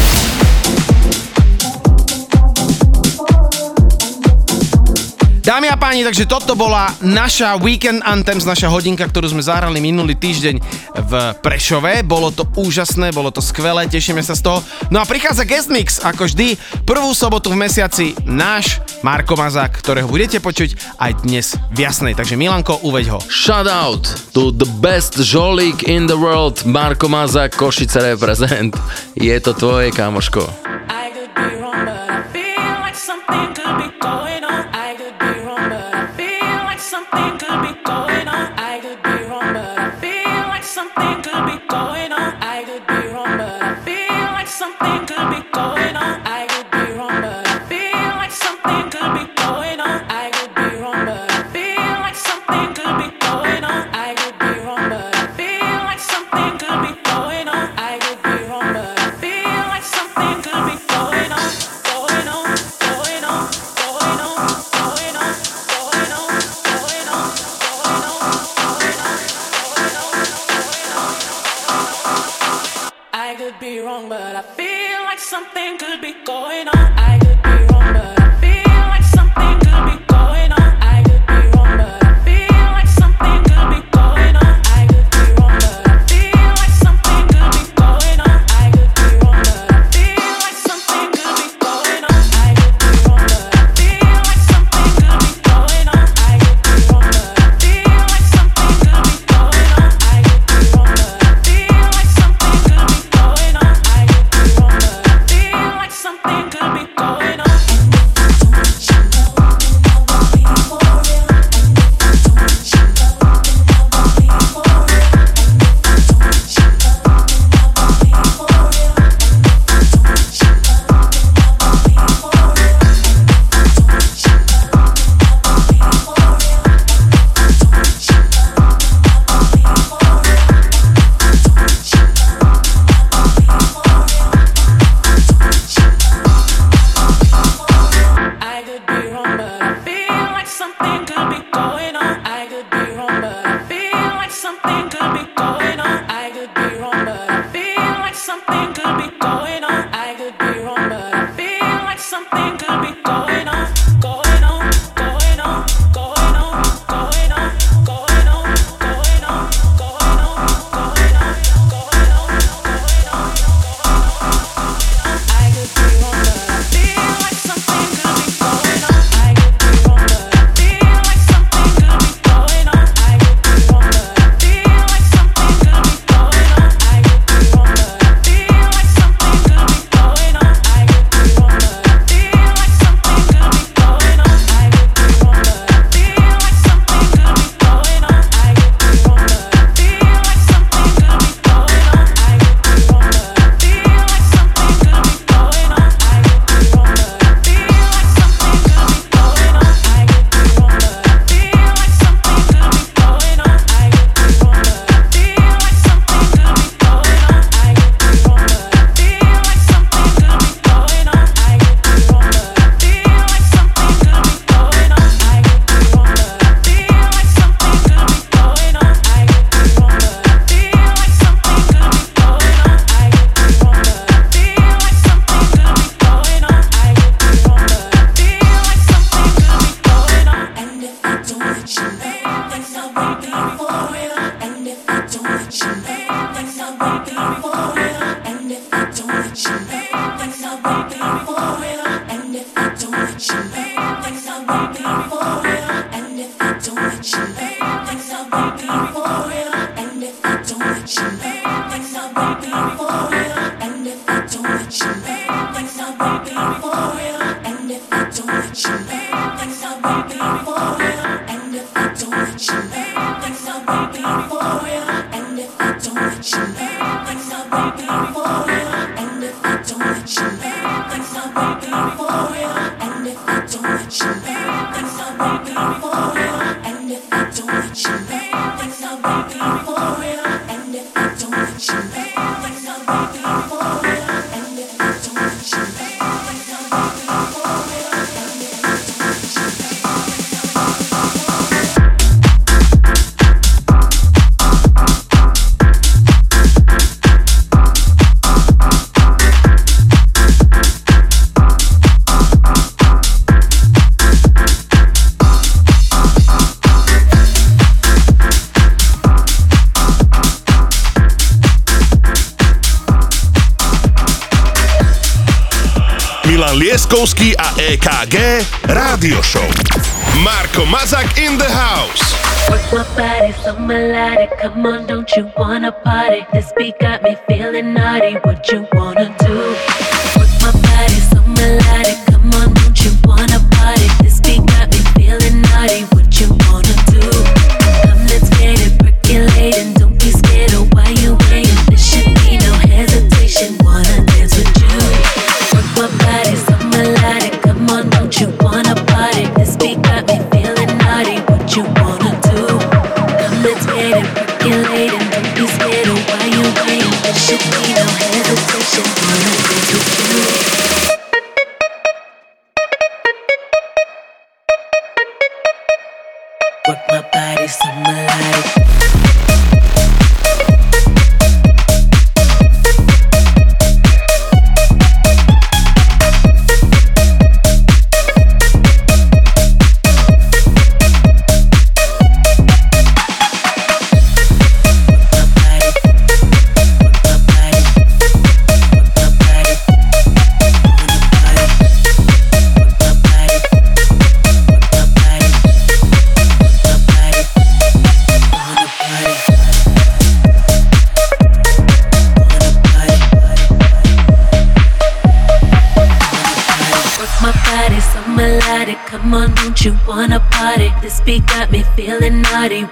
Dámy 5.43 5.73
a 5.73 5.81
páni, 5.81 6.05
takže 6.05 6.29
toto 6.29 6.53
bola 6.53 6.93
naša 7.01 7.57
Weekend 7.59 8.05
Anthems, 8.05 8.47
naša 8.47 8.69
hodinka, 8.69 9.03
ktorú 9.09 9.33
sme 9.33 9.43
zahrali 9.43 9.81
minulý 9.81 10.13
týždeň 10.13 10.61
v 11.09 11.33
Prešove. 11.41 12.05
Bolo 12.05 12.29
to 12.29 12.45
úžasné, 12.61 13.17
bolo 13.17 13.33
to 13.33 13.41
skvelé, 13.41 13.89
tešíme 13.89 14.21
sa 14.21 14.37
z 14.37 14.45
toho. 14.45 14.61
No 14.93 15.01
a 15.01 15.09
prichádza 15.09 15.49
guest 15.49 15.73
mix, 15.73 15.97
ako 16.05 16.29
vždy, 16.29 16.61
prvú 16.85 17.17
sobotu 17.17 17.49
v 17.49 17.65
mesiaci 17.65 18.13
náš 18.29 18.85
Marko 19.01 19.33
Mazák, 19.33 19.81
ktorého 19.81 20.05
budete 20.05 20.45
počuť 20.45 21.01
aj 21.01 21.25
dnes 21.25 21.57
v 21.73 21.89
Jasnej. 21.89 22.13
Takže 22.13 22.37
Milanko, 22.37 22.85
uveď 22.85 23.17
ho. 23.17 23.19
Shout 23.33 23.65
out 23.65 24.05
to 24.37 24.53
the 24.53 24.69
best 24.85 25.17
žolík 25.17 25.89
in 25.89 26.05
the 26.05 26.19
world, 26.19 26.69
Marko 26.69 27.09
Mazák, 27.09 27.57
Košice 27.57 28.05
reprezent. 28.05 28.77
Je 29.17 29.33
to 29.41 29.57
tvoje, 29.57 29.89
kamoško. 29.97 30.68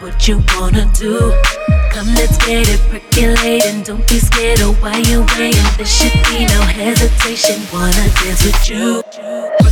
what 0.00 0.28
you 0.28 0.42
wanna 0.56 0.90
do. 0.94 1.18
Come, 1.90 2.08
let's 2.14 2.36
get 2.44 2.68
it 2.68 2.80
percolating. 2.90 3.82
Don't 3.82 4.06
be 4.08 4.18
scared 4.18 4.60
of 4.60 4.80
why 4.82 4.98
you 4.98 5.24
waiting. 5.38 5.62
There 5.76 5.86
should 5.86 6.12
be 6.28 6.44
no 6.46 6.60
hesitation. 6.62 7.62
Wanna 7.72 8.08
dance 8.22 8.44
with 8.44 8.68
you. 8.68 9.65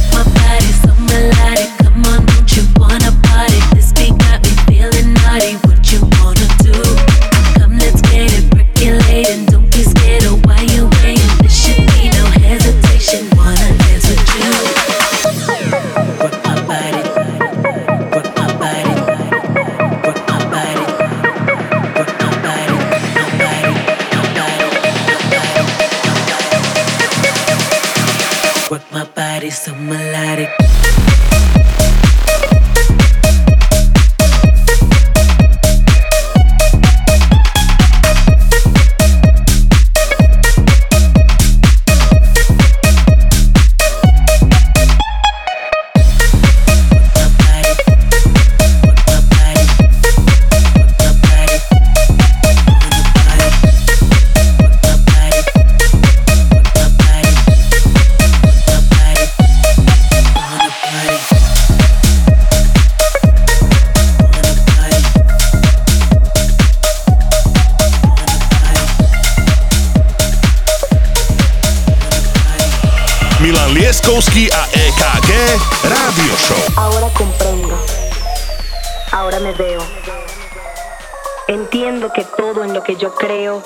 yo 82.98 83.14
creo 83.14 83.62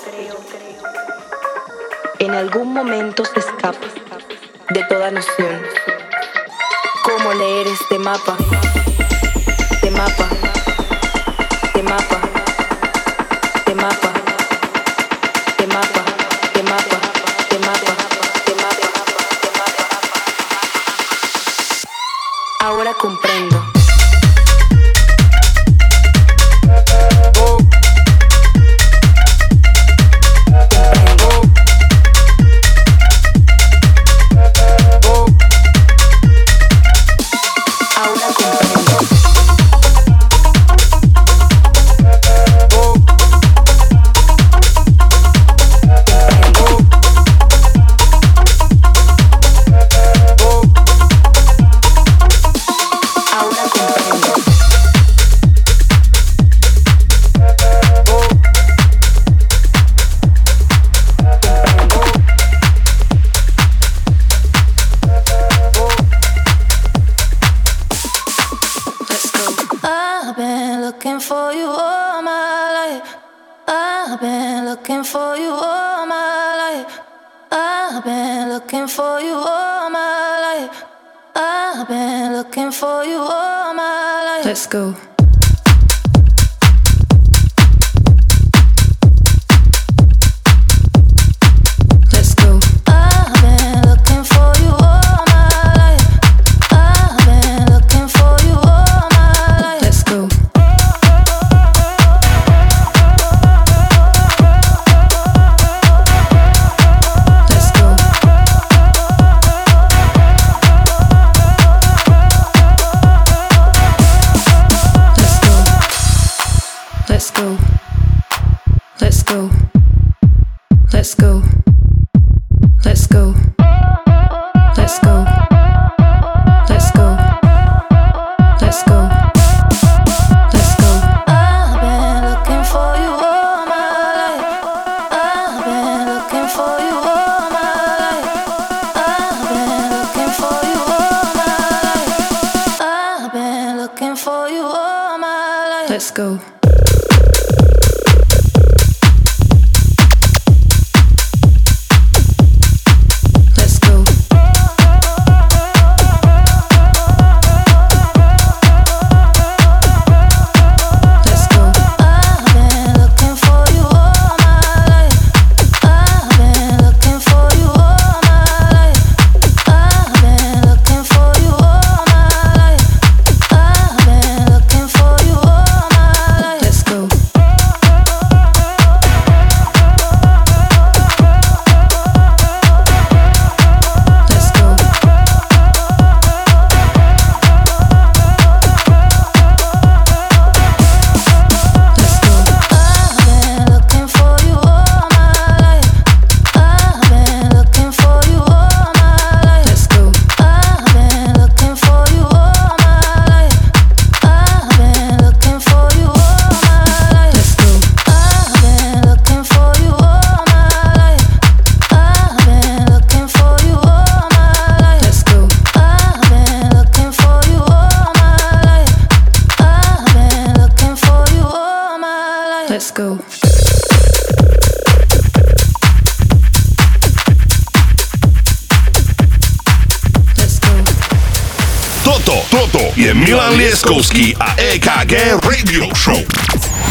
Milan 233.29 233.61
Lieskovský 233.61 234.33
a 234.41 234.57
EKG 234.57 235.37
Radio 235.45 235.85
Show. 235.93 236.17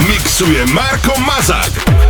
Mixuje 0.07 0.67
Marko 0.71 1.19
Mazák. 1.19 2.08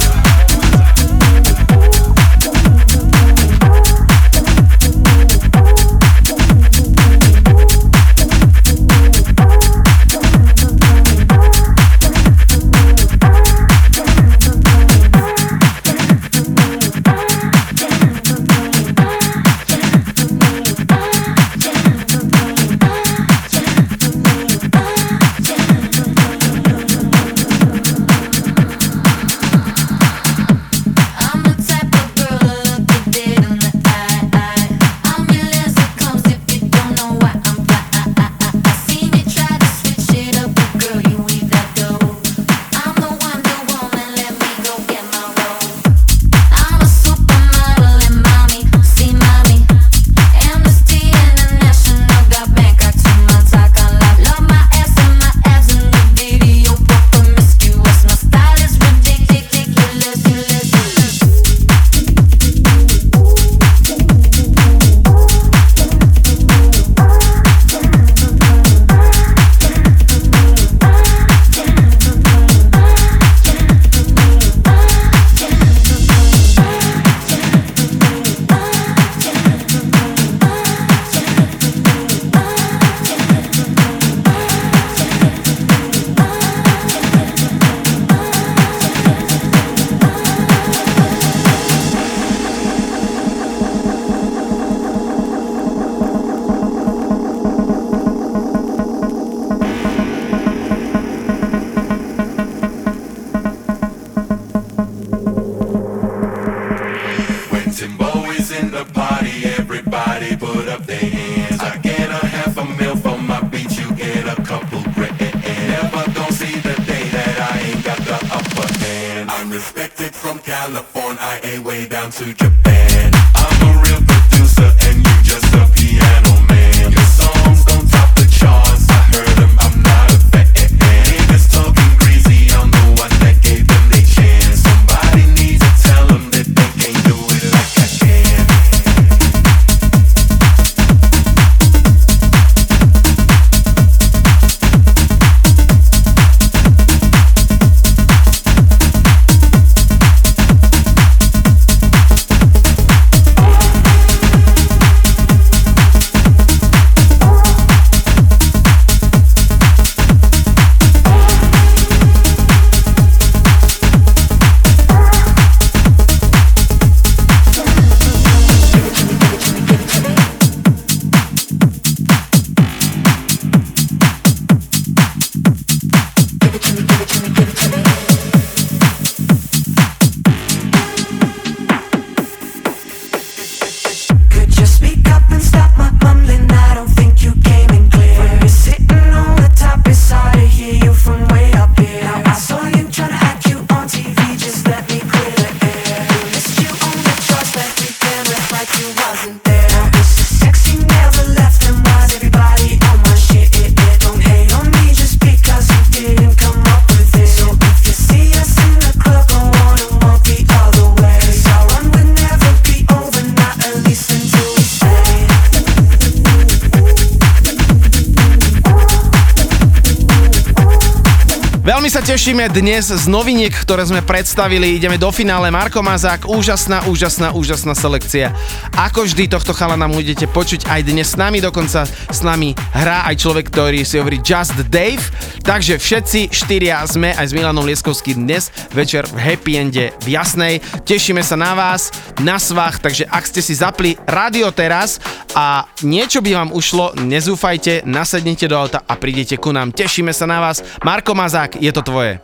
Tešíme 222.19 222.51
dnes 222.51 222.91
z 222.91 223.07
noviniek, 223.07 223.55
ktoré 223.55 223.87
sme 223.87 224.03
predstavili. 224.03 224.75
Ideme 224.75 224.99
do 224.99 225.07
finále. 225.15 225.55
Marko 225.55 225.87
Mazák, 225.87 226.27
úžasná, 226.27 226.83
úžasná, 226.91 227.31
úžasná 227.31 227.79
selekcia. 227.79 228.35
Ako 228.75 229.07
vždy 229.07 229.31
tohto 229.31 229.55
chalana 229.55 229.87
budete 229.87 230.27
počuť 230.27 230.67
aj 230.67 230.83
dnes 230.83 231.15
s 231.15 231.15
nami, 231.15 231.39
dokonca 231.39 231.87
s 231.87 232.21
nami 232.27 232.59
hrá 232.75 233.07
aj 233.07 233.23
človek, 233.23 233.55
ktorý 233.55 233.87
si 233.87 234.03
hovorí 234.03 234.19
Just 234.19 234.59
Dave. 234.67 234.99
Takže 235.47 235.79
všetci 235.79 236.35
štyria 236.35 236.83
sme 236.91 237.15
aj 237.15 237.31
s 237.31 237.37
Milanom 237.39 237.63
Lieskovským 237.63 238.27
dnes 238.27 238.51
večer 238.75 239.07
v 239.07 239.23
Happy 239.23 239.55
Ende 239.55 239.95
v 240.03 240.19
Jasnej. 240.19 240.59
Tešíme 240.91 241.23
sa 241.23 241.39
na 241.39 241.55
vás, 241.55 241.95
na 242.19 242.43
svach, 242.43 242.83
takže 242.83 243.07
ak 243.07 243.31
ste 243.31 243.47
si 243.47 243.55
zapli 243.55 243.95
rádio 244.11 244.51
teraz 244.51 244.99
a 245.39 245.71
niečo 245.87 246.19
by 246.19 246.35
vám 246.35 246.51
ušlo, 246.51 246.99
nezúfajte, 246.99 247.87
nasadnite 247.87 248.51
do 248.51 248.59
auta 248.59 248.83
a 248.83 248.99
prídete 248.99 249.39
ku 249.39 249.55
nám. 249.55 249.71
Tešíme 249.71 250.11
sa 250.11 250.27
na 250.27 250.43
vás. 250.43 250.67
Marko 250.83 251.15
Mazák, 251.15 251.63
je 251.63 251.71
to 251.71 251.87
tvoje. 251.87 252.19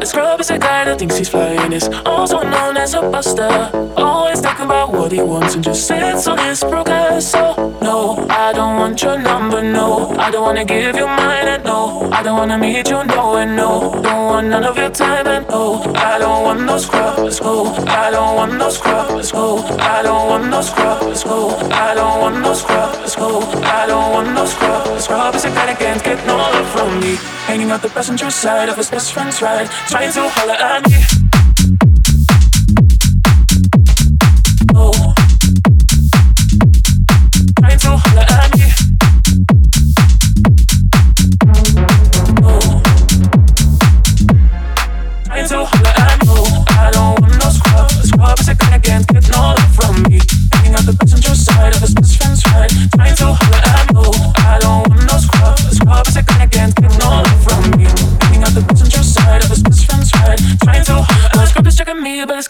A 0.00 0.06
scrub 0.06 0.40
is 0.40 0.48
a 0.48 0.56
guy 0.56 0.86
that 0.86 0.96
thinks 0.96 1.18
he's 1.18 1.28
flying, 1.28 1.74
is 1.74 1.90
also 2.06 2.40
known 2.40 2.78
as 2.78 2.94
a 2.94 3.02
buster. 3.02 3.50
Always 3.98 4.40
talking 4.40 4.64
about 4.64 4.94
what 4.94 5.12
he 5.12 5.20
wants 5.20 5.58
and 5.58 5.60
just 5.60 5.84
sits 5.90 6.24
on 6.30 6.38
his 6.38 6.62
progress. 6.62 7.34
So, 7.34 7.52
no, 7.90 8.26
I 8.46 8.52
don't 8.52 8.76
want 8.80 9.02
your 9.02 9.18
number, 9.18 9.62
no. 9.62 9.86
I 10.24 10.30
don't 10.30 10.44
wanna 10.48 10.64
give 10.64 10.94
you 11.00 11.08
mine, 11.20 11.48
and 11.54 11.64
no. 11.64 11.78
I 12.18 12.22
don't 12.24 12.36
wanna 12.40 12.58
meet 12.64 12.88
you, 12.92 13.00
no, 13.14 13.22
and 13.42 13.56
no. 13.56 13.70
Don't 14.06 14.24
want 14.30 14.46
none 14.52 14.64
of 14.70 14.76
your 14.82 14.92
time, 15.02 15.26
and 15.36 15.46
no. 15.48 15.64
I 16.10 16.12
don't 16.22 16.40
want 16.46 16.60
no 16.68 16.76
scrubbers, 16.86 17.40
go. 17.40 17.54
I 18.02 18.06
don't 18.14 18.32
want 18.38 18.52
no 18.62 18.68
scrubbers, 18.76 19.32
go. 19.32 19.46
I 19.94 20.02
don't 20.06 20.24
want 20.30 20.44
no 20.52 20.60
scrubbers, 20.70 21.22
go. 21.24 21.38
I 21.86 21.88
don't 21.98 22.16
want 22.22 22.36
no 22.44 22.52
scrubbers, 22.60 23.14
go. 23.22 23.30
I 23.78 23.86
don't 23.90 24.08
want 24.14 24.28
no 24.38 24.44
scrubbers. 24.52 25.04
Scrub 25.04 25.34
is 25.34 25.44
a 25.44 25.50
guy 25.56 25.66
that 25.70 25.78
can't 25.78 26.02
get 26.08 26.18
no 26.26 26.36
love 26.36 26.68
from 26.74 26.90
me. 27.00 27.12
Hanging 27.48 27.70
out 27.72 27.82
the 27.82 27.90
passenger 27.96 28.30
side 28.30 28.68
of 28.68 28.76
his 28.76 28.90
best 28.94 29.12
friend's 29.12 29.42
ride, 29.42 29.68
trying 29.92 30.12
to 30.12 30.22
holler 30.36 30.58
at 30.74 30.82
me. 30.88 31.19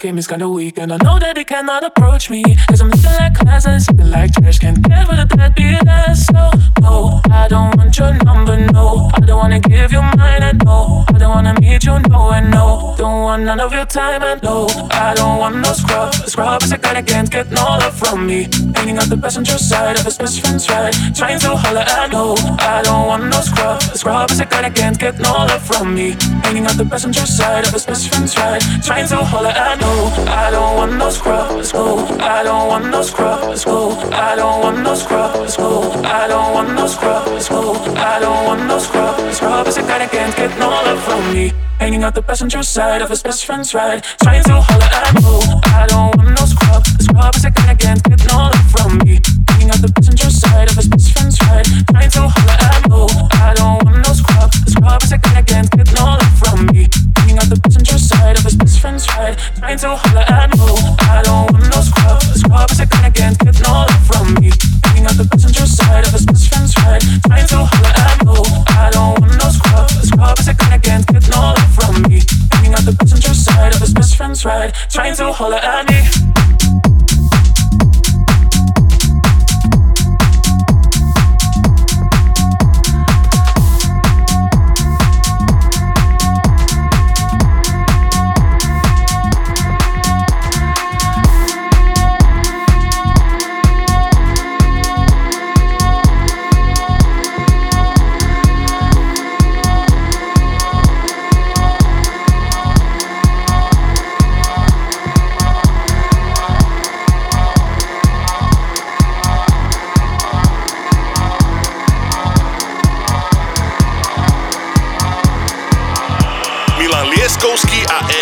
Game 0.01 0.17
is 0.17 0.27
kinda 0.27 0.49
weak 0.49 0.77
And 0.79 0.91
I 0.91 0.97
know 0.97 1.19
that 1.19 1.35
they 1.35 1.43
cannot 1.43 1.83
approach 1.83 2.29
me. 2.29 2.43
Cause 2.67 2.81
I'm 2.81 2.89
looking 2.89 3.15
like 3.19 3.35
class 3.35 3.65
and 3.65 3.81
sipping 3.81 4.09
like 4.09 4.33
trash. 4.33 4.59
Can't 4.59 4.81
get 4.81 5.07
rid 5.09 5.19
of 5.19 5.29
that 5.29 5.55
BS 5.55 6.25
So, 6.31 6.43
no, 6.81 7.21
I 7.29 7.47
don't 7.47 7.75
want 7.77 7.97
your 7.97 8.13
number, 8.25 8.57
no. 8.73 9.09
I 9.13 9.19
don't 9.19 9.37
wanna 9.37 9.59
give 9.59 9.91
you 9.91 10.01
mine, 10.01 10.43
and 10.49 10.63
no 10.65 11.05
I 11.09 11.17
don't 11.17 11.33
wanna 11.35 11.53
meet 11.61 11.83
you, 11.83 11.99
no 12.09 12.31
and 12.31 12.49
no 12.51 12.95
Don't 12.97 13.21
want 13.23 13.43
none 13.43 13.59
of 13.59 13.71
your 13.73 13.85
time, 13.85 14.23
and 14.23 14.41
no 14.41 14.67
I 14.91 15.13
don't 15.13 15.37
want 15.39 15.57
no 15.57 15.73
scrub 15.73 16.13
scrub 16.13 16.63
is 16.63 16.71
a 16.71 16.77
guy 16.77 16.93
that 16.93 17.05
can't 17.05 17.29
get 17.29 17.51
no 17.51 17.63
love 17.63 17.93
from 17.93 18.25
me. 18.25 18.47
Hanging 18.75 18.97
out 18.97 19.09
the 19.09 19.17
passenger 19.17 19.57
side 19.57 19.99
of 19.99 20.05
his 20.05 20.17
best 20.17 20.41
friend's 20.41 20.69
ride. 20.69 20.95
Trying 21.15 21.39
to 21.41 21.55
holler 21.55 21.85
at 21.99 22.11
no 22.11 22.35
I 22.59 22.81
don't 22.83 23.07
want 23.07 23.25
no 23.25 23.41
scrub 23.41 23.81
scrub 23.81 24.31
is 24.31 24.39
a 24.39 24.45
guy 24.45 24.61
that 24.63 24.75
can't 24.75 24.97
get 24.97 25.19
no 25.19 25.31
love 25.31 25.61
from 25.61 25.93
me. 25.95 26.15
Hanging 26.43 26.65
out 26.65 26.77
the 26.77 26.85
passenger 26.85 27.25
side 27.25 27.67
of 27.67 27.73
his 27.73 27.85
best 27.85 28.09
friend's 28.09 28.35
ride. 28.37 28.61
Trying 28.83 29.07
to 29.09 29.17
holler 29.17 29.40
at 29.45 29.79
no 29.79 29.91
I 30.27 30.51
don't 30.51 30.75
want 30.77 30.97
no 30.97 31.09
scrub 31.09 31.49
go. 31.71 32.05
I 32.19 32.43
don't 32.43 32.67
want 32.67 32.85
no 32.89 33.01
scrub 33.01 33.41
go. 33.63 33.91
I 34.11 34.35
don't 34.35 34.61
want 34.61 34.79
no 34.83 34.95
scrub 34.95 35.33
go. 35.57 35.91
I 36.03 36.27
don't 36.27 36.53
want 36.53 36.73
no 36.75 36.87
scrub 36.87 37.25
go. 37.25 37.73
I 37.95 38.19
don't 38.19 38.45
want 38.45 38.67
no 38.67 38.79
scrub 38.79 39.33
Scrub 39.33 39.67
is 39.67 39.77
a 39.77 39.81
guy 39.81 39.99
that 39.99 40.11
can't 40.11 40.35
get 40.35 40.57
no 40.59 40.69
love 40.69 41.01
from 41.03 41.33
me. 41.33 41.53
Hanging 41.79 42.03
out 42.03 42.13
the 42.13 42.21
passenger 42.21 42.61
side 42.63 43.01
of 43.01 43.09
his 43.09 43.23
best 43.23 43.45
friend's 43.45 43.73
ride. 43.73 44.03
Trying 44.21 44.43
to 44.43 44.61
holler 44.61 44.85
at 44.85 45.13
no. 45.21 45.39
I 45.73 45.87
don't 45.87 46.15
want 46.17 46.29
no 46.37 46.45
scrub. 46.45 46.85
Scrub 47.01 47.35
is 47.35 47.45
a 47.45 47.51
guy 47.51 47.73
that 47.73 47.79
can't 47.79 48.03
get 48.03 48.21
no 48.29 48.37
love 48.37 48.69
from 48.69 48.97
me. 48.99 49.19
Hanging 49.49 49.69
out 49.71 49.81
the 49.81 49.91
passenger 49.95 50.29
side 50.29 50.69
of 50.69 50.75
his 50.75 50.87
best 50.87 51.11
friend's 51.13 51.41
ride. 51.41 51.65
Trying 51.89 52.11
to 52.11 52.27
holler 52.29 52.57
at 52.69 52.89
no. 52.89 53.07
I 53.33 53.53
don't 53.55 53.81
want 53.81 53.97
no 54.05 54.13
scrub. 54.13 54.53
Scrub 54.69 55.01
is 55.01 55.11
a 55.11 55.17
guy 55.17 55.41
that 55.41 55.47
can't 55.47 55.71
get 55.71 55.89
no 55.97 56.05
love 56.05 56.33
from 56.37 56.67
me. 56.69 56.85
Hanging 57.17 57.37
out 57.41 57.49
the 57.49 57.59
passenger 57.63 57.97
side 57.97 58.37
of 58.37 58.43
his 58.43 58.60
friend's 59.05 59.37
ride 59.37 59.57
Trying 59.57 59.77
to 59.79 59.95
holler 59.95 60.21
at 60.21 60.55
no 60.57 60.75
I 60.99 61.21
don't 61.23 61.51
want 61.51 61.69
no 61.69 61.81
scrub. 61.81 62.21
Scrub 62.21 62.71
is 62.71 62.79
a 62.79 62.85
guy 62.85 63.09
can't 63.09 63.37
get 63.37 63.59
no 63.61 63.71
love 63.71 64.05
from 64.05 64.33
me. 64.35 64.51
Hanging 64.83 65.05
out 65.05 65.17
the 65.17 65.27
passenger 65.29 65.65
side 65.65 66.05
of 66.05 66.13
his 66.13 66.25
best 66.25 66.49
friend's 66.49 66.75
ride. 66.77 67.01
Trying 67.25 67.47
to 67.47 67.57
holler 67.57 67.93
at 67.95 68.25
no 68.25 68.35
I 68.67 68.89
don't 68.91 69.19
want 69.19 69.37
no 69.37 69.49
scrub. 69.49 69.89
Scrub 69.89 70.39
is 70.39 70.47
a 70.47 70.53
guy 70.53 70.77
can't 70.79 71.05
get 71.07 71.29
no 71.29 71.39
love 71.39 71.75
from 71.75 72.01
me. 72.03 72.21
Hanging 72.51 72.73
out 72.73 72.85
the 72.85 72.95
passenger 72.97 73.33
side 73.33 73.73
of 73.73 73.81
his 73.81 73.93
best 73.93 74.15
friend's 74.15 74.45
ride. 74.45 74.73
Trying 74.89 75.15
to 75.15 75.31
holler 75.31 75.57
at 75.57 75.89
me 75.89 76.60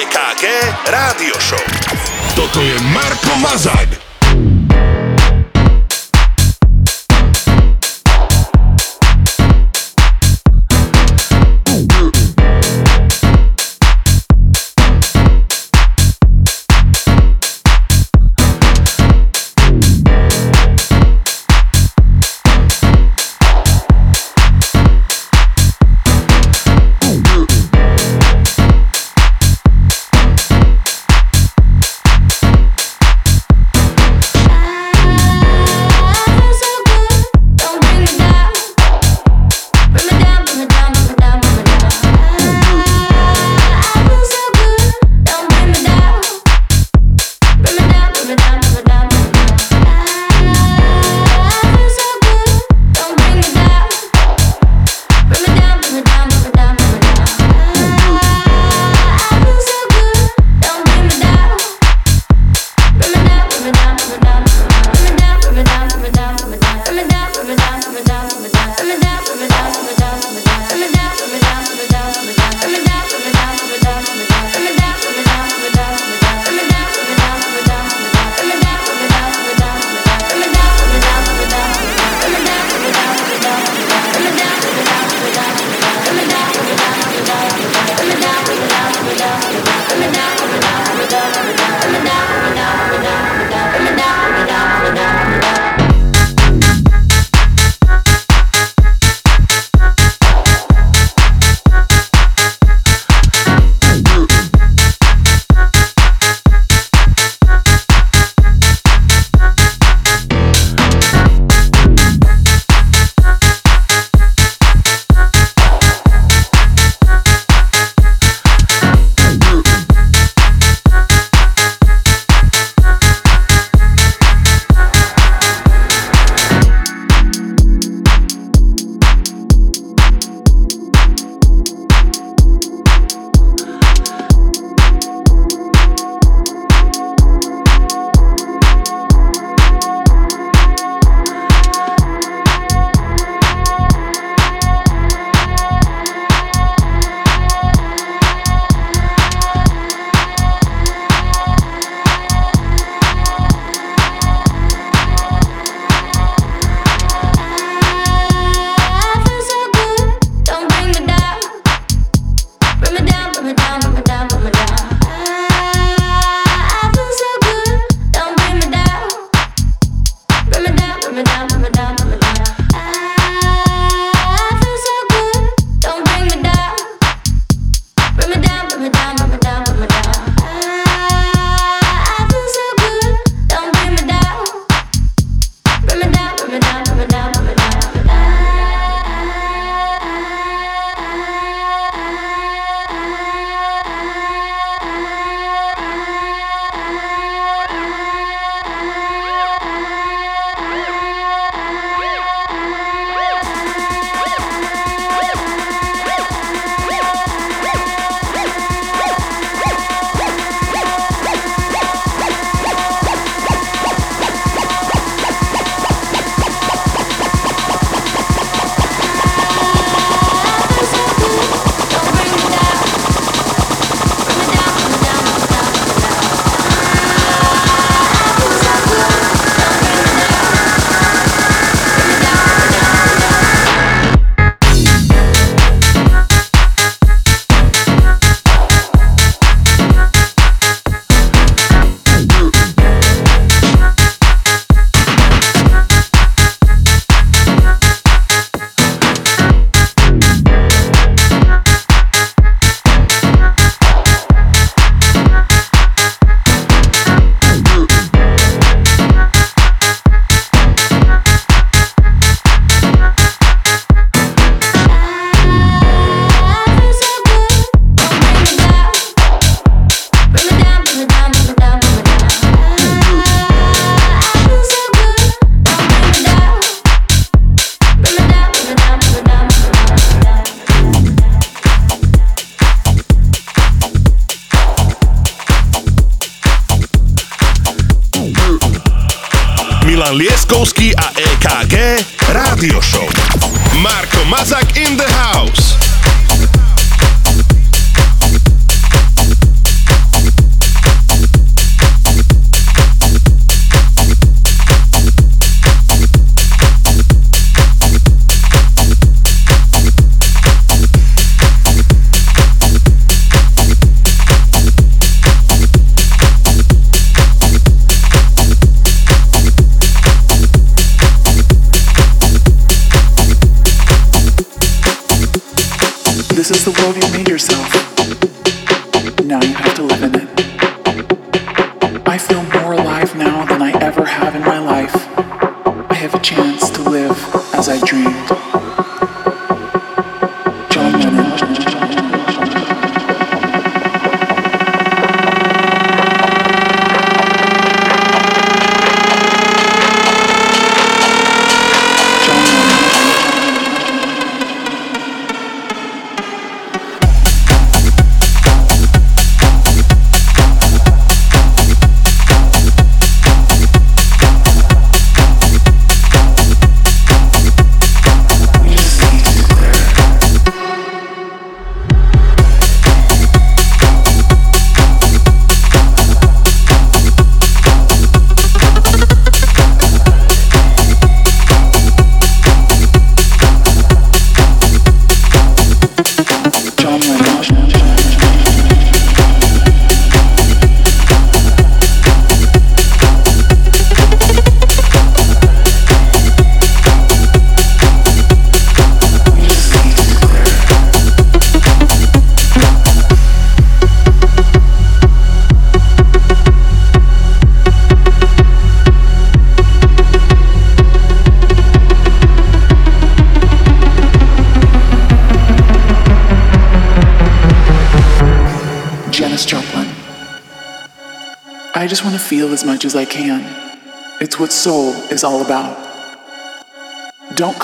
EKG 0.09 0.43
Rádio 0.89 1.37
Show. 1.37 1.61
Toto 2.35 2.61
je 2.65 2.73
Marko 2.81 3.35
Mazak. 3.37 4.08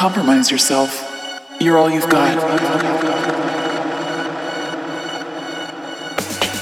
Compromise 0.05 0.51
yourself. 0.51 0.91
You're 1.59 1.79
all 1.79 1.89
you've 1.89 2.07
got. 2.11 2.37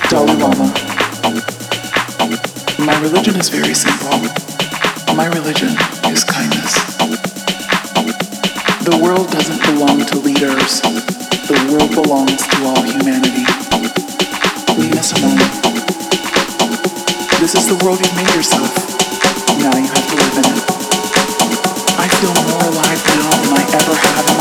Dalai 0.10 0.36
Lama. 0.40 0.72
My 2.80 2.96
religion 3.02 3.36
is 3.36 3.50
very 3.50 3.74
simple. 3.74 4.16
My 5.14 5.28
religion 5.28 5.76
is 6.08 6.24
kindness. 6.24 6.74
The 8.88 8.98
world 9.04 9.30
doesn't 9.30 9.62
belong 9.68 10.06
to 10.06 10.20
leaders. 10.20 10.80
The 11.52 11.60
world 11.68 11.92
belongs 11.92 12.48
to 12.48 12.56
all 12.64 12.82
humanity. 12.82 13.44
Leave 14.80 14.96
us 14.96 15.12
alone. 15.20 15.44
This 17.44 17.56
is 17.60 17.68
the 17.68 17.76
world 17.84 18.00
you've 18.00 18.16
made 18.16 18.34
yourself. 18.40 18.72
Now 19.60 19.76
you 19.76 19.88
have 19.92 20.08
to 20.08 20.16
live 20.16 20.38
in 20.40 20.46
it. 20.48 20.64
I 22.00 22.08
feel 22.08 22.34
more 22.48 22.63
double 23.74 23.96
trouble. 23.96 24.33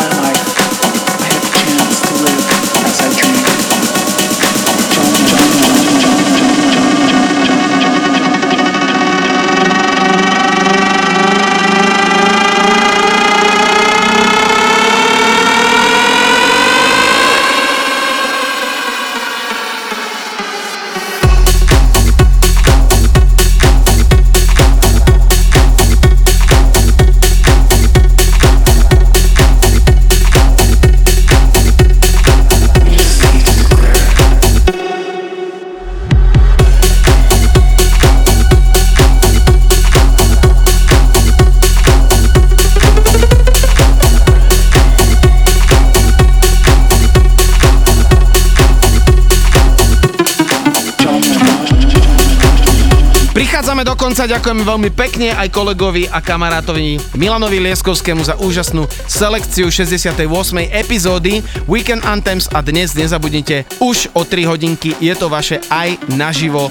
Prichádzame 53.82 53.98
do 53.98 54.06
konca, 54.06 54.30
ďakujeme 54.30 54.62
veľmi 54.62 54.90
pekne 54.94 55.28
aj 55.34 55.50
kolegovi 55.50 56.06
a 56.06 56.22
kamarátovi 56.22 57.02
Milanovi 57.18 57.58
Lieskovskému 57.58 58.22
za 58.22 58.38
úžasnú 58.38 58.86
selekciu 59.10 59.74
68. 59.74 60.22
epizódy 60.70 61.42
Weekend 61.66 62.06
Anthems 62.06 62.46
a 62.54 62.62
dnes 62.62 62.94
nezabudnite, 62.94 63.66
už 63.82 64.06
o 64.14 64.22
3 64.22 64.46
hodinky 64.46 64.94
je 65.02 65.10
to 65.18 65.26
vaše 65.26 65.58
aj 65.66 65.98
naživo 66.14 66.70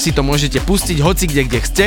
si 0.00 0.16
to 0.16 0.24
môžete 0.24 0.64
pustiť 0.64 0.96
hoci 1.04 1.28
kde, 1.28 1.42
kde 1.44 1.60
ste, 1.60 1.86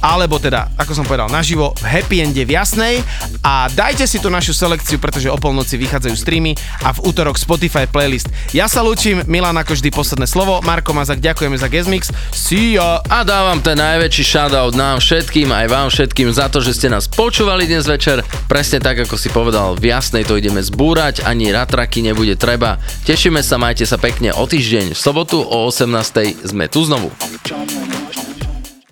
alebo 0.00 0.40
teda, 0.40 0.72
ako 0.80 0.96
som 0.96 1.04
povedal, 1.04 1.28
naživo 1.28 1.76
v 1.76 1.84
Happy 1.92 2.24
Ende 2.24 2.44
v 2.48 2.56
Jasnej 2.56 3.04
a 3.40 3.68
dajte 3.72 4.04
si 4.04 4.20
tú 4.20 4.28
našu 4.28 4.52
selekciu, 4.52 5.00
pretože 5.00 5.32
o 5.32 5.38
polnoci 5.40 5.80
vychádzajú 5.80 6.16
streamy 6.16 6.52
a 6.84 6.92
v 6.92 7.02
útorok 7.08 7.40
Spotify 7.40 7.88
playlist. 7.88 8.28
Ja 8.52 8.68
sa 8.68 8.84
lúčim, 8.84 9.24
Milan 9.24 9.56
ako 9.56 9.76
vždy 9.76 9.88
posledné 9.92 10.26
slovo, 10.28 10.60
Marko 10.60 10.92
Mazak, 10.92 11.24
ďakujeme 11.24 11.56
za 11.56 11.68
Gezmix, 11.72 12.12
see 12.32 12.76
ya! 12.76 13.00
A 13.08 13.24
dávam 13.24 13.60
ten 13.64 13.80
najväčší 13.80 14.24
shoutout 14.24 14.76
nám 14.76 15.00
všetkým, 15.00 15.48
aj 15.48 15.66
vám 15.72 15.88
všetkým 15.88 16.28
za 16.32 16.52
to, 16.52 16.60
že 16.60 16.76
ste 16.76 16.92
nás 16.92 17.08
počúvali 17.08 17.64
dnes 17.64 17.88
večer. 17.88 18.20
Presne 18.50 18.82
tak, 18.82 19.04
ako 19.04 19.16
si 19.16 19.32
povedal, 19.32 19.76
v 19.78 19.92
jasnej 19.92 20.28
to 20.28 20.36
ideme 20.36 20.60
zbúrať, 20.60 21.24
ani 21.24 21.48
ratraky 21.54 22.04
nebude 22.04 22.36
treba. 22.36 22.76
Tešíme 23.08 23.40
sa, 23.40 23.56
majte 23.56 23.88
sa 23.88 23.96
pekne 23.96 24.36
o 24.36 24.44
týždeň. 24.44 24.92
V 24.92 25.00
sobotu 25.00 25.40
o 25.40 25.68
18. 25.68 26.44
sme 26.44 26.68
tu 26.68 26.84
znovu. 26.84 27.08